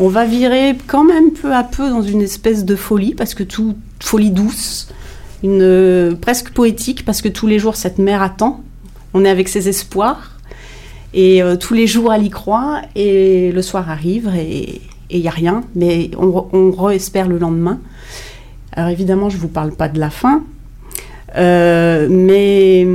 On 0.00 0.08
va 0.08 0.24
virer 0.24 0.76
quand 0.86 1.04
même 1.04 1.32
peu 1.32 1.52
à 1.54 1.64
peu 1.64 1.88
dans 1.88 2.02
une 2.02 2.22
espèce 2.22 2.64
de 2.64 2.76
folie, 2.76 3.14
parce 3.14 3.34
que 3.34 3.42
tout, 3.42 3.76
folie 4.00 4.30
douce, 4.30 4.88
une 5.42 5.62
euh, 5.62 6.14
presque 6.14 6.50
poétique, 6.50 7.04
parce 7.04 7.20
que 7.22 7.28
tous 7.28 7.46
les 7.46 7.58
jours 7.58 7.76
cette 7.76 7.98
mère 7.98 8.22
attend. 8.22 8.62
On 9.14 9.24
est 9.24 9.30
avec 9.30 9.48
ses 9.48 9.68
espoirs, 9.68 10.38
et 11.14 11.42
euh, 11.42 11.56
tous 11.56 11.74
les 11.74 11.86
jours 11.86 12.12
elle 12.12 12.24
y 12.24 12.30
croit, 12.30 12.82
et 12.94 13.50
le 13.52 13.62
soir 13.62 13.90
arrive 13.90 14.30
et 14.36 14.82
il 15.10 15.20
n'y 15.20 15.28
a 15.28 15.32
rien, 15.32 15.64
mais 15.74 16.10
on, 16.18 16.46
on 16.52 16.70
re-espère 16.70 17.28
le 17.28 17.38
lendemain. 17.38 17.80
Alors 18.78 18.90
évidemment, 18.90 19.28
je 19.28 19.34
ne 19.38 19.40
vous 19.40 19.48
parle 19.48 19.72
pas 19.72 19.88
de 19.88 19.98
la 19.98 20.08
fin, 20.08 20.44
euh, 21.36 22.06
mais, 22.08 22.86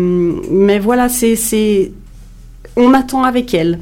mais 0.50 0.80
voilà, 0.80 1.10
c'est, 1.10 1.36
c'est, 1.36 1.92
on 2.78 2.94
attend 2.94 3.24
avec 3.24 3.54
elle. 3.54 3.80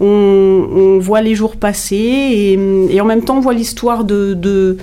On, 0.00 0.06
on 0.06 0.98
voit 1.00 1.20
les 1.20 1.34
jours 1.34 1.56
passer 1.56 1.96
et, 1.96 2.52
et 2.94 3.00
en 3.00 3.04
même 3.04 3.24
temps 3.24 3.38
on 3.38 3.40
voit 3.40 3.52
l'histoire 3.52 4.04
de, 4.04 4.34
de, 4.34 4.76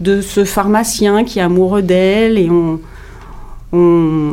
de 0.00 0.20
ce 0.20 0.44
pharmacien 0.44 1.22
qui 1.22 1.38
est 1.38 1.42
amoureux 1.42 1.82
d'elle 1.82 2.36
et 2.36 2.50
on, 2.50 2.80
on, 3.72 4.32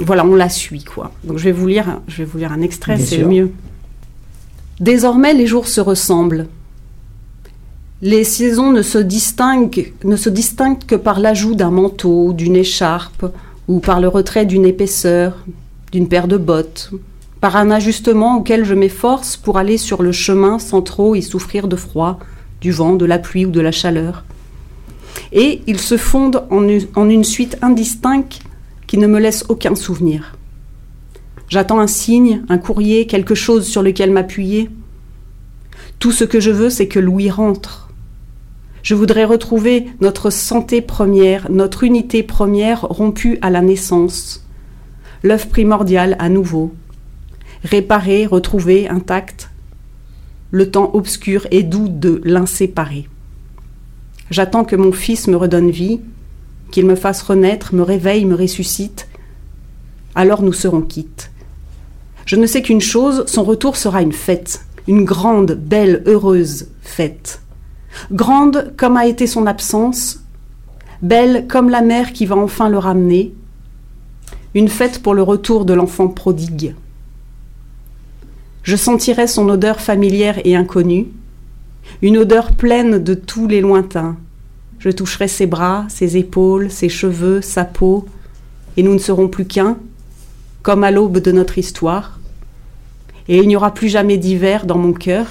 voilà, 0.00 0.26
on 0.26 0.34
la 0.34 0.50
suit 0.50 0.84
quoi. 0.84 1.12
Donc 1.24 1.38
je 1.38 1.44
vais 1.44 1.52
vous 1.52 1.66
lire, 1.66 2.00
je 2.08 2.18
vais 2.18 2.24
vous 2.26 2.36
lire 2.36 2.52
un 2.52 2.60
extrait, 2.60 2.98
c'est 2.98 3.24
mieux. 3.24 3.50
Désormais 4.80 5.32
les 5.32 5.46
jours 5.46 5.66
se 5.66 5.80
ressemblent. 5.80 6.46
Les 8.02 8.24
saisons 8.24 8.72
ne 8.72 8.80
se 8.80 8.96
distinguent, 8.96 9.68
que 10.86 10.96
par 10.96 11.20
l'ajout 11.20 11.54
d'un 11.54 11.70
manteau, 11.70 12.32
d'une 12.32 12.56
écharpe, 12.56 13.26
ou 13.68 13.80
par 13.80 14.00
le 14.00 14.08
retrait 14.08 14.46
d'une 14.46 14.64
épaisseur, 14.64 15.44
d'une 15.92 16.08
paire 16.08 16.26
de 16.26 16.38
bottes, 16.38 16.92
par 17.42 17.56
un 17.56 17.70
ajustement 17.70 18.38
auquel 18.38 18.64
je 18.64 18.74
m'efforce 18.74 19.36
pour 19.36 19.58
aller 19.58 19.76
sur 19.76 20.02
le 20.02 20.12
chemin 20.12 20.58
sans 20.58 20.80
trop 20.80 21.14
y 21.14 21.22
souffrir 21.22 21.68
de 21.68 21.76
froid, 21.76 22.18
du 22.62 22.72
vent, 22.72 22.94
de 22.94 23.04
la 23.04 23.18
pluie 23.18 23.44
ou 23.44 23.50
de 23.50 23.60
la 23.60 23.70
chaleur. 23.70 24.24
Et 25.32 25.60
ils 25.66 25.78
se 25.78 25.98
fondent 25.98 26.44
en 26.48 26.66
une, 26.66 26.86
en 26.96 27.06
une 27.06 27.24
suite 27.24 27.58
indistincte 27.60 28.40
qui 28.86 28.96
ne 28.96 29.06
me 29.08 29.20
laisse 29.20 29.44
aucun 29.50 29.74
souvenir. 29.74 30.36
J'attends 31.48 31.80
un 31.80 31.86
signe, 31.86 32.44
un 32.48 32.56
courrier, 32.56 33.06
quelque 33.06 33.34
chose 33.34 33.66
sur 33.66 33.82
lequel 33.82 34.10
m'appuyer. 34.10 34.70
Tout 35.98 36.12
ce 36.12 36.24
que 36.24 36.40
je 36.40 36.50
veux, 36.50 36.70
c'est 36.70 36.88
que 36.88 36.98
Louis 36.98 37.28
rentre. 37.28 37.89
Je 38.82 38.94
voudrais 38.94 39.24
retrouver 39.24 39.86
notre 40.00 40.30
santé 40.30 40.80
première, 40.80 41.50
notre 41.50 41.84
unité 41.84 42.22
première 42.22 42.82
rompue 42.82 43.38
à 43.42 43.50
la 43.50 43.60
naissance. 43.60 44.46
L'œuf 45.22 45.48
primordial 45.48 46.16
à 46.18 46.28
nouveau. 46.28 46.72
Réparé, 47.62 48.24
retrouvé, 48.24 48.88
intact. 48.88 49.50
Le 50.50 50.70
temps 50.70 50.90
obscur 50.94 51.46
et 51.50 51.62
doux 51.62 51.88
de 51.88 52.22
l'inséparé. 52.24 53.08
J'attends 54.30 54.64
que 54.64 54.76
mon 54.76 54.92
fils 54.92 55.28
me 55.28 55.36
redonne 55.36 55.70
vie, 55.70 56.00
qu'il 56.70 56.86
me 56.86 56.94
fasse 56.94 57.22
renaître, 57.22 57.74
me 57.74 57.82
réveille, 57.82 58.24
me 58.24 58.34
ressuscite. 58.34 59.08
Alors 60.14 60.42
nous 60.42 60.52
serons 60.52 60.82
quittes. 60.82 61.30
Je 62.24 62.36
ne 62.36 62.46
sais 62.46 62.62
qu'une 62.62 62.80
chose, 62.80 63.24
son 63.26 63.44
retour 63.44 63.76
sera 63.76 64.02
une 64.02 64.12
fête, 64.12 64.64
une 64.88 65.04
grande, 65.04 65.52
belle, 65.52 66.02
heureuse 66.06 66.68
fête. 66.80 67.42
Grande 68.12 68.72
comme 68.76 68.96
a 68.96 69.06
été 69.06 69.26
son 69.26 69.46
absence, 69.46 70.20
belle 71.02 71.46
comme 71.48 71.70
la 71.70 71.80
mère 71.80 72.12
qui 72.12 72.26
va 72.26 72.36
enfin 72.36 72.68
le 72.68 72.78
ramener, 72.78 73.34
une 74.54 74.68
fête 74.68 75.02
pour 75.02 75.14
le 75.14 75.22
retour 75.22 75.64
de 75.64 75.74
l'enfant 75.74 76.08
prodigue. 76.08 76.74
Je 78.62 78.76
sentirai 78.76 79.26
son 79.26 79.48
odeur 79.48 79.80
familière 79.80 80.40
et 80.44 80.56
inconnue, 80.56 81.08
une 82.02 82.18
odeur 82.18 82.52
pleine 82.52 83.02
de 83.02 83.14
tous 83.14 83.46
les 83.46 83.60
lointains. 83.60 84.16
Je 84.78 84.90
toucherai 84.90 85.28
ses 85.28 85.46
bras, 85.46 85.86
ses 85.88 86.16
épaules, 86.16 86.70
ses 86.70 86.88
cheveux, 86.88 87.40
sa 87.42 87.64
peau, 87.64 88.06
et 88.76 88.82
nous 88.82 88.92
ne 88.92 88.98
serons 88.98 89.28
plus 89.28 89.44
qu'un, 89.44 89.76
comme 90.62 90.84
à 90.84 90.90
l'aube 90.90 91.18
de 91.18 91.32
notre 91.32 91.58
histoire. 91.58 92.18
Et 93.28 93.38
il 93.38 93.48
n'y 93.48 93.56
aura 93.56 93.72
plus 93.72 93.88
jamais 93.88 94.18
d'hiver 94.18 94.66
dans 94.66 94.78
mon 94.78 94.92
cœur, 94.92 95.26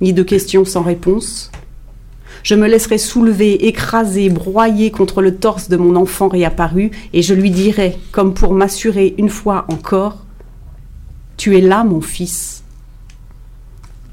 ni 0.00 0.12
de 0.12 0.22
questions 0.22 0.64
sans 0.64 0.82
réponse. 0.82 1.50
Je 2.42 2.54
me 2.54 2.66
laisserai 2.68 2.98
soulever, 2.98 3.66
écraser, 3.66 4.28
broyer 4.30 4.90
contre 4.90 5.22
le 5.22 5.36
torse 5.36 5.68
de 5.68 5.76
mon 5.76 5.94
enfant 5.96 6.28
réapparu, 6.28 6.90
et 7.12 7.22
je 7.22 7.34
lui 7.34 7.50
dirai, 7.50 7.96
comme 8.10 8.34
pour 8.34 8.52
m'assurer 8.54 9.14
une 9.18 9.28
fois 9.30 9.64
encore, 9.68 10.18
Tu 11.38 11.56
es 11.56 11.60
là, 11.60 11.82
mon 11.82 12.00
fils. 12.00 12.62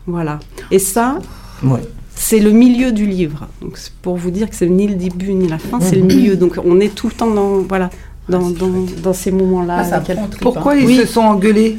Voilà. 0.07 0.39
Et 0.71 0.79
ça, 0.79 1.19
Ouais. 1.63 1.81
c'est 2.15 2.39
le 2.39 2.51
milieu 2.51 2.91
du 2.91 3.05
livre. 3.05 3.47
Donc 3.61 3.77
c'est 3.77 3.93
pour 4.01 4.15
vous 4.15 4.31
dire 4.31 4.49
que 4.49 4.55
c'est 4.55 4.67
ni 4.69 4.87
le 4.87 4.95
début 4.95 5.33
ni 5.33 5.47
la 5.47 5.57
fin, 5.59 5.79
c'est 5.79 5.97
le 5.97 6.03
milieu. 6.03 6.35
Donc 6.37 6.57
on 6.63 6.79
est 6.79 6.93
tout 6.95 7.07
le 7.07 7.13
temps 7.13 7.29
dans 7.29 7.59
voilà 7.59 7.89
dans, 8.29 8.49
dans, 8.49 8.85
dans 9.03 9.13
ces 9.13 9.31
moments-là. 9.31 9.83
Ah, 9.91 10.01
Pourquoi 10.41 10.75
ils 10.77 10.85
Oui. 10.87 10.95
se 10.97 11.05
sont 11.05 11.21
engueulés? 11.21 11.77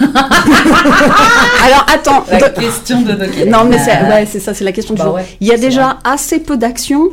Alors 0.00 1.86
attends. 1.92 2.24
La 2.30 2.48
de- 2.48 2.60
question 2.60 3.00
de 3.02 3.12
Non 3.48 3.64
mais 3.64 3.78
c'est 3.78 3.92
ouais, 3.92 4.26
c'est 4.30 4.40
ça, 4.40 4.54
c'est 4.54 4.64
la 4.64 4.72
question 4.72 4.94
du 4.94 4.98
Bah 4.98 5.06
jour. 5.06 5.14
ouais, 5.14 5.26
Il 5.40 5.46
y 5.48 5.52
a 5.52 5.56
déjà 5.58 5.98
assez 6.04 6.38
peu 6.40 6.56
d'actions. 6.56 7.08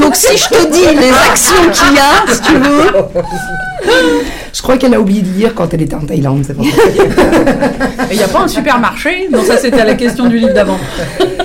Donc 0.00 0.14
si 0.16 0.36
je 0.36 0.48
te 0.48 0.72
dis 0.72 0.96
les 1.00 1.10
actions 1.30 1.54
qu'il 1.72 1.94
y 1.94 1.98
a, 1.98 2.32
si 2.32 2.40
tu 2.42 2.54
veux, 2.54 2.92
Je 4.52 4.62
crois 4.62 4.78
qu'elle 4.78 4.94
a 4.94 5.00
oublié 5.00 5.20
de 5.22 5.28
lire 5.28 5.54
quand 5.54 5.72
elle 5.74 5.82
était 5.82 5.94
en 5.94 6.00
Thaïlande, 6.00 6.42
c'est 6.46 6.54
pour 6.54 6.64
ça. 6.64 6.70
Et 8.10 8.12
Il 8.12 8.16
n'y 8.16 8.22
a 8.24 8.28
pas 8.28 8.40
un 8.40 8.48
supermarché? 8.48 9.28
Non, 9.30 9.44
ça 9.44 9.58
c'était 9.58 9.84
la 9.84 9.94
question 9.94 10.26
du 10.28 10.38
livre 10.38 10.54
d'avant. 10.54 10.78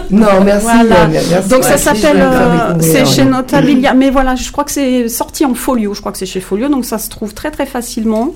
Non, 0.09 0.41
merci. 0.43 0.63
Voilà. 0.65 1.03
euh, 1.05 1.21
merci. 1.29 1.49
Donc 1.49 1.63
ça 1.63 1.77
s'appelle, 1.77 2.17
euh, 2.21 2.73
c'est 2.79 3.05
chez 3.05 3.25
Notabilia, 3.25 3.93
mais 3.93 4.09
voilà, 4.09 4.35
je 4.35 4.49
crois 4.51 4.63
que 4.63 4.71
c'est 4.71 5.09
sorti 5.09 5.43
en 5.45 5.53
folio, 5.53 5.93
je 5.93 5.99
crois 5.99 6.11
que 6.13 6.17
c'est 6.17 6.25
chez 6.25 6.39
Folio, 6.41 6.69
donc 6.69 6.85
ça 6.85 6.97
se 6.97 7.09
trouve 7.09 7.33
très 7.33 7.51
très 7.51 7.65
facilement. 7.65 8.33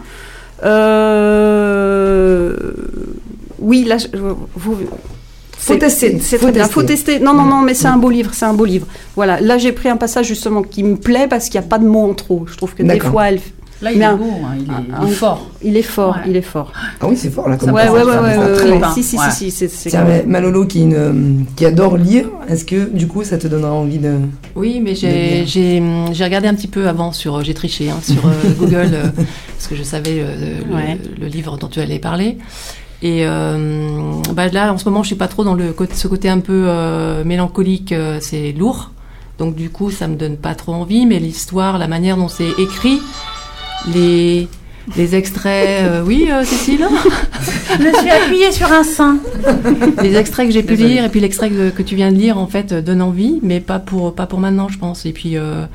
Euh, 0.63 2.53
Oui, 3.59 3.83
là, 3.83 3.97
je- 3.97 4.07
vous... 4.55 4.77
Faut 5.57 5.75
tester, 5.77 6.19
c'est- 6.19 6.37
très 6.37 6.51
bien, 6.51 6.67
faut 6.67 6.83
tester. 6.83 7.19
Non, 7.19 7.33
non, 7.33 7.45
non, 7.45 7.61
mais 7.61 7.73
c'est 7.73 7.87
un 7.87 7.97
beau 7.97 8.11
livre, 8.11 8.31
c'est 8.35 8.45
un 8.45 8.53
beau 8.53 8.65
livre. 8.65 8.85
Voilà, 9.15 9.41
là 9.41 9.57
j'ai 9.57 9.71
pris 9.71 9.89
un 9.89 9.97
passage 9.97 10.27
justement 10.27 10.61
qui 10.61 10.83
me 10.83 10.95
plaît 10.95 11.25
parce 11.27 11.49
qu'il 11.49 11.59
n'y 11.59 11.65
a 11.65 11.69
pas 11.69 11.79
de 11.79 11.87
mots 11.87 12.07
en 12.07 12.13
trop. 12.13 12.45
Je 12.47 12.55
trouve 12.55 12.75
que 12.75 12.83
des 12.83 12.99
fois, 13.09 13.29
elle... 13.29 13.39
Là, 13.81 13.91
il 13.91 13.97
Mais 13.99 14.05
est 14.05 14.07
un- 14.07 14.15
beau, 14.15 14.23
hein, 14.43 14.55
il, 14.57 14.63
est, 14.63 14.73
un- 14.95 15.03
il 15.05 15.09
est 15.09 15.11
fort. 15.13 15.47
il 15.61 15.77
est 15.77 15.81
fort, 15.81 16.15
Ouais. 16.15 16.21
il 16.29 16.35
est 16.37 16.41
fort. 16.41 16.71
Ah 17.01 17.07
oui, 17.09 17.17
c'est 17.17 17.29
fort 17.29 17.49
là. 17.49 17.57
Comme 17.57 17.71
Ouais, 17.71 17.85
ça, 17.85 17.91
ouais, 17.93 18.03
ça 18.05 18.21
ouais, 18.21 18.79
hein. 18.83 18.91
Si, 18.93 19.03
si, 19.03 19.17
Ouais. 19.17 19.23
si, 19.31 19.35
si, 19.35 19.51
c'est- 19.51 19.67
c'est 19.67 19.89
Tiens, 19.89 20.05
mais 20.07 20.23
Malolo 20.25 20.65
qui, 20.65 20.79
est 20.79 20.83
une- 20.83 21.45
qui 21.57 21.65
adore 21.65 21.97
lire, 21.97 22.25
est-ce 22.47 22.63
que 22.63 22.89
du 22.89 23.07
coup 23.07 23.23
ça 23.25 23.37
te 23.37 23.47
donnera 23.47 23.73
envie 23.73 23.97
de. 23.97 24.15
Oui, 24.55 24.79
mais 24.81 24.95
j'ai 24.95 26.23
regardé 26.23 26.47
un 26.47 26.53
petit 26.55 26.67
peu 26.69 26.87
avant 26.87 27.11
sur 27.11 27.35
euh, 27.37 27.43
j'ai 27.43 27.53
triché 27.53 27.89
hein, 27.89 27.97
sur 28.01 28.25
euh, 28.25 28.31
Google 28.59 28.89
euh, 28.93 29.03
parce 29.57 29.67
que 29.67 29.75
je 29.75 29.83
savais 29.83 30.19
euh, 30.21 30.59
le, 30.69 30.73
Ouais. 30.75 30.97
le 31.19 31.27
livre 31.27 31.57
dont 31.57 31.67
tu 31.67 31.79
allais 31.81 31.99
parler. 31.99 32.37
Et 33.01 33.25
euh, 33.27 34.13
bah 34.33 34.47
là, 34.47 34.71
en 34.73 34.77
ce 34.77 34.85
moment, 34.85 35.03
je 35.03 35.07
suis 35.07 35.15
pas 35.17 35.27
trop 35.27 35.43
dans 35.43 35.53
le 35.53 35.73
côté, 35.73 35.93
ce 35.95 36.07
côté 36.07 36.29
un 36.29 36.39
peu 36.39 36.63
euh, 36.67 37.23
mélancolique. 37.25 37.91
euh, 37.91 38.19
c'est 38.21 38.53
lourd, 38.53 38.91
donc 39.37 39.53
du 39.55 39.69
coup, 39.69 39.91
ça 39.91 40.07
me 40.07 40.15
donne 40.15 40.37
pas 40.37 40.55
trop 40.55 40.73
envie. 40.73 41.05
Mais 41.05 41.19
l'histoire, 41.19 41.77
la 41.77 41.87
manière 41.89 42.15
dont 42.15 42.29
c'est 42.29 42.49
écrit, 42.57 43.01
les 43.93 44.47
les 44.95 45.15
extraits, 45.15 45.83
euh, 45.83 46.03
oui, 46.05 46.27
euh, 46.31 46.43
Cécile, 46.43 46.87
Je 47.77 47.83
me 47.83 47.93
suis 47.93 48.09
appuyée 48.09 48.51
sur 48.51 48.71
un 48.71 48.83
sein. 48.83 49.17
les 50.03 50.15
extraits 50.15 50.47
que 50.47 50.53
j'ai 50.53 50.61
pu 50.61 50.75
lire 50.75 51.03
et 51.03 51.09
puis 51.09 51.19
l'extrait 51.19 51.49
que, 51.49 51.71
que 51.71 51.81
tu 51.81 51.95
viens 51.95 52.11
de 52.11 52.17
lire, 52.17 52.37
en 52.37 52.45
fait, 52.45 52.71
euh, 52.71 52.81
donne 52.81 53.01
envie, 53.01 53.39
mais 53.41 53.59
pas 53.59 53.79
pour 53.79 54.13
pas 54.13 54.27
pour 54.27 54.39
maintenant, 54.39 54.69
je 54.69 54.77
pense. 54.77 55.05
Et 55.07 55.11
puis, 55.11 55.37
euh, 55.37 55.65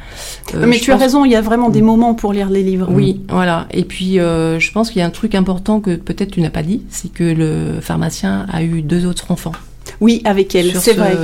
euh, 0.54 0.64
mais 0.66 0.78
tu 0.78 0.92
as 0.92 0.96
raison, 0.96 1.24
il 1.24 1.32
y 1.32 1.36
a 1.36 1.40
vraiment 1.40 1.70
des 1.70 1.82
moments 1.82 2.14
pour 2.14 2.32
lire 2.32 2.50
les 2.50 2.62
livres. 2.62 2.86
Oui, 2.88 3.20
voilà. 3.28 3.66
Et 3.72 3.84
puis, 3.84 4.20
euh, 4.20 4.61
je 4.61 4.70
pense 4.70 4.90
qu'il 4.90 5.00
y 5.00 5.02
a 5.02 5.06
un 5.06 5.11
truc 5.11 5.34
important 5.34 5.80
que 5.80 5.96
peut-être 5.96 6.30
tu 6.30 6.40
n'as 6.40 6.50
pas 6.50 6.62
dit, 6.62 6.82
c'est 6.88 7.12
que 7.12 7.24
le 7.24 7.80
pharmacien 7.80 8.46
a 8.52 8.62
eu 8.62 8.80
deux 8.82 9.06
autres 9.06 9.30
enfants. 9.32 9.52
Oui, 10.01 10.22
avec 10.24 10.55
elle, 10.55 10.72
c'est 10.76 10.92
ce- 10.94 10.96
vrai, 10.98 11.16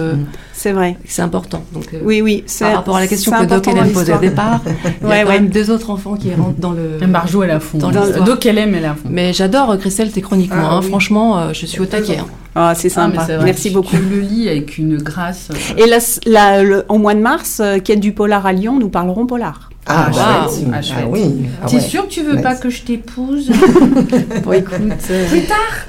c'est 0.52 0.72
vrai. 0.72 0.96
C'est 1.06 1.22
important. 1.22 1.64
Donc, 1.72 1.86
euh, 1.94 2.00
Oui, 2.04 2.20
oui. 2.20 2.44
c'est- 2.46 2.64
par 2.64 2.74
rapport 2.76 2.96
à 2.96 3.00
la 3.00 3.06
question 3.06 3.32
que 3.32 3.44
Doc 3.46 3.66
Hélène 3.68 3.90
posait 3.92 4.12
au 4.14 4.18
départ, 4.18 4.60
il 5.02 5.06
y 5.06 5.10
Ouais, 5.10 5.20
a 5.20 5.22
quand 5.22 5.28
ouais. 5.30 5.34
même 5.40 5.48
deux 5.48 5.70
autres 5.70 5.90
enfants 5.90 6.14
qui 6.16 6.34
rentrent 6.34 6.58
dans 6.60 6.72
le. 6.72 7.06
Marjo, 7.06 7.42
elle 7.42 7.50
à 7.52 7.60
fond. 7.60 7.78
Dans. 7.78 7.90
Doc 7.90 8.44
elle 8.46 8.58
aime, 8.58 8.74
elle 8.74 8.84
à 8.84 8.94
fond. 8.94 9.08
Mais 9.10 9.32
j'adore 9.32 9.70
euh, 9.70 9.76
Christelle 9.76 10.10
tes 10.12 10.20
chroniques, 10.20 10.54
moi. 10.54 10.62
Ah, 10.70 10.74
hein. 10.74 10.80
oui. 10.82 10.88
Franchement, 10.88 11.38
euh, 11.38 11.52
je 11.52 11.64
suis 11.66 11.80
au 11.80 11.86
taquet. 11.86 12.18
hein. 12.18 12.26
Ah, 12.54 12.74
c'est 12.74 12.88
Ah, 12.92 13.10
sympa. 13.12 13.26
Merci 13.44 13.70
beaucoup. 13.70 13.96
Tu 13.96 14.02
le 14.02 14.20
lis 14.20 14.48
avec 14.48 14.78
une 14.78 14.96
grâce. 14.98 15.48
euh, 15.50 15.82
Et 15.82 15.86
là, 15.86 15.98
là, 16.26 16.62
le- 16.62 16.84
au 16.88 16.98
mois 16.98 17.14
de 17.14 17.20
mars, 17.20 17.60
euh, 17.60 17.78
Quête 17.78 18.00
du 18.00 18.12
polar 18.12 18.46
à 18.46 18.52
Lyon, 18.52 18.78
nous 18.78 18.88
parlerons 18.88 19.26
polar. 19.26 19.68
Ah, 19.88 20.08
Ah, 20.08 20.12
chouette. 20.12 20.64
waouh. 20.66 20.70
Ah, 20.72 20.76
Ah, 20.78 20.82
chouette. 20.82 21.04
oui. 21.10 21.22
Ah, 21.62 21.66
T'es 21.68 21.76
ouais. 21.76 21.80
sûr 21.82 22.02
que 22.08 22.12
tu 22.12 22.22
veux 22.22 22.32
Nice. 22.34 22.42
pas 22.42 22.54
que 22.56 22.68
je 22.70 22.82
t'épouse 22.82 23.50
Bon, 24.44 24.52
écoute, 24.52 24.74
euh, 25.10 25.26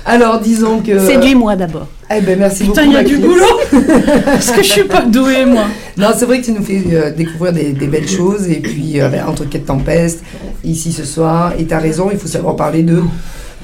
Alors 0.05 0.39
disons 0.39 0.81
que. 0.81 0.99
séduis-moi 0.99 1.55
d'abord. 1.55 1.87
Eh 2.15 2.21
ben 2.21 2.37
merci 2.39 2.63
beaucoup. 2.65 2.79
Putain, 2.79 2.87
il 2.89 2.93
y 2.93 2.97
a 2.97 3.03
du 3.03 3.17
boulot 3.17 3.43
Parce 4.25 4.51
que 4.51 4.61
je 4.63 4.67
suis 4.69 4.83
pas 4.83 5.01
douée, 5.01 5.45
moi. 5.45 5.63
Non, 5.97 6.09
c'est 6.15 6.25
vrai 6.25 6.39
que 6.39 6.45
tu 6.45 6.51
nous 6.51 6.63
fais 6.63 6.83
euh, 6.93 7.11
découvrir 7.11 7.53
des, 7.53 7.73
des 7.73 7.87
belles 7.87 8.07
choses 8.07 8.47
et 8.47 8.59
puis 8.61 9.01
euh, 9.01 9.09
ben, 9.09 9.25
entre 9.27 9.45
quête 9.49 9.65
tempeste 9.65 10.21
ici 10.63 10.91
ce 10.93 11.03
soir. 11.03 11.53
Et 11.57 11.65
t'as 11.65 11.79
raison, 11.79 12.09
il 12.11 12.17
faut 12.19 12.27
savoir 12.27 12.55
parler 12.55 12.83
de 12.83 13.01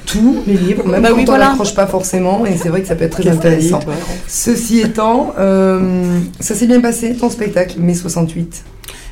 tous 0.04 0.42
les 0.46 0.54
livres, 0.58 0.86
même 0.86 1.00
Bah 1.00 1.08
quand 1.10 1.14
oui, 1.16 1.22
on 1.22 1.30
voilà. 1.30 1.48
n'accroche 1.50 1.74
pas 1.74 1.86
forcément. 1.86 2.44
Et 2.44 2.56
c'est 2.60 2.68
vrai 2.68 2.82
que 2.82 2.88
ça 2.88 2.96
peut 2.96 3.04
être 3.04 3.18
très 3.18 3.28
intéressant. 3.30 3.80
Ceci 4.28 4.80
étant, 4.80 5.32
euh, 5.38 6.18
ça 6.40 6.54
s'est 6.54 6.66
bien 6.66 6.80
passé 6.80 7.14
ton 7.14 7.30
spectacle 7.30 7.76
mai 7.78 7.94
68. 7.94 8.64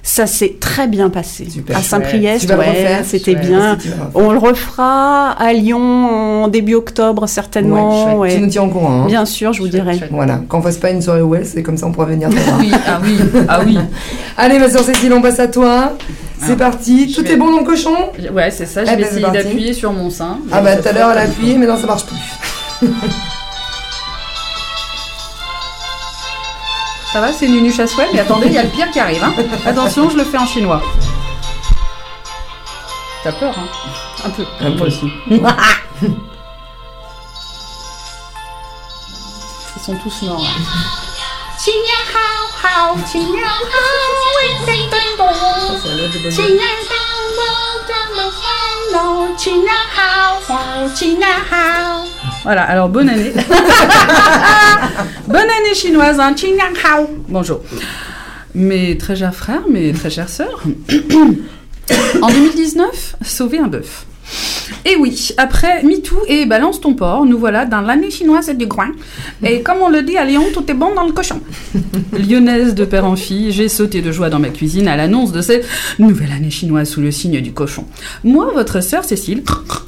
Ça 0.05 0.27
s'est 0.27 0.57
très 0.59 0.89
bien 0.89 1.11
passé. 1.11 1.49
Super. 1.49 1.77
à 1.77 1.81
Saint-Priest, 1.83 2.41
Tu 2.41 2.47
vas 2.49 2.57
le 2.57 2.61
ouais, 2.63 3.03
c'était 3.05 3.37
bien. 3.37 3.79
On 4.15 4.33
le 4.33 4.39
refera 4.39 5.31
à 5.31 5.53
Lyon 5.53 6.43
en 6.43 6.49
début 6.49 6.75
octobre, 6.75 7.29
certainement. 7.29 8.07
Ouais, 8.15 8.15
ouais. 8.31 8.35
Tu 8.35 8.41
nous 8.41 8.49
tiens 8.49 8.65
au 8.65 8.69
courant. 8.69 9.03
hein. 9.03 9.07
Bien 9.07 9.25
sûr, 9.25 9.53
je 9.53 9.61
vous 9.63 9.69
dirai. 9.69 10.01
Voilà, 10.11 10.41
qu'on 10.49 10.61
fasse 10.61 10.79
pas 10.79 10.91
une 10.91 11.01
soirée 11.03 11.23
Wells, 11.23 11.47
c'est 11.47 11.63
comme 11.63 11.77
ça 11.77 11.87
on 11.87 11.93
pourra 11.93 12.07
venir 12.07 12.29
te 12.31 12.35
voir. 12.35 12.59
Oui, 12.61 12.73
ah 12.87 13.01
oui, 13.03 13.17
ah 13.49 13.61
oui. 13.65 13.79
Allez, 14.37 14.59
ma 14.59 14.69
soeur 14.69 14.83
Cécile, 14.83 15.13
on 15.13 15.23
passe 15.23 15.39
à 15.39 15.47
toi. 15.47 15.93
C'est 16.45 16.55
Ah. 16.55 16.57
parti. 16.57 17.09
Je 17.09 17.15
Tout 17.17 17.23
vais- 17.23 17.35
est 17.35 17.37
bon 17.37 17.53
dans 17.53 17.61
le 17.61 17.65
cochon? 17.65 17.95
Ouais, 18.35 18.51
c'est 18.51 18.67
ça, 18.67 18.85
je 18.85 18.91
Eh 18.93 18.97
vais 18.97 19.03
ben, 19.03 19.05
c'est 19.05 19.11
essayer 19.19 19.23
parti. 19.23 19.39
d'appuyer 19.39 19.73
sur 19.73 19.93
mon 19.93 20.11
sein. 20.11 20.39
Ah 20.51 20.61
bah 20.61 20.75
tout 20.77 20.89
à 20.89 20.93
l'heure 20.93 21.11
elle 21.13 21.19
a 21.19 21.23
appuyé, 21.23 21.57
mais 21.57 21.67
non 21.69 21.77
ça 21.77 21.87
marche 21.87 22.07
plus. 22.07 22.89
Ça 27.13 27.21
va, 27.21 27.31
c'est 27.31 27.47
Nunu 27.47 27.71
Chassouel, 27.71 28.09
mais 28.15 28.21
attendez, 28.21 28.47
il 28.47 28.55
y 28.55 28.59
a 28.59 28.63
le 28.63 28.71
pire 28.71 28.91
qui 28.91 28.99
arrive. 28.99 29.23
Hein. 29.23 29.35
Attention, 29.67 30.09
je 30.09 30.17
le 30.17 30.25
fais 30.25 30.39
en 30.39 30.47
chinois. 30.47 30.83
T'as 33.23 33.33
peur, 33.33 33.55
hein 33.57 33.69
Un 34.25 34.31
peu. 34.31 34.47
Un 34.61 34.71
peu. 34.71 34.79
Moi 34.79 34.87
aussi. 34.87 35.13
Ils 39.77 39.83
sont 39.85 39.97
tous 39.97 40.23
morts. 40.23 40.43
Voilà, 52.45 52.63
alors 52.63 52.89
bonne 52.89 53.09
année. 53.09 53.33
bonne 55.27 55.37
année 55.37 55.75
chinoise, 55.75 56.21
hein. 56.21 56.35
Bonjour. 57.29 57.61
Mes 58.55 58.99
très 58.99 59.17
chers 59.17 59.35
frères, 59.35 59.63
mes 59.69 59.93
très 59.93 60.11
chères 60.11 60.29
sœurs, 60.29 60.63
en 62.23 62.29
2019, 62.29 63.17
sauver 63.25 63.59
un 63.59 63.69
bœuf. 63.69 64.05
Et 64.85 64.97
oui, 64.97 65.29
après 65.37 65.83
MeToo 65.85 66.17
et 66.27 66.45
Balance 66.45 66.81
ton 66.81 66.95
porc, 66.95 67.25
nous 67.25 67.39
voilà 67.39 67.67
dans 67.67 67.81
l'année 67.81 68.11
chinoise 68.11 68.51
du 68.51 68.67
coin. 68.67 68.89
Et 69.45 69.63
comme 69.63 69.79
on 69.81 69.89
le 69.89 70.03
dit 70.03 70.17
à 70.17 70.25
Lyon, 70.25 70.45
tout 70.53 70.69
est 70.71 70.75
bon 70.75 70.95
dans 70.95 71.05
le 71.05 71.13
cochon. 71.13 71.41
Lyonnaise 72.13 72.75
de 72.75 72.85
père 72.85 73.05
en 73.05 73.15
fille, 73.15 73.53
j'ai 73.53 73.69
sauté 73.69 74.03
de 74.03 74.11
joie 74.11 74.29
dans 74.29 74.41
ma 74.41 74.49
cuisine 74.49 74.89
à 74.89 74.97
l'annonce 74.97 75.31
de 75.31 75.41
cette 75.41 75.67
nouvelle 76.01 76.33
année 76.33 76.51
chinoise 76.51 76.89
sous 76.89 77.01
le 77.01 77.13
signe 77.13 77.41
du 77.41 77.53
cochon. 77.53 77.85
Moi, 78.25 78.51
votre 78.53 78.83
sœur 78.83 79.05
Cécile, 79.05 79.45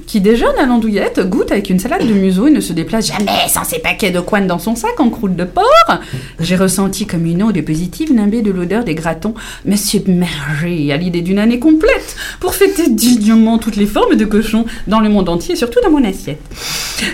qui 0.06 0.20
déjeune 0.20 0.56
à 0.60 0.66
l'andouillette, 0.66 1.28
goûte 1.28 1.50
avec 1.50 1.70
une 1.70 1.80
salade 1.80 2.06
de 2.06 2.12
museau 2.12 2.46
et 2.46 2.50
ne 2.50 2.60
se 2.60 2.72
déplace 2.72 3.08
jamais 3.08 3.48
sans 3.48 3.64
ses 3.64 3.80
paquets 3.80 4.12
de 4.12 4.20
coin 4.20 4.42
dans 4.42 4.60
son 4.60 4.76
sac 4.76 4.98
en 5.00 5.10
croûte 5.10 5.34
de 5.34 5.44
porc, 5.44 6.00
j'ai 6.38 6.56
ressenti 6.56 7.06
comme 7.06 7.26
une 7.26 7.42
onde 7.42 7.60
positive 7.62 8.12
nimbée 8.12 8.42
de 8.42 8.52
l'odeur 8.52 8.84
des 8.84 8.94
gratons, 8.94 9.34
me 9.64 9.76
submerger 9.76 10.92
à 10.92 10.96
l'idée 10.96 11.22
d'une 11.22 11.38
année 11.38 11.58
complète 11.58 12.16
pour 12.38 12.54
fêter 12.54 12.88
dignement 12.88 13.58
toutes 13.58 13.76
les 13.76 13.86
formes 13.86 14.14
de 14.14 14.24
cochon 14.24 14.66
dans 14.86 15.00
le 15.00 15.08
monde 15.08 15.28
entier, 15.28 15.56
surtout 15.56 15.80
dans 15.82 15.90
mon 15.90 16.04
assiette. 16.04 16.40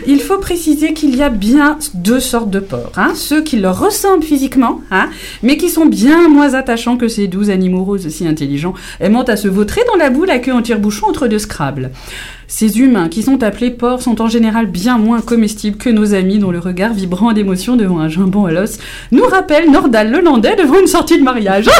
Il 0.06 0.20
faut 0.20 0.38
préciser 0.38 0.92
qu'il 0.92 1.16
y 1.16 1.22
a 1.22 1.30
bien 1.30 1.78
deux 1.94 2.20
sortes 2.20 2.50
de 2.50 2.60
porcs. 2.60 2.92
hein. 2.96 3.12
Ceux 3.14 3.42
qui 3.42 3.56
leur 3.56 3.78
ressemblent 3.78 4.22
physiquement, 4.24 4.80
hein, 4.90 5.08
mais 5.42 5.56
qui 5.56 5.68
sont 5.68 5.86
bien 5.86 6.28
moins 6.28 6.54
attachants 6.54 6.96
que 6.96 7.08
ces 7.08 7.28
douze 7.28 7.50
animaux 7.50 7.84
roses 7.84 8.08
si 8.08 8.26
intelligents, 8.26 8.74
aimant 9.00 9.22
à 9.22 9.36
se 9.36 9.48
vautrer 9.48 9.82
dans 9.86 9.96
la 9.96 10.10
boule 10.10 10.30
à 10.30 10.38
queue 10.38 10.52
en 10.52 10.62
tire-bouchon 10.62 11.06
entre 11.06 11.28
deux 11.28 11.38
Scrabble. 11.38 11.90
Ces 12.52 12.80
humains 12.80 13.08
qui 13.08 13.22
sont 13.22 13.44
appelés 13.44 13.70
porcs 13.70 14.02
sont 14.02 14.20
en 14.20 14.28
général 14.28 14.66
bien 14.66 14.98
moins 14.98 15.20
comestibles 15.20 15.76
que 15.76 15.88
nos 15.88 16.14
amis 16.14 16.40
dont 16.40 16.50
le 16.50 16.58
regard 16.58 16.92
vibrant 16.92 17.32
d'émotion 17.32 17.76
devant 17.76 18.00
un 18.00 18.08
jambon 18.08 18.44
à 18.44 18.50
l'os 18.50 18.78
nous 19.12 19.22
rappelle 19.22 19.70
Nordal 19.70 20.10
le 20.10 20.20
Landais 20.20 20.56
devant 20.56 20.80
une 20.80 20.88
sortie 20.88 21.16
de 21.16 21.22
mariage. 21.22 21.66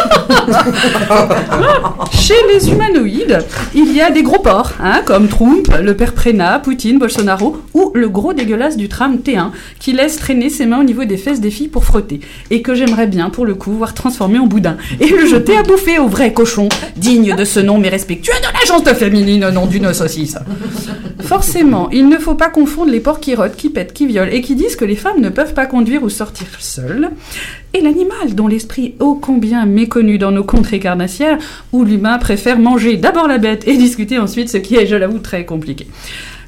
Chez 2.13 2.37
les 2.53 2.71
humanoïdes, 2.71 3.45
il 3.75 3.93
y 3.93 4.01
a 4.01 4.13
des 4.13 4.23
gros 4.23 4.39
porcs, 4.39 4.75
hein, 4.81 5.03
comme 5.05 5.27
Trump, 5.27 5.67
le 5.83 5.97
père 5.97 6.15
Prena, 6.15 6.61
Poutine, 6.61 7.01
Bolsonaro, 7.01 7.61
ou 7.75 7.91
le 7.95 8.09
gros 8.09 8.33
dégueulasse 8.33 8.77
du 8.77 8.89
tram 8.89 9.17
T1, 9.17 9.51
qui 9.81 9.93
laisse 9.93 10.19
traîner 10.19 10.51
ses 10.51 10.67
mains 10.67 10.81
au 10.81 10.85
niveau 10.85 11.05
des 11.05 11.17
fesses 11.17 11.41
des 11.41 11.51
filles 11.51 11.69
pour 11.69 11.85
frotter, 11.85 12.21
et 12.53 12.63
que 12.63 12.77
j'aimerais 12.77 13.09
bien, 13.09 13.31
pour 13.31 13.45
le 13.45 13.57
coup, 13.57 13.73
voir 13.73 13.93
transformer 13.93 14.39
en 14.39 14.47
boudin, 14.47 14.77
et 15.01 15.09
le 15.09 15.27
jeter 15.27 15.57
à 15.57 15.65
bouffer 15.65 15.99
au 15.99 16.07
vrai 16.07 16.33
cochon, 16.33 16.69
digne 16.97 17.35
de 17.35 17.45
ce 17.45 17.59
nom 17.59 17.79
mais 17.79 17.89
respectueux 17.89 18.39
de 18.39 18.59
l'agence 18.61 18.89
féminine 18.97 19.45
au 19.45 19.51
nom 19.51 19.67
d'une 19.67 19.93
saucisse. 19.93 20.37
Forcément, 21.21 21.91
il 21.91 22.09
ne 22.09 22.19
faut 22.19 22.35
pas 22.35 22.49
confondre 22.49 22.91
les 22.91 23.01
porcs 23.01 23.21
qui 23.21 23.35
rotent, 23.35 23.57
qui 23.57 23.71
pètent, 23.71 23.93
qui 23.93 24.07
violent, 24.07 24.31
et 24.31 24.41
qui 24.41 24.55
disent 24.55 24.77
que 24.77 24.85
les 24.85 24.97
femmes 24.97 25.21
ne 25.21 25.29
peuvent 25.29 25.55
pas 25.55 25.67
conduire 25.67 26.03
ou 26.03 26.09
sortir 26.09 26.47
seules, 26.59 27.11
et 27.73 27.81
l'animal 27.81 28.35
dont 28.35 28.49
l'esprit 28.49 28.87
est 28.87 29.03
ô 29.03 29.15
combien 29.15 29.67
méconnu 29.67 30.19
dans 30.19 30.33
nos 30.33 30.45
contrées 30.45 30.81
carnassières, 30.81 31.39
où 31.73 31.85
l'humain 31.85 32.19
préfère 32.19 32.59
manger 32.59 32.97
d'abord 32.97 33.29
la 33.29 33.39
bête 33.39 33.67
et 33.69 33.77
discuter 33.77 34.19
ensuite, 34.19 34.49
ce 34.49 34.57
qui 34.57 34.77
est, 34.77 34.87
je 34.87 34.97
l'avoue, 34.97 35.19
très 35.19 35.45
compliqué. 35.45 35.87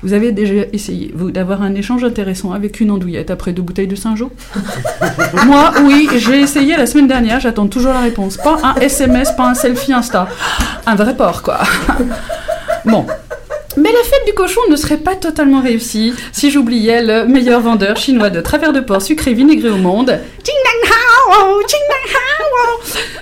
Vous 0.03 0.15
avez 0.15 0.33
déjà 0.33 0.65
essayé, 0.73 1.13
vous, 1.15 1.31
d'avoir 1.31 1.63
un 1.63 1.77
échange 1.77 2.03
intéressant 2.03 2.53
avec 2.53 2.81
une 2.81 2.91
andouillette 2.91 3.31
après 3.31 3.53
deux 3.53 3.63
bouteilles 3.63 3.87
de 3.87 3.95
Saint-Jean? 3.95 4.31
Moi, 5.47 5.73
oui, 5.85 6.09
j'ai 6.17 6.41
essayé 6.41 6.77
la 6.77 6.87
semaine 6.87 7.07
dernière, 7.07 7.39
j'attends 7.39 7.69
toujours 7.69 7.93
la 7.93 8.01
réponse. 8.01 8.37
Pas 8.37 8.59
un 8.65 8.75
SMS, 8.81 9.31
pas 9.37 9.49
un 9.49 9.55
selfie 9.55 9.93
Insta. 9.93 10.29
Un 10.87 10.97
vrai 10.97 11.17
porc, 11.17 11.43
quoi. 11.43 11.61
Bon. 12.85 13.07
Mais 13.77 13.91
la 13.91 14.03
fête 14.03 14.27
du 14.27 14.35
cochon 14.35 14.61
ne 14.71 14.77
serait 14.77 14.99
pas 14.99 15.17
totalement 15.17 15.63
réussie 15.63 16.13
si 16.33 16.51
j'oubliais 16.51 17.03
le 17.03 17.27
meilleur 17.27 17.61
vendeur 17.61 17.97
chinois 17.97 18.29
de 18.29 18.41
travers 18.41 18.73
de 18.73 18.81
porc 18.81 19.03
sucré 19.03 19.33
vinaigré 19.33 19.71
au 19.71 19.77
monde, 19.77 20.19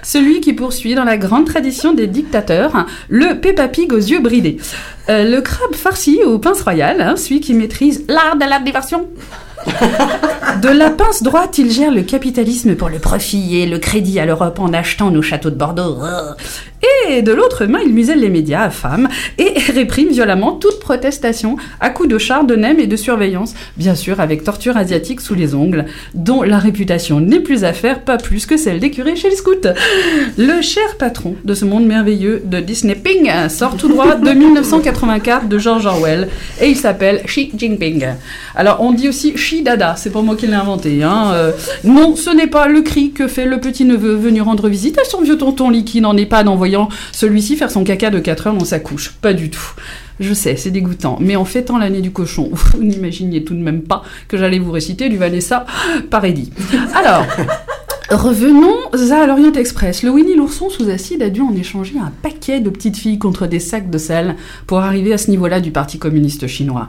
celui 0.03 0.41
qui 0.41 0.53
poursuit 0.53 0.95
dans 0.95 1.05
la 1.05 1.17
grande 1.17 1.47
tradition 1.47 1.93
des 1.93 2.09
dictateurs 2.09 2.87
le 3.09 3.41
Peppa 3.41 3.69
Pig 3.69 3.93
aux 3.93 3.99
yeux 3.99 4.21
bridés. 4.21 4.59
Euh, 5.09 5.25
le 5.25 5.41
crabe 5.41 5.75
farci 5.75 6.21
au 6.25 6.39
pince 6.39 6.63
royal, 6.63 7.01
hein, 7.01 7.17
celui 7.17 7.41
qui 7.41 7.55
maîtrise 7.55 8.05
l'art 8.09 8.37
de 8.37 8.45
la 8.45 8.59
diversion. 8.59 9.09
De 10.63 10.69
la 10.69 10.91
pince 10.91 11.23
droite, 11.23 11.59
il 11.59 11.71
gère 11.71 11.91
le 11.91 12.03
capitalisme 12.03 12.75
pour 12.75 12.89
le 12.89 12.99
profit 12.99 13.61
et 13.61 13.67
le 13.67 13.79
crédit 13.79 14.19
à 14.21 14.27
l'Europe 14.27 14.59
en 14.59 14.73
achetant 14.73 15.11
nos 15.11 15.23
châteaux 15.23 15.51
de 15.51 15.55
Bordeaux. 15.55 15.99
Et 17.09 17.23
de 17.23 17.33
l'autre 17.33 17.67
main, 17.67 17.81
il 17.85 17.93
muselle 17.93 18.21
les 18.21 18.31
médias 18.31 18.63
à 18.63 18.71
femmes 18.71 19.09
et 19.39 19.55
réprime 19.73 20.11
violemment 20.11 20.53
toute 20.53 20.81
protestation 20.81 21.57
à 21.81 21.91
coups 21.91 22.09
de 22.09 22.19
char 22.19 22.45
de 22.45 22.57
nem 22.57 22.79
et 22.79 22.87
de 22.87 22.97
surveillance, 22.97 23.55
bien 23.77 23.95
sûr 23.95 24.21
avec 24.21 24.45
torture 24.45 24.77
asiatique 24.77 25.21
sous 25.21 25.35
les 25.35 25.55
ongles, 25.55 25.87
dont 26.15 26.43
la 26.43 26.59
réputation 26.59 27.21
n'est 27.21 27.41
plus 27.41 27.65
à 27.65 27.73
faire, 27.73 28.01
pas 28.01 28.17
plus 28.17 28.47
que 28.47 28.57
celle 28.57 28.81
des 28.81 28.91
curés 28.91 29.17
chez 29.17 29.31
les 29.31 29.37
scouts. 29.37 29.51
Le 30.37 30.63
cher 30.63 30.97
patron 30.99 31.37
de 31.45 31.55
ce 31.55 31.65
monde 31.65 31.87
merveilleux 31.87 32.43
de 32.45 32.61
Disney 32.61 32.95
Ping 32.95 33.31
sort 33.49 33.77
tout 33.77 33.89
droit 33.89 34.15
de 34.15 34.31
1984 34.31 35.49
de 35.49 35.59
George 35.59 35.87
Orwell 35.87 36.29
et 36.61 36.69
il 36.69 36.77
s'appelle 36.77 37.23
Xi 37.25 37.51
Jinping. 37.57 38.07
Alors 38.55 38.81
on 38.81 38.93
dit 38.93 39.09
aussi 39.09 39.33
Dada, 39.63 39.95
c'est 39.97 40.11
pas 40.11 40.23
moi 40.23 40.37
qui 40.37 40.47
l'ai 40.47 40.55
inventé. 40.55 41.03
Hein. 41.03 41.33
Euh, 41.33 41.53
non, 41.85 42.17
ce 42.17 42.31
n'est 42.31 42.47
pas 42.47 42.69
le 42.69 42.83
cri 42.83 43.11
que 43.11 43.29
fait 43.29 43.45
le 43.45 43.61
petit 43.61 43.85
neveu 43.85 44.15
venu 44.15 44.41
rendre 44.41 44.69
visite 44.69 44.99
à 44.99 45.05
son 45.05 45.21
vieux 45.21 45.37
tonton 45.37 45.71
liquide 45.71 46.07
en 46.07 46.17
EHPAD 46.17 46.49
en 46.49 46.57
voyant 46.57 46.89
celui-ci 47.13 47.57
faire 47.57 47.71
son 47.71 47.85
caca 47.85 48.11
de 48.11 48.19
4 48.19 48.47
heures 48.49 48.55
dans 48.55 48.65
sa 48.65 48.79
couche. 48.79 49.13
Pas 49.21 49.33
du 49.33 49.51
tout. 49.51 49.75
Je 50.21 50.35
sais, 50.35 50.57
c'est 50.57 50.71
dégoûtant, 50.71 51.17
mais 51.19 51.35
en 51.37 51.47
fêtant 51.47 51.79
l'année 51.79 52.03
du 52.03 52.11
cochon, 52.11 52.51
vous 52.53 52.83
n'imaginiez 52.83 53.43
tout 53.43 53.55
de 53.55 53.61
même 53.61 53.83
pas 53.83 54.03
que 54.29 54.37
j'allais 54.37 54.59
vous 54.59 54.71
réciter 54.71 55.09
du 55.09 55.17
Vanessa 55.17 55.65
Paradis. 56.11 56.53
Alors, 56.95 57.25
Revenons 58.11 58.75
à 59.13 59.27
l'Orient 59.29 59.53
Express. 59.53 60.03
Le 60.03 60.11
Winnie 60.11 60.35
l'ourson 60.35 60.69
sous 60.69 60.91
acide 60.91 61.23
a 61.23 61.31
dû 61.31 61.43
en 61.43 61.55
échanger 61.55 61.95
un 61.97 62.11
paquet 62.23 62.59
de 62.59 62.69
petites 62.69 62.97
filles 62.97 63.21
contre 63.21 63.47
des 63.47 63.61
sacs 63.61 63.89
de 63.89 63.99
sel 63.99 64.35
pour 64.67 64.81
arriver 64.81 65.13
à 65.13 65.19
ce 65.19 65.31
niveau-là 65.31 65.61
du 65.61 65.71
Parti 65.71 66.01
communiste 66.01 66.49
chinois. 66.49 66.89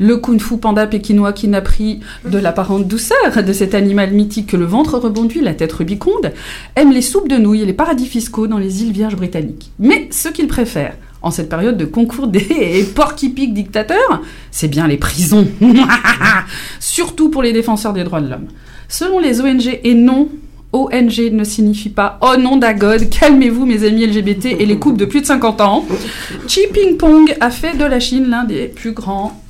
Le 0.00 0.16
kung 0.16 0.40
fu 0.40 0.56
panda 0.56 0.86
pékinois 0.86 1.34
qui 1.34 1.48
n'a 1.48 1.60
pris 1.60 2.00
de 2.24 2.38
l'apparente 2.38 2.88
douceur 2.88 3.44
de 3.46 3.52
cet 3.52 3.74
animal 3.74 4.12
mythique 4.12 4.46
que 4.46 4.56
le 4.56 4.64
ventre 4.64 4.96
rebondit, 4.96 5.42
la 5.42 5.52
tête 5.52 5.74
rubiconde, 5.74 6.32
aime 6.74 6.90
les 6.90 7.02
soupes 7.02 7.28
de 7.28 7.36
nouilles 7.36 7.62
et 7.62 7.66
les 7.66 7.74
paradis 7.74 8.06
fiscaux 8.06 8.46
dans 8.46 8.56
les 8.56 8.82
îles 8.82 8.92
Vierges 8.92 9.16
britanniques. 9.16 9.72
Mais 9.78 10.08
ce 10.10 10.30
qu'il 10.30 10.46
préfère, 10.46 10.96
en 11.20 11.30
cette 11.30 11.50
période 11.50 11.76
de 11.76 11.84
concours 11.84 12.28
des 12.28 12.88
porc-épics 12.94 13.52
dictateurs, 13.52 14.22
c'est 14.50 14.68
bien 14.68 14.88
les 14.88 14.96
prisons. 14.96 15.46
Surtout 16.80 17.28
pour 17.28 17.42
les 17.42 17.52
défenseurs 17.52 17.92
des 17.92 18.04
droits 18.04 18.22
de 18.22 18.30
l'homme. 18.30 18.48
Selon 18.88 19.18
les 19.18 19.42
ONG, 19.42 19.80
et 19.84 19.94
non, 19.94 20.30
ONG 20.72 21.30
ne 21.32 21.44
signifie 21.44 21.90
pas 21.90 22.18
Oh 22.22 22.36
non 22.38 22.56
d'Agod, 22.56 23.08
calmez-vous 23.10 23.66
mes 23.66 23.84
amis 23.84 24.06
LGBT 24.06 24.46
et 24.58 24.66
les 24.66 24.78
couples 24.78 24.98
de 24.98 25.04
plus 25.04 25.20
de 25.20 25.26
50 25.26 25.60
ans. 25.60 25.84
Xi 26.46 26.60
Jinping 26.74 27.34
a 27.40 27.50
fait 27.50 27.76
de 27.76 27.84
la 27.84 28.00
Chine 28.00 28.28
l'un 28.28 28.44
des 28.44 28.68
plus 28.68 28.92
grands 28.92 29.41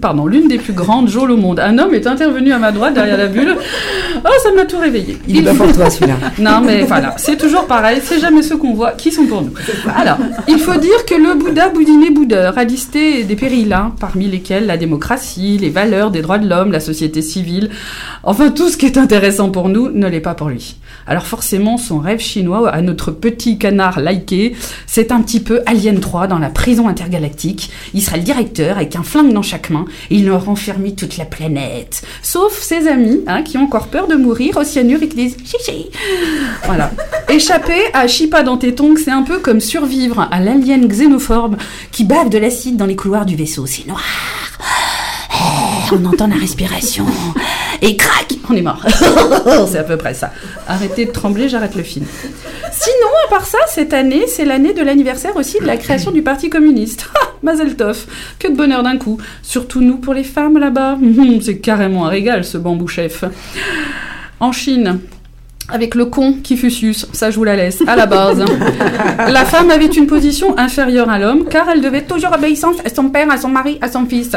pardon, 0.00 0.26
l'une 0.26 0.48
des 0.48 0.58
plus 0.58 0.72
grandes 0.72 1.08
geôles 1.08 1.30
au 1.30 1.36
monde. 1.36 1.60
Un 1.60 1.78
homme 1.78 1.94
est 1.94 2.06
intervenu 2.06 2.52
à 2.52 2.58
ma 2.58 2.72
droite 2.72 2.94
derrière 2.94 3.16
la 3.16 3.26
bulle. 3.26 3.56
Oh, 4.24 4.28
ça 4.42 4.52
m'a 4.52 4.64
tout 4.64 4.78
réveillé. 4.78 5.18
Il 5.28 5.48
est 5.48 5.54
pour 5.54 5.72
toi 5.72 5.88
celui-là. 5.88 6.16
Non, 6.38 6.60
mais 6.64 6.82
voilà, 6.82 7.14
c'est 7.16 7.36
toujours 7.36 7.66
pareil, 7.66 8.00
c'est 8.02 8.20
jamais 8.20 8.42
ceux 8.42 8.56
qu'on 8.56 8.74
voit 8.74 8.92
qui 8.92 9.10
sont 9.10 9.26
pour 9.26 9.42
nous. 9.42 9.52
Alors, 9.96 10.18
il 10.48 10.58
faut 10.58 10.78
dire 10.78 11.04
que 11.06 11.14
le 11.14 11.34
Bouddha 11.34 11.68
boudiné 11.70 12.10
boudeur 12.10 12.58
a 12.58 12.64
listé 12.64 13.24
des 13.24 13.36
périls, 13.36 13.72
hein, 13.72 13.94
parmi 13.98 14.26
lesquels 14.26 14.66
la 14.66 14.76
démocratie, 14.76 15.58
les 15.58 15.70
valeurs 15.70 16.10
des 16.10 16.22
droits 16.22 16.38
de 16.38 16.48
l'homme, 16.48 16.72
la 16.72 16.80
société 16.80 17.22
civile, 17.22 17.70
enfin 18.22 18.50
tout 18.50 18.68
ce 18.68 18.76
qui 18.76 18.86
est 18.86 18.98
intéressant 18.98 19.50
pour 19.50 19.68
nous 19.68 19.88
ne 19.90 20.06
l'est 20.06 20.20
pas 20.20 20.34
pour 20.34 20.48
lui. 20.48 20.76
Alors 21.06 21.26
forcément, 21.26 21.78
son 21.78 21.98
rêve 21.98 22.20
chinois 22.20 22.68
à 22.70 22.80
notre 22.80 23.10
petit 23.10 23.58
canard 23.58 24.00
liké, 24.00 24.54
c'est 24.86 25.12
un 25.12 25.20
petit 25.22 25.40
peu 25.40 25.62
Alien 25.66 26.00
3 26.00 26.26
dans 26.26 26.38
la 26.38 26.50
prison 26.50 26.88
intergalactique. 26.88 27.70
Il 27.94 28.02
sera 28.02 28.16
le 28.16 28.22
directeur 28.22 28.76
avec 28.76 28.96
un 28.96 29.02
flingue 29.02 29.32
dans 29.32 29.42
chaque 29.42 29.70
main 29.70 29.84
et 30.10 30.16
il 30.16 30.26
leur 30.26 30.48
enfermit 30.48 30.94
toute 30.94 31.16
la 31.16 31.24
planète. 31.24 32.02
Sauf 32.22 32.58
ses 32.60 32.88
amis, 32.88 33.20
hein, 33.26 33.42
qui 33.42 33.58
ont 33.58 33.64
encore 33.64 33.88
peur 33.88 34.06
de 34.06 34.14
mourir 34.14 34.56
au 34.56 34.64
cyanure 34.64 35.02
et 35.02 35.08
qui 35.08 35.16
disent 35.16 35.36
chichi. 35.44 35.86
Voilà. 36.64 36.90
Échapper 37.28 37.82
à 37.92 38.06
Chipa 38.06 38.42
dans 38.42 38.56
tes 38.56 38.74
c'est 39.02 39.10
un 39.10 39.22
peu 39.22 39.38
comme 39.38 39.60
survivre 39.60 40.28
à 40.30 40.40
l'alien 40.40 40.86
xénophobe 40.86 41.56
qui 41.92 42.04
bave 42.04 42.28
de 42.28 42.38
l'acide 42.38 42.76
dans 42.76 42.86
les 42.86 42.96
couloirs 42.96 43.26
du 43.26 43.36
vaisseau. 43.36 43.66
C'est 43.66 43.86
noir. 43.86 44.02
On 45.92 46.04
entend 46.04 46.26
la 46.26 46.36
respiration. 46.36 47.06
Et 47.82 47.96
crac, 47.96 48.34
on 48.48 48.56
est 48.56 48.62
mort. 48.62 48.84
c'est 49.68 49.78
à 49.78 49.84
peu 49.84 49.96
près 49.96 50.14
ça. 50.14 50.32
Arrêtez 50.66 51.06
de 51.06 51.12
trembler, 51.12 51.48
j'arrête 51.48 51.74
le 51.74 51.82
film. 51.82 52.06
Sinon, 52.72 53.08
à 53.26 53.30
part 53.30 53.46
ça, 53.46 53.58
cette 53.68 53.92
année, 53.92 54.26
c'est 54.26 54.44
l'année 54.44 54.72
de 54.72 54.82
l'anniversaire 54.82 55.36
aussi 55.36 55.58
de 55.60 55.66
la 55.66 55.76
création 55.76 56.10
du 56.10 56.22
Parti 56.22 56.48
communiste. 56.48 57.08
Mazel 57.42 57.76
tov. 57.76 58.06
Que 58.38 58.48
de 58.48 58.56
bonheur 58.56 58.82
d'un 58.82 58.96
coup. 58.96 59.18
Surtout 59.42 59.80
nous 59.80 59.98
pour 59.98 60.14
les 60.14 60.24
femmes 60.24 60.58
là-bas. 60.58 60.98
C'est 61.42 61.58
carrément 61.58 62.06
un 62.06 62.10
régal 62.10 62.44
ce 62.44 62.58
bambou 62.58 62.88
chef. 62.88 63.24
En 64.40 64.52
Chine, 64.52 65.00
avec 65.68 65.94
le 65.94 66.06
con 66.06 66.34
qui 66.42 66.56
fut 66.56 66.70
sus, 66.70 67.06
ça 67.12 67.30
je 67.30 67.36
vous 67.36 67.44
la 67.44 67.56
laisse, 67.56 67.82
à 67.86 67.96
la 67.96 68.06
base. 68.06 68.44
La 69.18 69.44
femme 69.44 69.70
avait 69.70 69.86
une 69.86 70.06
position 70.06 70.58
inférieure 70.58 71.08
à 71.08 71.18
l'homme, 71.18 71.44
car 71.48 71.68
elle 71.68 71.80
devait 71.80 72.02
toujours 72.02 72.32
obéissance 72.32 72.76
à 72.84 72.94
son 72.94 73.08
père, 73.08 73.30
à 73.30 73.38
son 73.38 73.48
mari, 73.48 73.78
à 73.80 73.88
son 73.90 74.06
fils. 74.06 74.32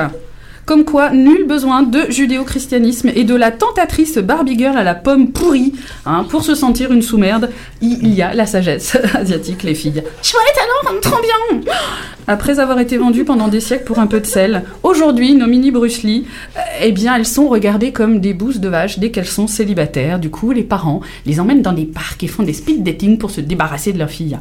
Comme 0.65 0.85
quoi, 0.85 1.09
nul 1.11 1.45
besoin 1.47 1.83
de 1.83 2.01
judéo-christianisme 2.09 3.09
et 3.15 3.23
de 3.23 3.35
la 3.35 3.51
tentatrice 3.51 4.17
Barbie 4.17 4.57
Girl 4.57 4.77
à 4.77 4.83
la 4.83 4.95
pomme 4.95 5.31
pourrie. 5.31 5.73
hein, 6.05 6.25
pour 6.29 6.43
se 6.43 6.55
sentir 6.55 6.91
une 6.91 7.01
sous-merde, 7.01 7.49
il 7.81 8.13
y 8.13 8.21
a 8.21 8.33
la 8.33 8.45
sagesse 8.45 8.97
asiatique, 9.13 9.63
les 9.63 9.75
filles. 9.75 10.03
Chouette 10.21 10.59
alors, 10.61 10.95
on 10.95 11.01
trop 11.01 11.21
bien 11.21 11.61
Après 12.27 12.59
avoir 12.59 12.79
été 12.79 12.97
vendues 12.97 13.25
pendant 13.25 13.47
des 13.47 13.59
siècles 13.59 13.85
pour 13.85 13.99
un 13.99 14.07
peu 14.07 14.19
de 14.19 14.25
sel, 14.25 14.63
aujourd'hui, 14.83 15.33
nos 15.35 15.47
mini 15.47 15.71
Bruce 15.71 16.03
euh, 16.05 16.21
eh 16.81 16.91
bien, 16.91 17.15
elles 17.15 17.25
sont 17.25 17.47
regardées 17.47 17.91
comme 17.91 18.19
des 18.19 18.33
bousses 18.33 18.59
de 18.59 18.69
vache 18.69 18.99
dès 18.99 19.11
qu'elles 19.11 19.25
sont 19.25 19.47
célibataires. 19.47 20.19
Du 20.19 20.29
coup, 20.29 20.51
les 20.51 20.63
parents 20.63 21.01
les 21.25 21.39
emmènent 21.39 21.61
dans 21.61 21.73
des 21.73 21.85
parcs 21.85 22.23
et 22.23 22.27
font 22.27 22.43
des 22.43 22.53
speed 22.53 22.83
dating 22.83 23.17
pour 23.17 23.31
se 23.31 23.41
débarrasser 23.41 23.93
de 23.93 23.99
leur 23.99 24.09
fille. 24.09 24.37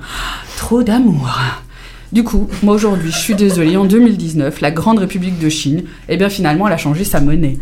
Trop 0.56 0.82
d'amour 0.82 1.38
du 2.12 2.24
coup, 2.24 2.48
moi 2.62 2.74
aujourd'hui, 2.74 3.10
je 3.12 3.18
suis 3.18 3.34
désolée, 3.34 3.76
en 3.76 3.84
2019, 3.84 4.60
la 4.60 4.70
Grande 4.70 4.98
République 4.98 5.38
de 5.38 5.48
Chine, 5.48 5.82
eh 6.08 6.16
bien 6.16 6.28
finalement, 6.28 6.66
elle 6.66 6.74
a 6.74 6.78
changé 6.78 7.04
sa 7.04 7.20
monnaie. 7.20 7.58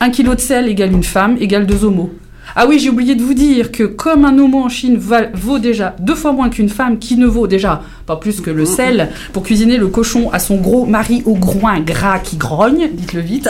Un 0.00 0.10
kilo 0.10 0.34
de 0.34 0.40
sel 0.40 0.68
égale 0.68 0.92
une 0.92 1.02
femme 1.04 1.36
égale 1.40 1.66
deux 1.66 1.84
homos. 1.84 2.10
Ah 2.56 2.66
oui, 2.66 2.78
j'ai 2.80 2.90
oublié 2.90 3.14
de 3.14 3.22
vous 3.22 3.34
dire 3.34 3.70
que 3.70 3.84
comme 3.84 4.24
un 4.24 4.36
homo 4.38 4.64
en 4.64 4.68
Chine 4.68 4.96
va- 4.96 5.28
vaut 5.34 5.58
déjà 5.60 5.94
deux 6.00 6.16
fois 6.16 6.32
moins 6.32 6.48
qu'une 6.48 6.68
femme 6.70 6.98
qui 6.98 7.16
ne 7.16 7.26
vaut 7.26 7.46
déjà 7.46 7.82
pas 8.06 8.16
plus 8.16 8.40
que 8.40 8.50
le 8.50 8.64
sel 8.64 9.10
pour 9.32 9.44
cuisiner 9.44 9.76
le 9.76 9.86
cochon 9.86 10.30
à 10.32 10.38
son 10.40 10.56
gros 10.56 10.84
mari 10.84 11.22
au 11.26 11.34
groin 11.36 11.78
gras 11.78 12.18
qui 12.18 12.36
grogne, 12.36 12.88
dites-le 12.92 13.20
vite, 13.20 13.48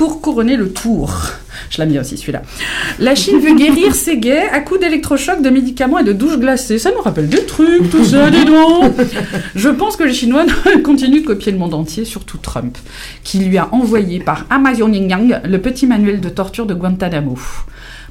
pour 0.00 0.22
couronner 0.22 0.56
le 0.56 0.72
tour. 0.72 1.12
Je 1.68 1.76
l'aime 1.76 1.90
bien 1.90 2.00
aussi 2.00 2.16
celui-là. 2.16 2.40
La 3.00 3.14
Chine 3.14 3.38
veut 3.38 3.54
guérir 3.54 3.94
ses 3.94 4.16
gays 4.16 4.48
à 4.50 4.60
coups 4.60 4.80
d'électrochocs, 4.80 5.42
de 5.42 5.50
médicaments 5.50 5.98
et 5.98 6.04
de 6.04 6.14
douches 6.14 6.38
glacées. 6.38 6.78
Ça 6.78 6.90
nous 6.90 7.02
rappelle 7.02 7.28
des 7.28 7.44
trucs, 7.44 7.90
tout 7.90 8.02
ça, 8.02 8.30
dis 8.30 8.46
donc 8.46 8.94
Je 9.54 9.68
pense 9.68 9.96
que 9.96 10.04
les 10.04 10.14
Chinois 10.14 10.46
continuent 10.84 11.20
de 11.20 11.26
copier 11.26 11.52
le 11.52 11.58
monde 11.58 11.74
entier, 11.74 12.06
surtout 12.06 12.38
Trump, 12.38 12.78
qui 13.24 13.40
lui 13.40 13.58
a 13.58 13.68
envoyé 13.74 14.20
par 14.20 14.46
Amazon 14.48 14.90
Yang 14.90 15.42
le 15.44 15.58
petit 15.60 15.86
manuel 15.86 16.22
de 16.22 16.30
torture 16.30 16.64
de 16.64 16.72
Guantanamo. 16.72 17.36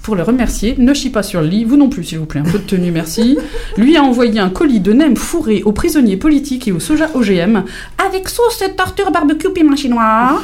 Pour 0.02 0.16
le 0.16 0.24
remercier, 0.24 0.76
ne 0.78 0.93
chie 0.93 1.10
pas 1.10 1.24
sur 1.24 1.41
le 1.41 1.47
lit, 1.47 1.66
vous 1.66 1.78
non 1.78 1.89
plus 1.89 2.04
s'il 2.04 2.20
vous 2.20 2.26
plaît, 2.26 2.41
un 2.41 2.50
peu 2.50 2.58
de 2.58 2.64
tenue, 2.64 2.91
merci. 2.91 3.38
Lui 3.78 3.97
a 3.97 4.04
envoyé 4.04 4.39
un 4.39 4.50
colis 4.50 4.80
de 4.80 4.93
nems 4.93 5.18
fourrés 5.18 5.62
aux 5.64 5.72
prisonniers 5.72 6.18
politiques 6.18 6.68
et 6.68 6.72
au 6.72 6.80
soja 6.80 7.10
OGM, 7.14 7.64
avec 8.06 8.30
sauce 8.30 8.64
torture 8.76 9.12
barbecue 9.12 9.52
piment 9.52 9.76
chinois, 9.76 10.41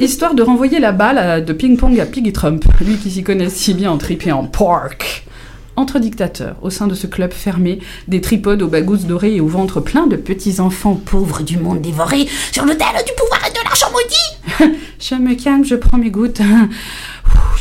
histoire 0.00 0.34
de 0.34 0.42
renvoyer 0.42 0.78
la 0.78 0.92
balle 0.92 1.44
de 1.44 1.52
ping-pong 1.52 1.98
à 1.98 2.06
Piggy 2.06 2.32
Trump, 2.32 2.64
lui 2.80 2.96
qui 2.96 3.10
s'y 3.10 3.22
connaît 3.22 3.50
si 3.50 3.74
bien 3.74 3.90
en 3.90 3.98
tripé 3.98 4.30
en 4.30 4.44
pork. 4.44 5.24
Entre 5.74 5.98
dictateurs, 5.98 6.56
au 6.60 6.68
sein 6.68 6.86
de 6.86 6.94
ce 6.94 7.06
club 7.06 7.32
fermé, 7.32 7.78
des 8.06 8.20
tripodes 8.20 8.60
aux 8.60 8.68
bagouses 8.68 9.06
dorées 9.06 9.36
et 9.36 9.40
au 9.40 9.46
ventre 9.46 9.80
plein 9.80 10.06
de 10.06 10.16
petits 10.16 10.60
enfants 10.60 11.00
pauvres 11.02 11.42
du 11.42 11.56
monde 11.56 11.80
dévorés 11.80 12.28
sur 12.52 12.66
l'autel 12.66 12.88
du 13.06 13.12
pouvoir 13.16 13.40
et 13.48 13.52
de 13.52 13.61
maudit. 13.90 14.76
je 15.00 15.14
me 15.14 15.34
calme, 15.34 15.64
je 15.64 15.74
prends 15.74 15.98
mes 15.98 16.10
gouttes. 16.10 16.40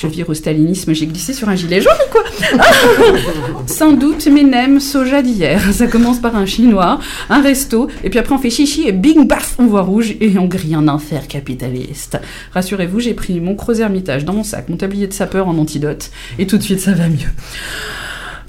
Je 0.01 0.07
vire 0.07 0.27
au 0.29 0.33
stalinisme, 0.33 0.93
j'ai 0.93 1.05
glissé 1.05 1.31
sur 1.31 1.47
un 1.47 1.55
gilet 1.55 1.79
jaune 1.79 1.93
ou 2.07 2.11
quoi 2.11 2.23
Sans 3.67 3.91
doute 3.91 4.25
mes 4.27 4.43
nems 4.43 4.79
soja 4.79 5.21
d'hier. 5.21 5.61
Ça 5.73 5.85
commence 5.85 6.19
par 6.19 6.35
un 6.35 6.45
chinois, 6.47 6.99
un 7.29 7.41
resto, 7.41 7.87
et 8.03 8.09
puis 8.09 8.17
après 8.17 8.33
on 8.33 8.39
fait 8.39 8.49
chichi 8.49 8.87
et 8.87 8.91
bing 8.93 9.27
baf, 9.27 9.55
on 9.59 9.67
voit 9.67 9.83
rouge 9.83 10.15
et 10.19 10.37
on 10.39 10.45
grille 10.45 10.73
un 10.73 10.87
enfer 10.87 11.27
capitaliste. 11.27 12.19
Rassurez-vous, 12.53 12.99
j'ai 12.99 13.13
pris 13.13 13.39
mon 13.39 13.55
Creuse 13.55 13.79
Hermitage 13.79 14.25
dans 14.25 14.33
mon 14.33 14.43
sac, 14.43 14.69
mon 14.69 14.77
tablier 14.77 15.07
de 15.07 15.13
sapeur 15.13 15.47
en 15.47 15.57
antidote, 15.57 16.09
et 16.39 16.47
tout 16.47 16.57
de 16.57 16.63
suite 16.63 16.79
ça 16.79 16.93
va 16.93 17.07
mieux. 17.07 17.29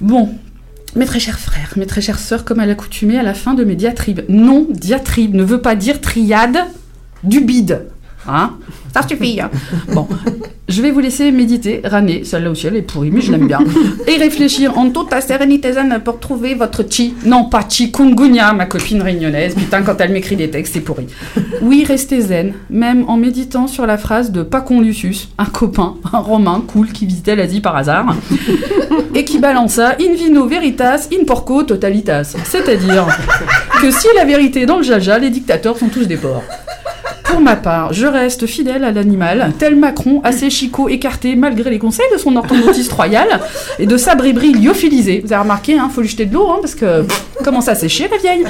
Bon, 0.01 0.33
mes 0.95 1.05
très 1.05 1.19
chers 1.19 1.39
frères, 1.39 1.73
mes 1.75 1.85
très 1.85 2.01
chères 2.01 2.19
sœurs, 2.19 2.45
comme 2.45 2.59
à 2.59 2.65
l'accoutumée, 2.65 3.19
à 3.19 3.23
la 3.23 3.35
fin 3.35 3.53
de 3.53 3.63
mes 3.63 3.75
diatribes. 3.75 4.21
Non, 4.27 4.67
diatribe 4.71 5.35
ne 5.35 5.43
veut 5.43 5.61
pas 5.61 5.75
dire 5.75 6.01
triade 6.01 6.57
du 7.23 7.41
bide. 7.41 7.87
Hein 8.27 8.51
Ça 8.93 9.05
suffit. 9.05 9.41
hein. 9.41 9.49
Bon, 9.93 10.07
je 10.69 10.81
vais 10.81 10.91
vous 10.91 11.01
laisser 11.01 11.29
méditer, 11.33 11.81
raner, 11.83 12.23
celle-là 12.23 12.51
aussi 12.51 12.67
elle 12.67 12.77
est 12.77 12.81
pourrie, 12.81 13.11
mais 13.11 13.19
je 13.19 13.33
l'aime 13.33 13.47
bien, 13.47 13.59
et 14.07 14.15
réfléchir 14.15 14.77
en 14.77 14.89
toute 14.91 15.13
sérénité 15.19 15.73
zen 15.73 15.99
pour 16.05 16.19
trouver 16.21 16.55
votre 16.55 16.85
chi. 16.89 17.15
Non, 17.25 17.49
pas 17.49 17.65
chikungunya, 17.67 18.53
ma 18.53 18.65
copine 18.65 19.01
réunionnaise. 19.01 19.55
Putain, 19.55 19.81
quand 19.81 19.99
elle 19.99 20.13
m'écrit 20.13 20.37
des 20.37 20.49
textes, 20.49 20.73
c'est 20.75 20.79
pourri. 20.79 21.07
Oui, 21.61 21.83
restez 21.85 22.21
zen, 22.21 22.53
même 22.69 23.03
en 23.09 23.17
méditant 23.17 23.67
sur 23.67 23.85
la 23.85 23.97
phrase 23.97 24.31
de 24.31 24.41
Pacon 24.41 24.79
Lucius, 24.79 25.27
un 25.37 25.45
copain, 25.45 25.95
un 26.13 26.19
romain 26.19 26.63
cool 26.65 26.93
qui 26.93 27.05
visitait 27.05 27.35
l'Asie 27.35 27.59
par 27.59 27.75
hasard, 27.75 28.15
et 29.15 29.25
qui 29.25 29.39
balança 29.39 29.97
in 29.99 30.13
vino 30.15 30.47
veritas, 30.47 31.09
in 31.11 31.25
porco 31.25 31.63
totalitas. 31.63 32.35
C'est-à-dire 32.45 33.05
que 33.81 33.91
si 33.91 34.07
la 34.15 34.23
vérité 34.23 34.61
est 34.61 34.65
dans 34.65 34.77
le 34.77 34.83
jaja, 34.83 35.19
les 35.19 35.29
dictateurs 35.29 35.77
sont 35.77 35.89
tous 35.89 36.05
des 36.05 36.15
porcs. 36.15 36.43
Pour 37.33 37.41
ma 37.41 37.55
part, 37.55 37.93
je 37.93 38.05
reste 38.05 38.45
fidèle 38.45 38.83
à 38.83 38.91
l'animal, 38.91 39.53
tel 39.57 39.75
Macron, 39.75 40.21
assez 40.23 40.51
chicot 40.51 40.87
écarté 40.87 41.35
malgré 41.35 41.71
les 41.71 41.79
conseils 41.79 42.05
de 42.13 42.19
son 42.19 42.35
orthodontiste 42.35 42.91
royal 42.91 43.27
et 43.79 43.87
de 43.87 43.97
sa 43.97 44.13
brébrie 44.13 44.53
lyophilisée. 44.53 45.23
Vous 45.25 45.33
avez 45.33 45.41
remarqué, 45.41 45.79
hein, 45.79 45.89
faut 45.91 46.01
lui 46.01 46.07
jeter 46.07 46.27
de 46.27 46.33
l'eau, 46.35 46.47
hein, 46.51 46.57
parce 46.61 46.75
que 46.75 47.07
commence 47.43 47.69
à 47.69 47.73
sécher 47.73 48.07
la 48.07 48.17
vieille. 48.17 48.45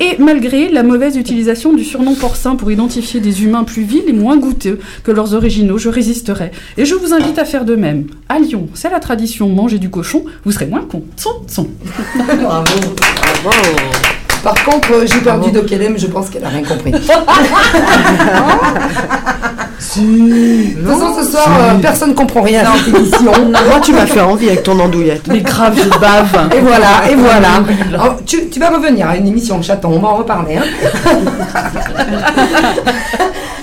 Et 0.00 0.16
malgré 0.18 0.68
la 0.68 0.82
mauvaise 0.82 1.16
utilisation 1.16 1.72
du 1.72 1.82
surnom 1.82 2.14
porcin 2.14 2.56
pour 2.56 2.70
identifier 2.70 3.20
des 3.20 3.42
humains 3.42 3.64
plus 3.64 3.84
vils 3.84 4.06
et 4.06 4.12
moins 4.12 4.36
goûteux 4.36 4.80
que 5.02 5.12
leurs 5.12 5.32
originaux, 5.32 5.78
je 5.78 5.88
résisterai. 5.88 6.50
Et 6.76 6.84
je 6.84 6.94
vous 6.94 7.14
invite 7.14 7.38
à 7.38 7.46
faire 7.46 7.64
de 7.64 7.74
même. 7.74 8.06
À 8.28 8.38
Lyon, 8.38 8.68
c'est 8.74 8.90
la 8.90 9.00
tradition 9.00 9.48
manger 9.48 9.78
du 9.78 9.88
cochon, 9.88 10.26
vous 10.44 10.52
serez 10.52 10.66
moins 10.66 10.82
con. 10.82 11.04
Son, 11.16 11.32
son. 11.48 11.68
Bravo. 12.18 12.64
Bravo. 13.42 14.15
Par 14.46 14.64
contre, 14.64 14.92
euh, 14.92 15.06
j'ai 15.12 15.20
perdu 15.22 15.50
de 15.50 15.58
Kelem, 15.58 15.98
je 15.98 16.06
pense 16.06 16.30
qu'elle 16.30 16.44
a 16.44 16.48
rien 16.48 16.62
compris. 16.62 16.92
Si. 19.78 20.74
De 20.74 20.80
toute 20.80 20.88
façon, 20.98 21.14
ce 21.22 21.30
soir, 21.32 21.48
euh, 21.60 21.74
personne 21.80 22.10
ne 22.10 22.14
comprend 22.14 22.42
rien 22.42 22.64
à 22.64 22.76
cette 22.78 22.94
émission. 22.94 23.32
Moi, 23.50 23.80
tu 23.82 23.92
m'as 23.92 24.06
fait 24.06 24.20
envie 24.20 24.48
avec 24.48 24.62
ton 24.62 24.78
andouillette. 24.80 25.26
Mais 25.28 25.40
grave, 25.40 25.76
je 25.76 25.88
bave. 25.98 26.48
Et 26.56 26.60
voilà, 26.60 27.10
et 27.10 27.14
voilà. 27.14 27.62
Oh, 28.02 28.12
tu, 28.24 28.48
tu 28.48 28.58
vas 28.58 28.70
revenir 28.70 29.08
à 29.08 29.16
une 29.16 29.26
émission 29.26 29.60
chaton, 29.62 29.90
on 29.92 29.98
va 29.98 30.08
en 30.08 30.16
reparler. 30.16 30.56
hein. 30.56 30.62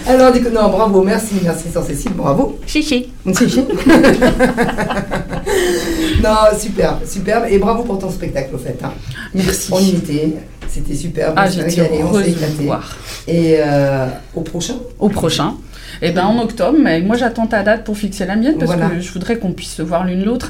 Alors, 0.07 0.31
du 0.33 0.43
coup, 0.43 0.49
non, 0.53 0.67
bravo, 0.69 1.01
merci, 1.01 1.35
merci, 1.43 1.69
Sœur 1.71 1.83
Cécile, 1.85 2.11
bravo. 2.13 2.59
Chichi. 2.67 3.11
Chichi. 3.37 3.61
non, 6.21 6.35
super, 6.59 6.97
superbe, 7.09 7.45
et 7.49 7.57
bravo 7.57 7.83
pour 7.83 7.99
ton 7.99 8.09
spectacle, 8.11 8.53
au 8.53 8.57
fait. 8.57 8.77
hein. 8.83 8.91
Merci. 9.33 9.69
On 9.71 9.79
y 9.79 9.91
était, 9.91 10.33
c'était 10.67 10.95
superbe, 10.95 11.33
Ah, 11.37 11.45
on 11.47 11.51
s'est 11.51 11.69
j'étais 11.69 12.01
heureuse 12.01 12.25
s'est 12.25 12.31
de 12.31 12.35
vous 12.57 12.63
voir. 12.65 12.97
Et 13.27 13.55
euh, 13.59 14.07
au 14.35 14.41
prochain 14.41 14.75
Au 14.99 15.07
prochain. 15.09 15.53
Eh 16.01 16.11
ben 16.11 16.23
en 16.25 16.39
octobre, 16.39 16.77
mais 16.81 17.01
moi 17.01 17.15
j'attends 17.17 17.45
ta 17.47 17.61
date 17.63 17.83
pour 17.83 17.95
fixer 17.97 18.25
la 18.25 18.35
mienne 18.35 18.55
parce 18.59 18.71
Voilà. 18.71 18.87
que 18.89 18.99
je 18.99 19.11
voudrais 19.13 19.37
qu'on 19.37 19.51
puisse 19.51 19.73
se 19.75 19.81
voir 19.81 20.03
l'une 20.05 20.23
l'autre. 20.25 20.49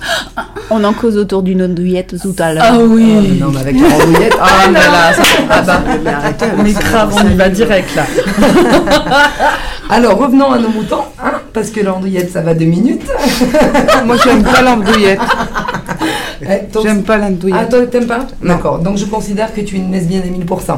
On 0.70 0.84
en 0.84 0.94
cause 0.94 1.18
autour 1.18 1.44
d'une 1.44 1.62
andouillette 1.62 2.16
tout 2.22 2.36
à 2.40 2.54
l'heure. 2.54 2.64
Ah 2.66 2.78
oui. 2.80 3.14
Oh, 3.18 3.44
non, 3.46 3.52
mais 3.52 3.60
avec 3.60 3.80
la 3.80 3.90
rondouillette. 3.90 4.36
Ah 4.42 4.48
mais 4.68 4.80
là, 4.80 5.14
ça, 5.14 5.24
ah 5.50 5.62
bah, 5.62 5.82
Mais 6.04 6.10
arrêtez 6.12 6.46
mais 6.64 6.74
ça. 6.74 6.80
grave, 6.80 7.16
on 7.24 7.30
y 7.30 7.36
va 7.36 7.50
direct 7.50 7.96
là. 7.96 8.04
Alors, 9.90 10.18
revenons 10.18 10.52
à 10.52 10.58
nos 10.58 10.70
moutons, 10.70 11.04
hein, 11.24 11.34
parce 11.54 11.70
que 11.70 11.82
l'andouillette, 11.82 12.32
ça 12.32 12.42
va 12.42 12.54
deux 12.56 12.66
minutes. 12.66 13.04
Moi, 14.06 14.16
j'aime 14.24 14.42
pas 14.44 14.62
l'andouillette. 14.62 15.20
Eh, 16.50 16.72
donc- 16.72 16.84
J'aime 16.86 17.04
pas 17.04 17.16
Ah, 17.16 17.18
l'andouillette. 17.30 17.70
toi, 17.70 17.86
t'aimes 17.88 18.08
pas. 18.08 18.28
D'accord, 18.44 18.80
donc 18.80 18.98
je 18.98 19.06
considère 19.06 19.54
que 19.54 19.62
tu 19.62 19.76
es 19.76 19.80
une 19.80 19.92
lesbienne 19.92 20.24
à 20.24 20.30
1000%. 20.30 20.78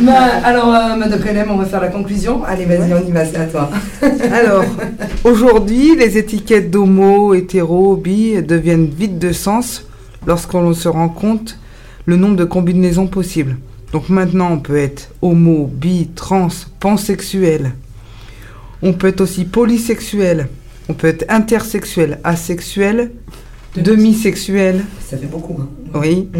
Bah, 0.00 0.12
alors, 0.44 0.74
euh, 0.74 0.96
Madame 0.96 1.20
Pelem, 1.20 1.50
on 1.50 1.56
va 1.56 1.64
faire 1.64 1.80
la 1.80 1.88
conclusion. 1.88 2.44
Allez, 2.44 2.64
vas-y, 2.64 2.92
on 2.92 3.06
y 3.06 3.10
va, 3.12 3.24
c'est 3.24 3.36
à 3.38 3.46
toi. 3.46 3.70
Alors, 4.32 4.64
aujourd'hui, 5.24 5.96
les 5.96 6.18
étiquettes 6.18 6.70
d'homo, 6.70 7.34
hétéro, 7.34 7.96
bi 7.96 8.40
deviennent 8.42 8.86
vides 8.86 9.18
de 9.18 9.32
sens 9.32 9.84
lorsqu'on 10.26 10.72
se 10.74 10.88
rend 10.88 11.08
compte 11.08 11.58
le 12.06 12.16
nombre 12.16 12.36
de 12.36 12.44
combinaisons 12.44 13.06
possibles. 13.06 13.56
Donc 13.92 14.08
maintenant, 14.10 14.50
on 14.52 14.58
peut 14.58 14.76
être 14.76 15.08
homo, 15.22 15.68
bi, 15.72 16.08
trans, 16.14 16.48
pansexuel. 16.80 17.72
On 18.82 18.92
peut 18.92 19.08
être 19.08 19.22
aussi 19.22 19.44
polysexuel. 19.44 20.48
On 20.88 20.94
peut 20.94 21.08
être 21.08 21.24
intersexuel, 21.28 22.18
asexuel, 22.24 23.10
demisexuel. 23.76 24.84
Ça 25.08 25.16
fait 25.16 25.26
beaucoup. 25.26 25.56
Hein. 25.60 25.68
Oui. 25.94 26.28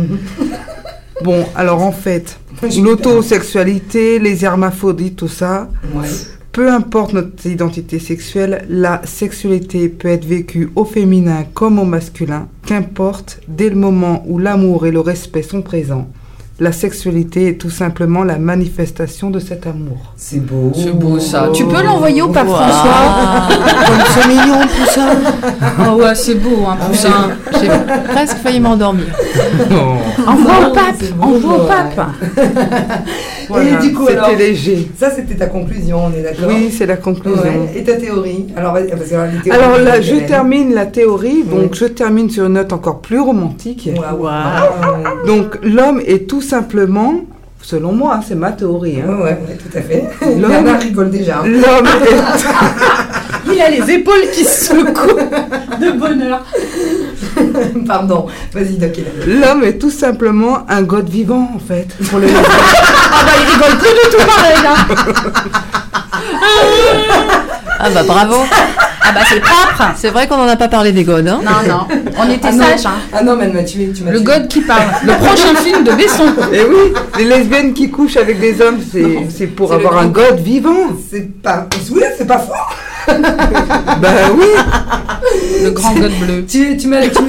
Bon, 1.25 1.45
alors 1.57 1.83
en 1.83 1.91
fait, 1.91 2.39
l'autosexualité, 2.81 4.21
les 4.21 4.45
hermaphrodites, 4.45 5.17
tout 5.17 5.27
ça, 5.27 5.69
Ouais. 5.93 6.07
peu 6.53 6.71
importe 6.71 7.13
notre 7.13 7.45
identité 7.45 7.99
sexuelle, 7.99 8.65
la 8.69 9.03
sexualité 9.05 9.89
peut 9.89 10.07
être 10.07 10.25
vécue 10.25 10.71
au 10.77 10.85
féminin 10.85 11.45
comme 11.55 11.81
au 11.81 11.85
masculin, 11.85 12.47
qu'importe, 12.65 13.41
dès 13.49 13.69
le 13.69 13.75
moment 13.75 14.23
où 14.29 14.39
l'amour 14.39 14.87
et 14.87 14.93
le 14.93 15.01
respect 15.01 15.43
sont 15.43 15.61
présents. 15.61 16.09
La 16.61 16.73
sexualité 16.73 17.51
est 17.51 17.55
tout 17.55 17.71
simplement 17.71 18.25
la 18.25 18.37
manifestation 18.37 19.31
de 19.31 19.39
cet 19.39 19.65
amour. 19.69 20.13
C'est 20.17 20.45
beau. 20.45 20.73
C'est 20.75 20.91
beau 20.93 21.21
ça. 21.21 21.51
Tu 21.55 21.65
peux 21.65 21.81
l'envoyer 21.85 22.21
au 22.21 22.31
pape 22.31 22.49
Wow. 22.49 22.57
François 22.57 23.49
Comme 23.87 24.05
c'est 24.13 24.29
mignon 24.29 24.61
ça. 24.93 25.07
Ah 25.79 25.95
ouais, 25.95 26.15
c'est 26.17 26.35
beau, 26.35 26.65
hein, 26.69 26.77
poussin. 26.85 27.31
J'ai 27.61 27.69
presque 28.13 28.39
failli 28.39 28.59
m'endormir. 28.59 29.07
Envoie 30.27 30.69
au 30.69 30.73
pape, 30.73 30.97
envoie 31.21 31.59
au 31.59 31.61
ouais. 31.63 31.69
pape. 31.69 32.09
Voilà, 33.49 33.71
Et 33.71 33.87
du 33.87 33.93
coup, 33.95 34.07
c'était 34.07 34.19
alors, 34.19 34.37
léger. 34.37 34.89
ça 34.99 35.11
c'était 35.11 35.35
ta 35.35 35.47
conclusion, 35.47 35.99
on 36.07 36.13
est 36.19 36.23
d'accord 36.23 36.47
Oui, 36.49 36.71
c'est 36.77 36.87
la 36.87 36.97
conclusion. 36.97 37.43
Ouais. 37.43 37.73
Et 37.77 37.83
ta 37.83 37.95
théorie 37.97 38.47
Alors, 38.57 38.75
vas-y, 38.75 38.89
parce 38.89 39.03
que 39.09 39.15
alors, 39.15 39.27
les 39.45 39.51
Alors 39.51 39.79
là, 39.79 40.01
je 40.01 40.17
termine 40.27 40.75
la 40.75 40.87
théorie, 40.87 41.45
donc 41.45 41.61
Oui. 41.73 41.79
je 41.79 41.85
termine 41.87 42.29
sur 42.31 42.47
une 42.47 42.53
note 42.55 42.73
encore 42.73 43.01
plus 43.01 43.21
romantique. 43.21 43.89
Waouh. 43.97 44.23
Waouh. 44.23 44.25
Waouh. 44.25 45.27
Donc 45.27 45.59
l'homme 45.63 46.01
est 46.07 46.29
tout 46.29 46.43
simplement, 46.43 47.15
selon 47.63 47.93
moi, 47.93 48.15
hein, 48.17 48.21
c'est 48.27 48.35
ma 48.35 48.53
théorie, 48.53 48.99
hein, 49.01 49.09
Ouais, 49.09 49.23
ouais, 49.25 49.39
ouais, 49.49 49.57
tout 49.59 49.77
à 49.77 49.81
fait. 49.81 50.05
L'homme- 50.23 50.49
Bernard 50.51 50.81
rigole 50.81 51.11
déjà. 51.11 51.43
l'homme 51.45 51.87
est 51.87 52.17
Il 53.53 53.61
a 53.61 53.71
les 53.71 53.91
épaules 53.95 54.31
qui 54.33 54.45
se 54.45 54.67
secouent 54.67 55.19
de 55.81 55.91
bonheur. 55.93 56.45
Pardon. 57.87 58.27
Vas-y, 58.53 58.77
Doc. 58.79 58.93
L'homme 59.27 59.65
est 59.65 59.79
tout 59.79 59.91
simplement 59.91 60.65
un 60.69 60.83
god 60.83 61.09
vivant, 61.09 61.51
en 61.55 61.59
fait. 61.59 61.89
Pour. 62.11 62.21
Ah 63.21 63.25
bah 63.25 63.33
il 63.41 63.47
rigole 63.53 63.79
plus 63.79 63.91
du 63.91 64.17
tout 64.17 64.25
pareil. 64.27 64.59
Hein. 64.65 64.77
Ah 67.81 67.91
bah 67.91 68.03
bravo. 68.07 68.37
Ah 69.03 69.13
bah 69.13 69.21
c'est 69.29 69.41
propre. 69.41 69.93
C'est 69.97 70.11
vrai 70.11 70.27
qu'on 70.29 70.37
n'en 70.37 70.49
a 70.49 70.57
pas 70.57 70.69
parlé 70.69 70.93
des 70.93 71.05
godes. 71.05 71.27
Hein. 71.27 71.41
Non, 71.45 71.69
non. 71.69 71.87
On 72.19 72.31
était 72.31 72.49
Ah 72.49 72.53
sages. 72.53 72.87
Hein. 72.87 72.93
Ah 73.13 73.23
non, 73.23 73.37
mais 73.37 73.45
elle 73.47 73.53
m'a 73.55 73.65
tué. 73.65 73.91
Tu 73.97 74.03
m'as 74.05 74.11
Le 74.11 74.19
tué. 74.19 74.25
God 74.25 74.49
qui 74.49 74.61
parle. 74.61 74.83
Le 75.05 75.13
prochain 75.15 75.55
film 75.63 75.85
de 75.85 75.93
Besson. 75.93 76.27
Et 76.53 76.63
oui, 76.65 76.93
les 77.19 77.25
lesbiennes 77.25 77.73
qui 77.73 77.91
couchent 77.91 78.17
avec 78.19 78.39
des 78.41 78.61
hommes, 78.61 78.79
c'est 78.93 79.27
c'est 79.37 79.47
pour 79.47 79.73
avoir 79.73 79.99
un 79.99 80.07
god 80.07 80.39
vivant. 80.41 80.91
C'est 81.11 81.43
pas. 81.43 81.67
Oui, 81.91 82.03
c'est 82.17 82.27
pas 82.27 82.39
fort. 82.39 82.73
Bah 84.01 84.09
oui. 84.37 84.47
Le 85.65 85.71
grand 85.71 85.93
God 85.95 86.13
bleu. 86.21 86.45
Tu, 86.47 86.77
tu 86.77 86.87
m'as 86.87 87.03
tu, 87.03 87.23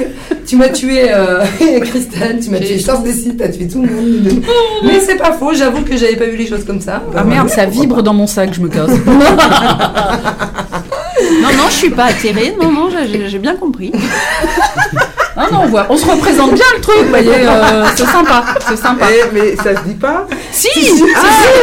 tu 0.46 0.56
m'as 0.56 0.68
tué, 0.68 1.12
euh, 1.12 1.44
Christelle, 1.80 2.40
tu 2.42 2.50
m'as 2.50 2.58
tué 2.58 2.78
Charles 2.78 3.02
Dessy, 3.04 3.36
t'as 3.36 3.48
tué 3.48 3.68
tout 3.68 3.82
le 3.82 3.88
monde. 3.90 4.42
Mais 4.84 5.00
c'est 5.00 5.16
pas 5.16 5.32
faux, 5.32 5.52
j'avoue 5.54 5.82
que 5.82 5.96
j'avais 5.96 6.16
pas 6.16 6.26
vu 6.26 6.36
les 6.36 6.46
choses 6.46 6.64
comme 6.64 6.80
ça. 6.80 7.02
Ah 7.16 7.24
merde, 7.24 7.48
ça 7.48 7.66
vibre 7.66 8.02
dans 8.02 8.14
mon 8.14 8.26
sac, 8.26 8.52
je 8.54 8.60
me 8.60 8.68
casse. 8.68 8.90
Non, 11.42 11.48
non, 11.56 11.64
je 11.68 11.74
suis 11.74 11.90
pas 11.90 12.06
attirée. 12.06 12.54
Non, 12.60 12.72
non, 12.72 12.88
j'ai 13.28 13.38
bien 13.38 13.56
compris. 13.56 13.92
Ah 15.42 15.46
non, 15.50 15.60
on 15.64 15.68
voit. 15.68 15.86
On 15.88 15.96
se 15.96 16.04
représente 16.06 16.52
bien 16.54 16.64
le 16.76 16.80
truc, 16.82 16.96
vous 17.02 17.08
voyez. 17.08 17.30
euh, 17.46 17.84
c'est 17.96 18.04
sympa. 18.06 18.44
C'est 18.68 18.76
sympa. 18.76 19.06
Eh, 19.10 19.24
mais 19.32 19.56
ça 19.56 19.74
se 19.80 19.88
dit 19.88 19.94
pas. 19.94 20.26
Si, 20.52 20.68
si, 20.74 20.96
si. 20.98 21.04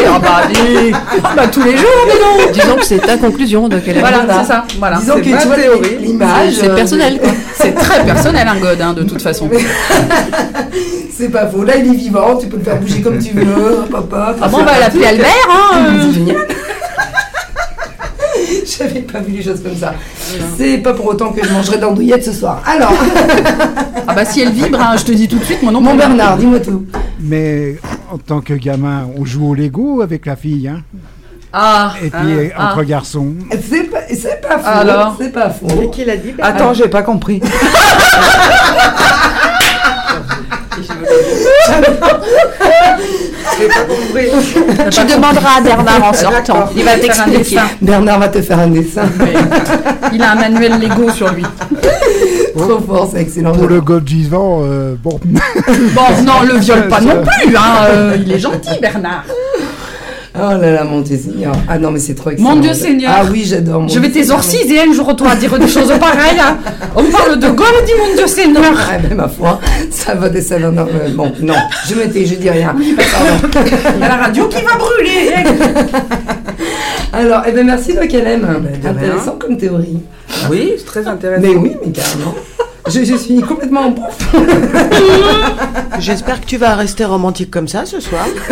Ah 0.08 0.20
bah, 0.20 0.42
dis- 0.52 0.92
ah 1.24 1.30
bah, 1.36 1.48
tous 1.48 1.62
les 1.64 1.78
jours, 1.78 1.88
mais 2.08 2.14
non. 2.46 2.52
Disons 2.52 2.76
que 2.76 2.86
c'est 2.86 2.98
ta 3.00 3.18
conclusion 3.18 3.68
de 3.68 3.78
quelle 3.80 4.00
Voilà, 4.00 4.24
Voilà. 4.26 4.42
c'est 4.42 4.48
ça. 4.52 4.64
Voilà. 4.80 4.98
Disons 4.98 5.14
C'est 5.18 5.22
que 5.22 5.42
tu 5.42 5.48
vois 5.48 5.56
théorie. 5.56 5.98
l'image. 6.02 6.54
C'est 6.60 6.70
euh, 6.70 6.76
personnel 6.76 7.20
quoi. 7.20 7.30
C'est 7.56 7.76
très 7.76 8.04
personnel, 8.04 8.48
un 8.48 8.60
God, 8.60 8.82
hein, 8.82 8.94
de 8.94 9.04
toute 9.04 9.22
façon. 9.22 9.50
C'est 11.18 11.30
pas 11.30 11.48
faux. 11.48 11.64
Là, 11.64 11.76
il 11.78 11.88
est 11.92 11.96
vivant, 11.96 12.38
tu 12.40 12.48
peux 12.48 12.58
le 12.58 12.64
faire 12.64 12.78
bouger 12.78 13.02
comme 13.02 13.18
tu 13.18 13.32
veux. 13.34 13.78
Papa. 13.92 14.36
Ah 14.42 14.48
bon, 14.48 14.60
on 14.62 14.64
va 14.64 14.80
l'appeler 14.80 15.06
Albert, 15.06 15.28
hein. 15.50 15.78
euh. 15.90 16.34
J'avais 18.78 19.02
pas 19.02 19.20
vu 19.20 19.34
les 19.34 19.44
choses 19.44 19.62
comme 19.62 19.76
ça. 19.76 19.94
C'est 20.58 20.78
pas 20.78 20.94
pour 20.94 21.06
autant 21.08 21.32
que 21.32 21.44
je 21.46 21.52
mangerai 21.52 21.78
d'andouillettes 21.78 22.24
ce 22.24 22.34
soir. 22.34 22.62
Alors, 22.66 22.94
Ah 24.10 24.14
bah, 24.14 24.24
si 24.24 24.42
elle 24.42 24.52
vibre, 24.52 24.80
hein, 24.80 24.96
je 24.98 25.04
te 25.04 25.12
dis 25.12 25.28
tout 25.28 25.38
de 25.38 25.44
suite, 25.44 25.62
mon 25.64 25.72
nom. 25.72 25.82
mon 25.82 25.96
Bernard, 25.96 26.38
dis-moi 26.38 26.62
tout. 26.62 26.86
Mais 27.20 27.76
en 28.10 28.18
tant 28.18 28.40
que 28.40 28.54
gamin, 28.54 29.06
on 29.18 29.26
joue 29.26 29.50
au 29.50 29.54
Lego 29.54 30.02
avec 30.02 30.26
la 30.26 30.38
fille, 30.38 30.70
hein. 30.70 30.82
Ah. 31.52 31.94
Et 32.02 32.10
puis 32.10 32.52
ah. 32.56 32.72
entre 32.72 32.84
garçons. 32.84 33.34
C'est 33.52 33.84
pas, 33.84 34.02
c'est 34.10 34.42
pas 34.42 34.60
faux. 34.60 34.68
Alors 34.68 35.16
C'est 35.20 35.32
pas 35.32 35.50
faux. 35.50 35.68
C'est 35.70 35.90
qui 35.90 36.06
l'a 36.06 36.18
dit 36.18 36.34
Attends, 36.40 36.74
j'ai 36.74 36.88
pas 36.88 37.02
compris. 37.02 37.42
Tu 44.92 45.04
demanderas 45.06 45.58
à 45.58 45.62
Bernard 45.62 46.04
en 46.10 46.14
sortant. 46.14 46.70
Il 46.76 46.84
va 46.84 46.92
Faire 46.92 47.00
un 47.22 47.30
t'expliquer. 47.30 47.38
dessin. 47.38 47.62
Bernard 47.82 48.20
va 48.20 48.28
te 48.28 48.42
faire 48.42 48.60
un 48.60 48.68
dessin. 48.68 49.04
Il 50.14 50.22
a 50.22 50.32
un 50.32 50.36
manuel 50.36 50.80
Lego 50.80 51.10
sur 51.12 51.32
lui. 51.32 51.44
Trop 52.58 52.80
fort, 52.80 53.10
c'est 53.12 53.22
excellent. 53.22 53.52
Pour 53.54 53.68
le 53.68 53.82
god 53.82 54.08
vivant, 54.08 54.62
euh, 54.64 54.96
bon. 55.02 55.20
Bon, 55.24 56.02
non, 56.26 56.42
le 56.48 56.58
viole 56.60 56.88
pas 56.88 57.02
non 57.02 57.22
plus, 57.24 57.56
hein. 57.56 57.62
euh, 57.90 58.18
il 58.20 58.32
est 58.32 58.40
gentil, 58.40 58.80
Bernard. 58.82 59.24
Oh 60.40 60.62
là 60.62 60.72
là, 60.72 60.84
mon 60.84 61.02
Dieu 61.02 61.18
Seigneur. 61.18 61.54
Ah 61.68 61.80
non, 61.80 61.92
mais 61.92 62.00
c'est 62.00 62.14
trop 62.16 62.30
excellent. 62.30 62.56
Mon 62.56 62.62
Dieu 62.62 62.74
Seigneur. 62.74 63.12
Ah 63.16 63.24
oui, 63.32 63.44
j'adore. 63.46 63.88
Je 63.88 64.00
vais 64.00 64.10
t'exorciser 64.12 64.80
un 64.80 64.94
jour, 64.94 65.16
toi, 65.16 65.32
à 65.32 65.36
dire 65.36 65.58
des 65.58 65.68
choses 65.68 65.92
pareilles. 66.00 66.40
hein. 66.40 66.58
On 66.96 67.04
parle 67.06 67.40
de 67.40 67.48
dis 67.86 67.92
mon 67.98 68.16
Dieu 68.16 68.28
Seigneur. 68.28 68.64
Ah 68.90 68.98
ben 69.00 69.16
ma 69.16 69.28
foi, 69.28 69.60
ça 69.90 70.16
va 70.16 70.30
des 70.30 70.42
non, 70.72 70.88
euh, 70.88 71.10
bon, 71.16 71.32
non, 71.42 71.56
je 71.88 71.96
m'étais, 71.96 72.26
je 72.26 72.36
dis 72.36 72.50
rien. 72.50 72.76
Pardon. 72.76 73.62
Il 73.96 74.02
y 74.02 74.04
a 74.04 74.08
la 74.08 74.16
radio 74.16 74.48
qui 74.48 74.62
va 74.64 74.78
brûler. 74.78 75.34
Alors, 77.14 77.44
eh 77.48 77.52
ben 77.52 77.66
merci 77.66 77.94
de 77.94 78.02
qu'elle 78.02 78.28
Ben, 78.84 78.90
Intéressant 78.98 79.38
comme 79.40 79.58
théorie. 79.58 80.00
Oui, 80.50 80.74
c'est 80.78 80.86
très 80.86 81.08
intéressant. 81.08 81.42
Mais 81.42 81.56
oui, 81.56 81.76
mais 81.84 81.92
carrément. 81.92 82.36
Je, 82.90 83.04
je 83.04 83.16
suis 83.16 83.42
complètement 83.42 83.82
en 83.88 83.92
pouf. 83.92 84.36
J'espère 86.00 86.40
que 86.42 86.46
tu 86.46 86.58
vas 86.58 86.76
rester 86.76 87.06
romantique 87.06 87.50
comme 87.52 87.68
ça 87.68 87.86
ce 87.86 88.00
soir. 88.00 88.26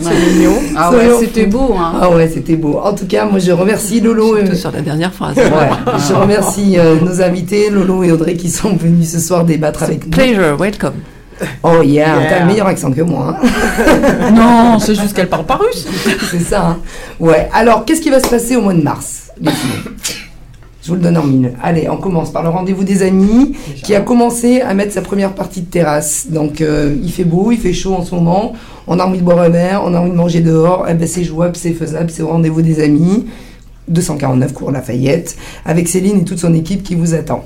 C'est 0.00 0.32
mignon. 0.34 0.56
Ah 0.76 0.90
ouais, 0.92 1.08
c'était 1.20 1.46
beau. 1.46 1.74
Hein. 1.78 1.94
Ah 2.00 2.10
ouais, 2.10 2.28
c'était 2.32 2.56
beau. 2.56 2.80
En 2.82 2.92
tout 2.94 3.06
cas, 3.06 3.24
moi 3.24 3.38
je 3.38 3.50
remercie 3.52 4.00
Lolo. 4.00 4.36
et- 4.36 4.44
Surtout 4.46 4.56
sur 4.60 4.72
la 4.72 4.80
dernière 4.80 5.12
phrase. 5.12 5.36
Ouais, 5.36 5.44
je 6.08 6.12
remercie 6.14 6.78
euh, 6.78 6.96
nos 7.00 7.22
invités, 7.22 7.70
Lolo 7.70 8.02
et 8.02 8.12
Audrey, 8.12 8.34
qui 8.34 8.50
sont 8.50 8.76
venus 8.76 9.10
ce 9.12 9.18
soir 9.20 9.44
débattre 9.44 9.82
avec 9.84 10.04
nous. 10.04 10.10
Pleasure, 10.10 10.56
welcome. 10.58 10.94
Oh 11.64 11.82
yeah, 11.82 12.06
Yeah. 12.20 12.26
t'as 12.30 12.40
le 12.40 12.46
meilleur 12.46 12.66
accent 12.68 12.92
que 12.92 13.00
moi. 13.02 13.36
hein. 13.42 14.30
Non, 14.32 14.78
c'est 14.78 14.94
juste 14.94 15.14
qu'elle 15.14 15.28
parle 15.28 15.44
pas 15.46 15.56
russe. 15.56 15.84
C'est 16.30 16.38
ça. 16.40 16.64
hein. 16.68 16.76
Ouais. 17.18 17.48
Alors, 17.52 17.84
qu'est-ce 17.84 18.00
qui 18.00 18.10
va 18.10 18.20
se 18.20 18.28
passer 18.28 18.54
au 18.56 18.60
mois 18.60 18.74
de 18.74 18.82
mars 18.82 19.22
les 19.40 19.50
filles 19.50 19.92
Je 20.84 20.90
vous 20.90 20.96
le 20.96 21.00
donne 21.00 21.16
en 21.16 21.24
mille. 21.24 21.52
Allez, 21.62 21.88
on 21.88 21.96
commence 21.96 22.30
par 22.30 22.42
le 22.42 22.50
rendez-vous 22.50 22.84
des 22.84 23.02
amis, 23.02 23.52
qui 23.82 23.94
a 23.94 24.02
commencé 24.02 24.60
à 24.60 24.74
mettre 24.74 24.92
sa 24.92 25.00
première 25.00 25.32
partie 25.32 25.62
de 25.62 25.66
terrasse. 25.66 26.26
Donc, 26.28 26.60
euh, 26.60 26.94
il 27.02 27.10
fait 27.10 27.24
beau, 27.24 27.50
il 27.52 27.58
fait 27.58 27.72
chaud 27.72 27.94
en 27.94 28.04
ce 28.04 28.14
moment. 28.14 28.52
On 28.86 28.98
a 28.98 29.04
envie 29.06 29.18
de 29.18 29.24
boire 29.24 29.40
un 29.40 29.48
verre, 29.48 29.82
on 29.82 29.94
a 29.94 29.98
envie 30.00 30.10
de 30.10 30.16
manger 30.16 30.40
dehors. 30.40 30.84
Eh 30.90 30.92
ben, 30.92 31.08
c'est 31.08 31.24
jouable, 31.24 31.56
c'est 31.56 31.72
faisable, 31.72 32.10
c'est 32.10 32.22
au 32.22 32.28
rendez-vous 32.28 32.60
des 32.60 32.82
amis. 32.82 33.24
249 33.88 34.52
cours 34.52 34.70
Lafayette, 34.72 35.36
avec 35.64 35.88
Céline 35.88 36.20
et 36.20 36.24
toute 36.24 36.38
son 36.38 36.52
équipe 36.54 36.82
qui 36.82 36.94
vous 36.94 37.14
attend. 37.14 37.44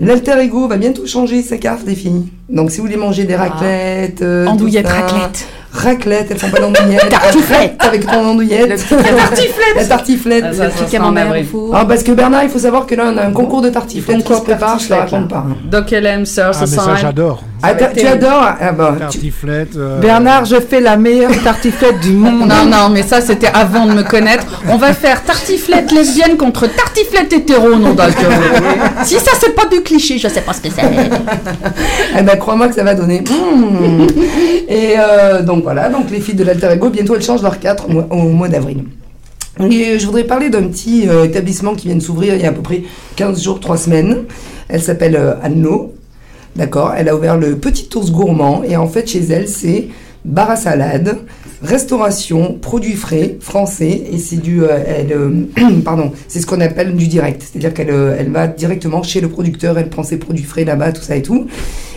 L'alter 0.00 0.40
ego 0.40 0.66
va 0.66 0.76
bientôt 0.76 1.06
changer 1.06 1.42
sa 1.42 1.58
carte, 1.58 1.82
les 1.86 1.94
filles. 1.94 2.24
Donc, 2.48 2.72
si 2.72 2.78
vous 2.78 2.84
voulez 2.86 2.96
manger 2.96 3.24
des 3.24 3.36
raclettes, 3.36 4.22
euh, 4.22 4.46
tout 4.46 4.52
Andouillette, 4.52 5.36
ça- 5.36 5.61
raclette. 5.72 6.30
Elles 6.30 6.38
font 6.38 6.50
pas 6.50 6.60
d'andouillette. 6.60 7.08
Tartiflette. 7.10 7.74
Avec 7.80 8.06
ton 8.06 8.26
andouillette. 8.26 8.68
La 8.68 8.76
tartiflette. 8.76 9.76
La 9.76 9.84
tartiflette. 9.86 10.44
Ah, 10.48 10.52
ça. 10.54 10.64
Ah, 11.72 11.84
parce 11.86 12.02
que 12.02 12.12
Bernard, 12.12 12.44
il 12.44 12.50
faut 12.50 12.58
savoir 12.58 12.86
que 12.86 12.94
là, 12.94 13.10
on 13.12 13.16
a 13.16 13.22
un 13.26 13.32
concours 13.32 13.62
de 13.62 13.70
tartiflette 13.70 14.18
qui 14.18 14.22
se 14.22 14.28
Concours 14.28 14.44
prépare, 14.44 14.78
je 14.78 14.84
te 14.84 14.88
tartiflette, 14.90 15.10
raconte 15.12 15.30
pas. 15.30 15.46
Doc 15.64 15.90
LM, 15.90 16.26
Sir 16.26 16.50
Ah, 16.54 16.56
mais 16.60 16.66
ça, 16.66 16.76
Society. 16.82 17.00
j'adore. 17.00 17.42
Ah, 17.62 17.74
tu 17.74 18.06
adores 18.06 18.56
Ah, 18.60 18.72
bah, 18.72 18.96
Tartiflette. 18.98 19.76
euh, 19.76 20.00
Bernard, 20.00 20.44
je 20.46 20.56
fais 20.56 20.80
la 20.80 20.96
meilleure 20.96 21.30
tartiflette 21.42 22.00
du 22.00 22.10
monde. 22.12 22.48
Non, 22.48 22.64
non, 22.66 22.88
mais 22.90 23.02
ça 23.02 23.20
c'était 23.20 23.48
avant 23.52 23.86
de 23.86 23.92
me 23.92 24.02
connaître. 24.02 24.62
On 24.68 24.76
va 24.76 24.92
faire 24.94 25.22
tartiflette 25.22 25.92
lesbienne 25.92 26.36
contre 26.36 26.66
tartiflette 26.66 27.32
hétéro, 27.32 27.76
non 27.76 27.94
euh, 27.98 28.10
Si 29.04 29.14
ça 29.14 29.32
c'est 29.40 29.54
pas 29.54 29.66
du 29.66 29.80
cliché, 29.82 30.18
je 30.18 30.28
sais 30.28 30.40
pas 30.40 30.52
ce 30.52 30.60
que 30.60 30.68
c'est. 30.70 30.82
Eh 32.18 32.22
ben, 32.22 32.36
crois-moi 32.38 32.68
que 32.68 32.74
ça 32.74 32.84
va 32.84 32.94
donner. 32.94 33.20
Mmh. 33.20 34.06
Et 34.68 34.94
euh, 34.98 35.42
donc 35.42 35.62
voilà, 35.62 35.88
donc 35.88 36.10
les 36.10 36.20
filles 36.20 36.34
de 36.34 36.44
l'Alter 36.44 36.70
Ego, 36.72 36.90
bientôt 36.90 37.14
elles 37.14 37.22
changent 37.22 37.42
leur 37.42 37.58
4 37.58 37.86
au 37.88 37.92
mois, 37.92 38.06
au 38.10 38.16
mois 38.28 38.48
d'avril. 38.48 38.84
Et 39.60 39.98
je 39.98 40.06
voudrais 40.06 40.24
parler 40.24 40.48
d'un 40.50 40.62
petit 40.64 41.08
euh, 41.08 41.24
établissement 41.24 41.74
qui 41.74 41.88
vient 41.88 41.96
de 41.96 42.02
s'ouvrir 42.02 42.34
il 42.34 42.42
y 42.42 42.44
a 42.44 42.48
à 42.48 42.52
peu 42.52 42.62
près 42.62 42.82
15 43.16 43.42
jours, 43.42 43.60
3 43.60 43.76
semaines. 43.76 44.24
Elle 44.68 44.80
s'appelle 44.82 45.16
euh, 45.16 45.34
Anno. 45.42 45.92
D'accord 46.54 46.92
Elle 46.96 47.08
a 47.08 47.16
ouvert 47.16 47.38
le 47.38 47.56
Petit 47.56 47.88
Ours 47.96 48.10
Gourmand. 48.10 48.62
Et 48.64 48.76
en 48.76 48.86
fait, 48.86 49.08
chez 49.08 49.24
elle, 49.30 49.48
c'est 49.48 49.88
bar 50.24 50.50
à 50.50 50.56
salade, 50.56 51.18
restauration, 51.62 52.58
produits 52.60 52.94
frais, 52.94 53.38
français. 53.40 54.04
Et 54.12 54.18
c'est 54.18 54.36
du. 54.36 54.62
euh, 54.62 54.78
elle, 54.86 55.12
euh, 55.12 55.80
pardon, 55.84 56.12
c'est 56.28 56.40
ce 56.40 56.46
qu'on 56.46 56.60
appelle 56.60 56.94
du 56.94 57.08
direct. 57.08 57.42
C'est-à-dire 57.42 57.72
qu'elle 57.72 57.90
euh, 57.90 58.16
elle 58.18 58.30
va 58.30 58.46
directement 58.48 59.02
chez 59.02 59.20
le 59.20 59.28
producteur, 59.28 59.78
elle 59.78 59.88
prend 59.88 60.02
ses 60.02 60.18
produits 60.18 60.44
frais 60.44 60.64
là-bas, 60.64 60.92
tout 60.92 61.02
ça 61.02 61.16
et 61.16 61.22
tout. 61.22 61.46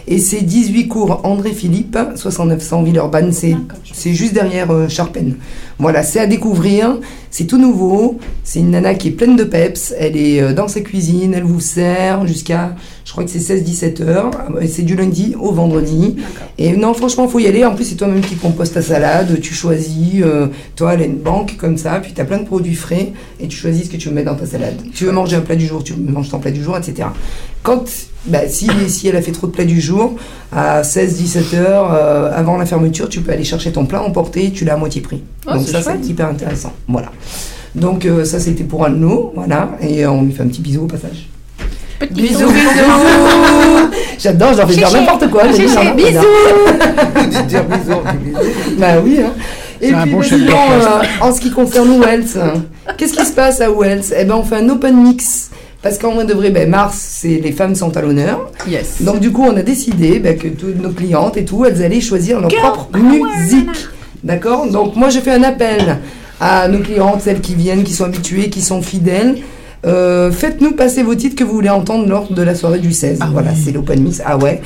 Et 0.07 0.19
c'est 0.19 0.41
18 0.41 0.87
cours 0.87 1.21
André 1.23 1.51
Philippe, 1.51 1.97
6900 2.15 2.83
Villeurbanne, 2.83 3.31
c'est 3.31 3.55
c'est 3.91 4.13
juste 4.13 4.33
derrière 4.33 4.69
Charpennes. 4.87 5.37
Voilà, 5.77 6.03
c'est 6.03 6.21
à 6.21 6.25
découvrir, 6.25 6.99
c'est 7.31 7.47
tout 7.47 7.57
nouveau, 7.57 8.17
c'est 8.45 8.59
une 8.59 8.71
nana 8.71 8.95
qui 8.95 9.09
est 9.09 9.11
pleine 9.11 9.35
de 9.35 9.43
peps, 9.43 9.93
elle 9.99 10.15
est 10.15 10.41
euh, 10.41 10.53
dans 10.53 10.69
sa 10.69 10.79
cuisine, 10.79 11.33
elle 11.33 11.43
vous 11.43 11.59
sert 11.59 12.25
jusqu'à, 12.25 12.77
je 13.03 13.11
crois 13.11 13.25
que 13.25 13.29
c'est 13.29 13.39
16-17 13.39 14.01
heures, 14.03 14.31
et 14.61 14.67
c'est 14.67 14.83
du 14.83 14.95
lundi 14.95 15.35
au 15.37 15.51
vendredi. 15.51 16.15
Et 16.57 16.77
non, 16.77 16.93
franchement, 16.93 17.27
faut 17.27 17.39
y 17.39 17.47
aller, 17.47 17.65
en 17.65 17.75
plus 17.75 17.83
c'est 17.83 17.95
toi-même 17.95 18.21
qui 18.21 18.37
composes 18.37 18.71
ta 18.71 18.81
salade, 18.81 19.41
tu 19.41 19.53
choisis, 19.53 20.21
euh, 20.21 20.47
toi, 20.77 20.93
elle 20.93 21.01
a 21.01 21.05
une 21.05 21.17
banque 21.17 21.57
comme 21.57 21.77
ça, 21.77 21.99
puis 21.99 22.13
tu 22.13 22.21
as 22.21 22.25
plein 22.25 22.37
de 22.37 22.45
produits 22.45 22.75
frais, 22.75 23.11
et 23.41 23.49
tu 23.49 23.57
choisis 23.57 23.87
ce 23.87 23.89
que 23.89 23.97
tu 23.97 24.07
veux 24.07 24.15
mettre 24.15 24.31
dans 24.31 24.37
ta 24.37 24.45
salade. 24.45 24.81
Tu 24.93 25.03
veux 25.03 25.11
manger 25.11 25.35
un 25.35 25.41
plat 25.41 25.57
du 25.57 25.65
jour, 25.65 25.83
tu 25.83 25.93
manges 25.93 26.29
ton 26.29 26.39
plat 26.39 26.51
du 26.51 26.63
jour, 26.63 26.77
etc. 26.77 27.09
Quand, 27.63 27.83
bah, 28.27 28.47
si, 28.47 28.69
si 28.87 29.09
elle 29.09 29.17
a 29.17 29.21
fait 29.21 29.33
trop 29.33 29.47
de 29.47 29.51
plats 29.51 29.65
du 29.65 29.81
jour, 29.81 30.15
à 30.53 30.83
16-17 30.83 31.55
heures, 31.55 31.93
euh, 31.93 32.31
avant 32.33 32.55
la 32.55 32.65
fermeture, 32.65 33.09
tu 33.09 33.19
peux 33.19 33.33
aller 33.33 33.43
chercher 33.43 33.73
ton 33.73 33.85
plat 33.85 34.01
emporté, 34.01 34.51
tu 34.51 34.63
l'as 34.63 34.75
à 34.75 34.77
moitié 34.77 35.01
prix. 35.01 35.21
Oh, 35.47 35.53
Donc 35.53 35.67
ça, 35.67 35.81
c'est 35.81 36.05
hyper 36.07 36.27
intéressant. 36.27 36.73
Voilà. 36.87 37.11
Donc 37.75 38.05
euh, 38.05 38.23
ça, 38.25 38.39
c'était 38.39 38.63
pour 38.63 38.85
Anno, 38.85 39.31
voilà, 39.35 39.71
et 39.81 40.05
euh, 40.05 40.11
on 40.11 40.23
lui 40.23 40.31
fait 40.31 40.43
un 40.43 40.47
petit 40.47 40.61
bisou 40.61 40.83
au 40.83 40.87
passage. 40.87 41.27
Bisous, 42.11 42.47
bisous 42.49 43.89
J'adore, 44.19 44.53
j'en 44.53 44.67
fais 44.67 44.75
dire 44.75 44.91
n'importe 44.91 45.29
quoi. 45.29 45.43
j'ai 45.51 45.67
j'adore. 45.67 45.93
De 45.95 47.47
dire 47.47 47.63
bisous, 47.65 48.01
bisous. 48.23 48.37
Bah 48.77 48.87
oui. 49.03 49.19
hein. 49.21 49.33
Et 49.81 49.89
C'est 49.89 49.93
un 49.93 50.03
puis 50.03 50.11
bon 50.11 50.19
bah, 50.21 51.01
euh, 51.01 51.25
en 51.25 51.33
ce 51.33 51.41
qui 51.41 51.51
concerne 51.51 51.99
Wells, 52.01 52.25
qu'est-ce 52.97 53.13
qui 53.13 53.25
se 53.25 53.33
passe 53.33 53.59
à 53.61 53.69
Wells? 53.69 54.03
Eh 54.17 54.23
ben, 54.23 54.35
on 54.35 54.43
fait 54.43 54.55
un 54.57 54.69
open 54.69 54.95
mix. 55.03 55.49
Parce 55.81 55.97
qu'en 55.99 56.13
vrai 56.15 56.25
de 56.25 56.33
vrai, 56.33 56.49
ben, 56.49 56.67
mars, 56.69 56.97
c'est 56.97 57.39
les 57.43 57.51
femmes 57.51 57.75
sont 57.75 57.95
à 57.95 58.01
l'honneur. 58.01 58.49
Yes. 58.67 59.01
Donc 59.01 59.19
du 59.19 59.31
coup, 59.31 59.43
on 59.43 59.55
a 59.55 59.61
décidé 59.61 60.19
ben, 60.19 60.37
que 60.37 60.47
toutes 60.47 60.81
nos 60.81 60.89
clientes 60.89 61.37
et 61.37 61.45
tout, 61.45 61.65
elles 61.65 61.83
allaient 61.83 62.01
choisir 62.01 62.39
leur 62.41 62.49
propre 62.49 62.97
musique. 62.97 63.87
D'accord? 64.25 64.67
Donc 64.67 64.95
moi, 64.95 65.09
je 65.09 65.19
fais 65.19 65.31
un 65.31 65.43
appel 65.43 65.99
à 66.41 66.67
nos 66.67 66.79
clientes, 66.79 67.21
celles 67.21 67.41
qui 67.41 67.53
viennent, 67.53 67.83
qui 67.83 67.93
sont 67.93 68.05
habituées, 68.05 68.49
qui 68.49 68.63
sont 68.63 68.81
fidèles. 68.81 69.37
Euh, 69.85 70.31
Faites-nous 70.31 70.71
passer 70.71 71.03
vos 71.03 71.15
titres 71.15 71.35
que 71.35 71.43
vous 71.43 71.53
voulez 71.53 71.69
entendre 71.69 72.07
lors 72.07 72.31
de 72.31 72.41
la 72.41 72.55
soirée 72.55 72.79
du 72.79 72.91
16. 72.91 73.19
voilà, 73.31 73.51
c'est 73.55 73.71
l'open 73.71 74.01
mix. 74.01 74.21
Ah 74.25 74.37
ouais. 74.37 74.61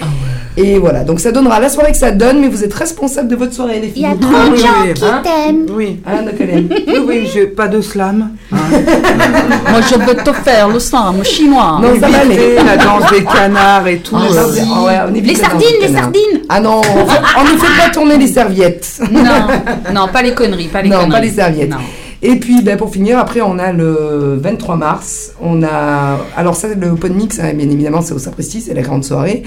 Et 0.58 0.78
voilà, 0.78 1.04
donc 1.04 1.20
ça 1.20 1.32
donnera 1.32 1.60
la 1.60 1.70
soirée 1.70 1.92
que 1.92 1.98
ça 1.98 2.12
donne, 2.12 2.42
mais 2.42 2.50
vous 2.50 2.64
êtes 2.64 2.74
responsable 2.74 3.30
de 3.30 3.36
votre 3.36 3.54
soirée, 3.54 3.80
les 3.80 3.88
filles. 3.88 3.94
Il 3.96 4.02
y 4.02 4.06
a 4.06 4.16
trop 4.16 4.52
de 4.52 4.56
gens 4.58 4.68
oui, 4.84 4.94
qui 4.94 5.06
hein 5.06 5.22
t'aiment. 5.24 5.66
Oui. 5.72 6.00
Ah, 6.06 6.16
Hélène. 6.38 6.68
Oui, 6.88 7.00
oui, 7.08 7.30
je, 7.34 7.46
pas 7.46 7.68
de 7.68 7.80
slam. 7.82 8.32
Moi, 8.52 9.82
je 9.90 9.96
veux 9.96 10.16
te 10.24 10.34
faire 10.34 10.68
le 10.68 10.80
slam 10.80 11.24
chinois. 11.24 11.80
Non, 11.82 12.00
ça 12.00 12.10
va 12.10 12.20
aller. 12.20 12.56
La 12.56 12.78
danse 12.78 13.10
des 13.12 13.24
canards 13.24 13.88
et 13.88 14.00
tout. 14.00 14.18
Ah, 14.18 14.26
euh, 14.34 14.56
ah 14.76 14.84
ouais, 14.84 14.94
on 15.08 15.14
Les 15.14 15.36
sardines, 15.36 15.68
les 15.80 15.88
canards. 15.88 16.04
sardines. 16.04 16.42
Ah 16.50 16.60
non, 16.60 16.82
on, 16.94 17.44
ne 17.44 17.58
fait 17.58 17.82
pas 17.82 17.90
tourner 17.94 18.18
les 18.18 18.28
serviettes. 18.28 19.00
Non, 19.12 19.48
non, 19.94 20.08
pas 20.12 20.22
les 20.22 20.34
conneries, 20.34 20.68
pas 20.68 20.82
les 20.82 20.90
non, 20.90 20.98
conneries. 20.98 21.12
pas 21.12 21.22
les 21.22 21.32
serviettes. 21.32 21.70
Non. 21.70 21.78
Et 22.22 22.36
puis, 22.38 22.62
ben, 22.62 22.78
pour 22.78 22.92
finir, 22.92 23.18
après, 23.18 23.42
on 23.42 23.58
a 23.58 23.72
le 23.72 24.38
23 24.42 24.76
mars. 24.76 25.34
On 25.42 25.64
a. 25.64 26.18
Alors, 26.36 26.56
ça, 26.56 26.68
le 26.74 26.90
open 26.90 27.14
mix, 27.14 27.40
hein, 27.40 27.54
bien 27.54 27.70
évidemment, 27.70 28.02
c'est 28.02 28.14
au 28.14 28.20
Sapristi, 28.20 28.62
c'est 28.62 28.74
la 28.74 28.82
grande 28.82 29.04
soirée. 29.04 29.44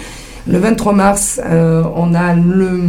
Le 0.46 0.58
23 0.58 0.92
mars, 0.92 1.40
euh, 1.44 1.84
on 1.94 2.14
a 2.14 2.34
le. 2.34 2.80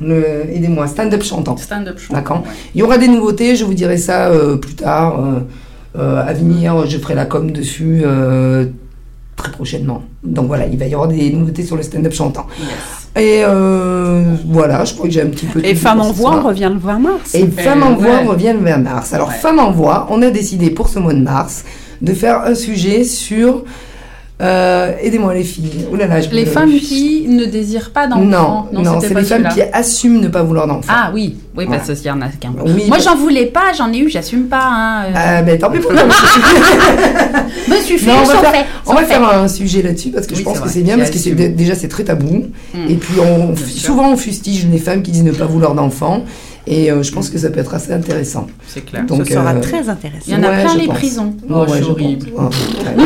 le 0.00 0.24
Aidez-moi, 0.50 0.86
stand-up 0.86 1.22
chantant. 1.22 1.56
Stand-up 1.56 1.98
show. 1.98 2.14
D'accord. 2.14 2.44
Il 2.74 2.80
y 2.80 2.82
aura 2.82 2.98
des 2.98 3.08
nouveautés, 3.08 3.56
je 3.56 3.64
vous 3.64 3.74
dirai 3.74 3.98
ça 3.98 4.28
euh, 4.28 4.56
plus 4.56 4.74
tard. 4.74 5.22
euh, 5.96 6.26
à 6.26 6.32
venir, 6.32 6.86
je 6.86 6.98
ferai 6.98 7.14
la 7.14 7.26
com 7.26 7.50
dessus 7.52 8.02
très 9.36 9.52
prochainement. 9.52 10.02
Donc 10.22 10.46
voilà, 10.46 10.66
il 10.66 10.78
va 10.78 10.86
y 10.86 10.94
avoir 10.94 11.08
des 11.08 11.30
nouveautés 11.32 11.62
sur 11.64 11.76
le 11.76 11.82
stand-up 11.82 12.12
chantant. 12.12 12.46
Et 13.16 13.42
euh, 13.44 14.34
voilà, 14.46 14.84
je 14.84 14.94
crois 14.94 15.06
que 15.06 15.12
j'ai 15.12 15.22
un 15.22 15.28
petit 15.28 15.46
peu. 15.46 15.64
Et 15.64 15.74
Femme 15.76 16.00
en 16.00 16.10
voix 16.10 16.40
revient 16.40 16.70
le 16.72 16.80
20 16.80 16.98
mars. 16.98 17.34
Et 17.34 17.46
Femme 17.46 17.82
en 17.84 17.94
voix 17.94 18.06
ouais. 18.06 18.24
revient 18.24 18.54
le 18.58 18.64
20 18.64 18.78
mars. 18.78 19.14
Alors, 19.14 19.28
Ouais. 19.28 19.34
Femme 19.34 19.60
en 19.60 19.70
voix, 19.70 20.06
on 20.10 20.20
a 20.22 20.30
décidé 20.30 20.70
pour 20.70 20.88
ce 20.88 20.98
mois 20.98 21.14
de 21.14 21.20
mars 21.20 21.64
de 22.02 22.12
faire 22.12 22.42
un 22.42 22.54
sujet 22.54 23.04
sur. 23.04 23.64
Euh, 24.42 24.92
Aidez-moi 25.00 25.32
les 25.34 25.44
filles. 25.44 25.86
Ouh 25.92 25.96
là 25.96 26.06
là, 26.06 26.20
je 26.20 26.28
Les 26.30 26.44
me- 26.44 26.50
femmes 26.50 26.72
qui 26.72 27.26
ne 27.28 27.44
désirent 27.44 27.90
pas 27.92 28.06
d'enfants. 28.08 28.68
Non, 28.72 28.82
non, 28.82 29.00
c'est 29.00 29.14
les 29.14 29.22
femmes 29.22 29.48
qui 29.54 29.62
assument 29.72 30.20
ne 30.20 30.28
pas 30.28 30.42
vouloir 30.42 30.66
d'enfants. 30.66 30.92
Ah 30.94 31.10
oui, 31.14 31.36
oui, 31.56 31.66
parce 31.70 31.86
qu'il 31.86 32.06
y 32.06 32.10
en 32.10 32.20
a 32.20 32.28
qu'un. 32.28 32.52
Oui, 32.64 32.84
Moi, 32.88 32.98
j'en 32.98 33.14
voulais 33.16 33.46
pas, 33.46 33.72
j'en 33.76 33.92
ai 33.92 33.98
eu, 33.98 34.08
j'assume 34.10 34.44
pas. 34.48 34.60
Hein. 34.70 35.04
euh. 35.04 35.12
Ah, 35.14 35.42
ben 35.42 35.58
tant 35.58 35.70
pis 35.70 35.78
pour 35.78 35.92
toi. 35.92 36.02
Me 37.68 37.76
suis 37.80 37.98
fait, 37.98 38.10
Non, 38.10 38.18
on 38.22 38.26
va 38.26 38.34
faire, 38.38 38.50
faits, 38.52 38.66
on 38.86 38.94
va 38.94 39.02
faire 39.04 39.28
un 39.28 39.48
sujet 39.48 39.82
là-dessus 39.82 40.10
parce 40.10 40.26
que 40.26 40.32
Oui, 40.32 40.40
je 40.40 40.44
pense 40.44 40.60
que 40.60 40.68
c'est 40.68 40.80
bien 40.82 40.96
parce 40.98 41.10
que 41.10 41.16
assume. 41.18 41.54
déjà 41.54 41.74
c'est 41.74 41.88
très 41.88 42.04
tabou 42.04 42.46
Mm. 42.74 42.90
et 42.90 42.94
puis 42.96 43.14
on, 43.20 43.54
souvent 43.56 44.10
on 44.10 44.16
fustige 44.16 44.66
les 44.70 44.78
femmes 44.78 45.02
qui 45.02 45.10
disent 45.12 45.22
ne 45.24 45.32
pas 45.32 45.44
vouloir 45.46 45.74
d'enfants 45.74 46.24
et 46.66 46.90
euh, 46.90 47.02
je 47.02 47.12
pense 47.12 47.28
que 47.30 47.38
ça 47.38 47.50
peut 47.50 47.60
être 47.60 47.74
assez 47.74 47.92
intéressant. 47.92 48.46
C'est 48.66 48.80
clair. 48.84 49.04
Donc, 49.04 49.26
Ce 49.26 49.32
sera 49.34 49.52
euh, 49.52 49.60
très 49.60 49.88
intéressant. 49.88 50.24
Il 50.26 50.32
y 50.32 50.36
en 50.36 50.42
a 50.42 50.48
ouais, 50.50 50.62
plein 50.64 50.74
les 50.76 50.86
pense. 50.86 50.96
prisons. 50.96 51.34
Ouais, 51.48 51.50
Oh, 51.50 51.60
ouais, 51.60 51.66
c'est 51.74 51.82
je 51.84 51.90
horrible. 51.90 52.26
pense. 52.30 52.54
Ouais. 52.54 53.04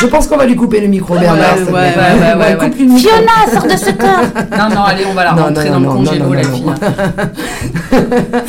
je 0.00 0.06
pense 0.06 0.26
qu'on 0.26 0.36
va 0.36 0.46
lui 0.46 0.56
couper 0.56 0.80
le 0.80 0.88
micro, 0.88 1.14
Bernard. 1.14 1.56
Ouais, 1.58 1.72
ouais, 1.72 1.72
ouais, 1.72 2.34
ouais, 2.34 2.56
ouais. 2.60 2.98
Fiona, 2.98 3.52
sors 3.52 3.64
de 3.64 3.76
ce 3.76 3.90
corps. 3.92 4.58
Non, 4.58 4.74
non, 4.74 4.82
allez, 4.82 5.04
on 5.08 5.14
va 5.14 5.24
la 5.24 5.32
Non, 5.32 5.42
rentrer 5.44 5.70
non, 5.70 5.80
dans 5.80 5.80
non, 5.80 6.00
le 6.02 6.06
congélo, 6.06 6.24
non, 6.26 6.32
la 6.32 6.42
fille. 6.42 6.64
non. 7.92 8.40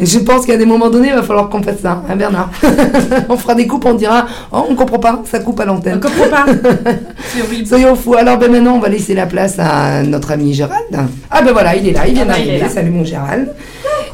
Je 0.00 0.18
pense 0.18 0.46
qu'à 0.46 0.56
des 0.56 0.66
moments 0.66 0.90
donnés, 0.90 1.08
il 1.08 1.14
va 1.14 1.22
falloir 1.22 1.48
qu'on 1.48 1.62
fasse 1.62 1.80
ça, 1.82 2.02
hein, 2.08 2.16
Bernard. 2.16 2.50
on 3.28 3.36
fera 3.36 3.54
des 3.54 3.66
coupes, 3.66 3.84
on 3.84 3.94
dira, 3.94 4.26
oh, 4.50 4.66
on 4.68 4.74
comprend 4.74 4.98
pas, 4.98 5.22
ça 5.30 5.38
coupe 5.40 5.60
à 5.60 5.64
l'antenne. 5.64 5.98
On 5.98 6.08
comprend 6.08 6.28
pas. 6.28 6.46
C'est 7.32 7.42
horrible. 7.42 7.66
Soyons 7.66 7.94
fous. 7.94 8.14
Alors 8.14 8.38
ben 8.38 8.50
maintenant, 8.50 8.74
on 8.74 8.80
va 8.80 8.88
laisser 8.88 9.14
la 9.14 9.26
place 9.26 9.56
à 9.58 10.02
notre 10.02 10.32
ami 10.32 10.54
Gérald. 10.54 10.82
Ah 11.30 11.42
ben 11.42 11.52
voilà, 11.52 11.76
il 11.76 11.86
est 11.88 11.92
là, 11.92 12.06
il 12.06 12.14
vient 12.14 12.24
Ah 12.28 12.38
est 12.38 12.44
d'arriver. 12.46 12.68
Salut 12.68 12.90
mon 12.90 13.04
Gérald. 13.04 13.41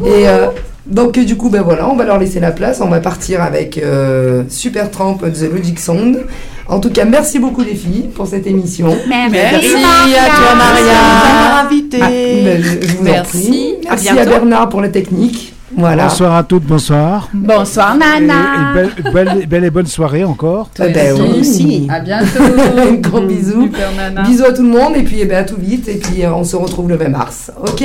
Et 0.04 0.28
euh, 0.28 0.46
donc 0.86 1.18
du 1.18 1.36
coup, 1.36 1.50
ben 1.50 1.62
voilà, 1.62 1.88
on 1.88 1.96
va 1.96 2.04
leur 2.04 2.18
laisser 2.18 2.40
la 2.40 2.50
place. 2.50 2.80
On 2.80 2.88
va 2.88 3.00
partir 3.00 3.42
avec 3.42 3.78
euh, 3.78 4.44
Super 4.48 4.90
Tramp 4.90 5.18
The 5.18 5.50
Logic 5.52 5.78
Sound. 5.78 6.24
En 6.66 6.80
tout 6.80 6.90
cas, 6.90 7.04
merci 7.04 7.38
beaucoup 7.38 7.62
les 7.62 7.74
filles 7.74 8.08
pour 8.14 8.26
cette 8.26 8.46
émission. 8.46 8.88
Merci, 9.08 9.30
Merci 9.32 9.72
Maria. 9.72 10.22
à 10.22 10.36
toi, 10.36 10.54
Maria. 10.54 11.64
invité. 11.64 11.98
Ah, 12.02 12.08
ben, 12.10 12.62
je, 12.62 12.86
je 12.86 12.92
vous 12.96 13.00
en 13.00 13.04
Merci. 13.04 13.48
prie. 13.48 13.74
À 13.88 13.90
Merci 13.92 14.08
à. 14.10 14.24
Bernard 14.26 14.68
pour 14.68 14.80
la 14.82 14.88
technique. 14.88 15.54
Voilà. 15.76 16.04
Bonsoir 16.04 16.34
à 16.34 16.42
toutes, 16.44 16.64
bonsoir. 16.64 17.28
Bonsoir, 17.34 17.94
Et, 17.94 17.98
Nana. 17.98 18.34
et 18.34 18.74
belle, 18.74 19.12
belle- 19.12 19.46
belle 19.46 19.64
et 19.64 19.70
bonne 19.70 19.86
soirée 19.86 20.24
encore. 20.24 20.70
Eh 20.82 20.88
ben, 20.92 21.16
Toi 21.16 21.26
aussi. 21.38 21.86
À 21.90 22.00
bientôt. 22.00 22.42
Un 22.78 22.94
gros 22.94 23.20
bisou. 23.20 23.62
Super 23.64 23.92
nana. 23.96 24.22
Bisous 24.22 24.44
à 24.44 24.52
tout 24.52 24.62
le 24.62 24.68
monde 24.70 24.96
et 24.96 25.02
puis 25.02 25.18
eh 25.20 25.26
ben, 25.26 25.38
à 25.38 25.44
tout 25.44 25.56
vite 25.58 25.86
et 25.88 25.96
puis 25.98 26.24
euh, 26.24 26.32
on 26.32 26.44
se 26.44 26.56
retrouve 26.56 26.88
le 26.88 26.96
20 26.96 27.08
mars. 27.08 27.52
Ok? 27.60 27.84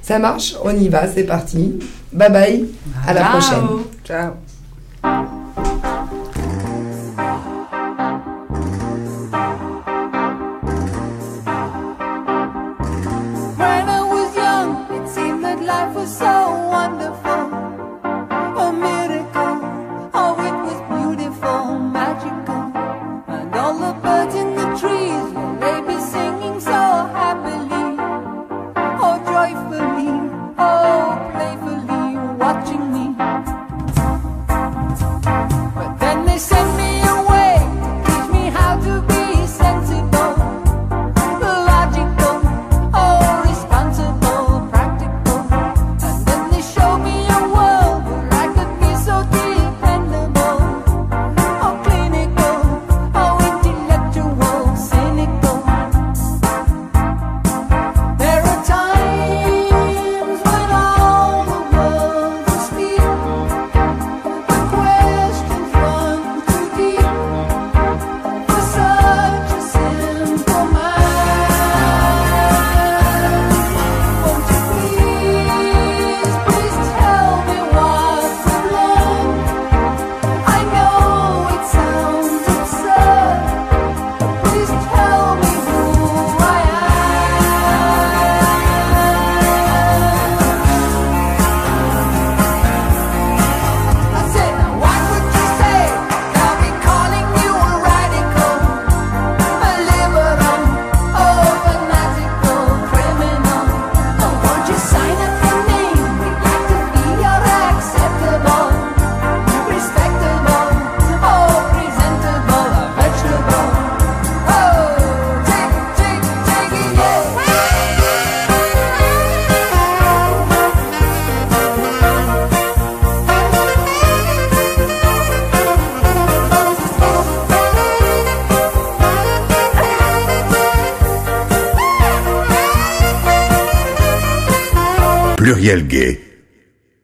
Ça 0.00 0.18
marche? 0.18 0.54
On 0.64 0.70
y 0.76 0.88
va, 0.88 1.08
c'est 1.08 1.24
parti. 1.24 1.78
Bye 2.12 2.30
bye. 2.32 2.64
À 3.06 3.12
la 3.14 3.20
Ciao. 3.22 3.30
prochaine. 3.32 3.66
Ciao. 5.02 5.24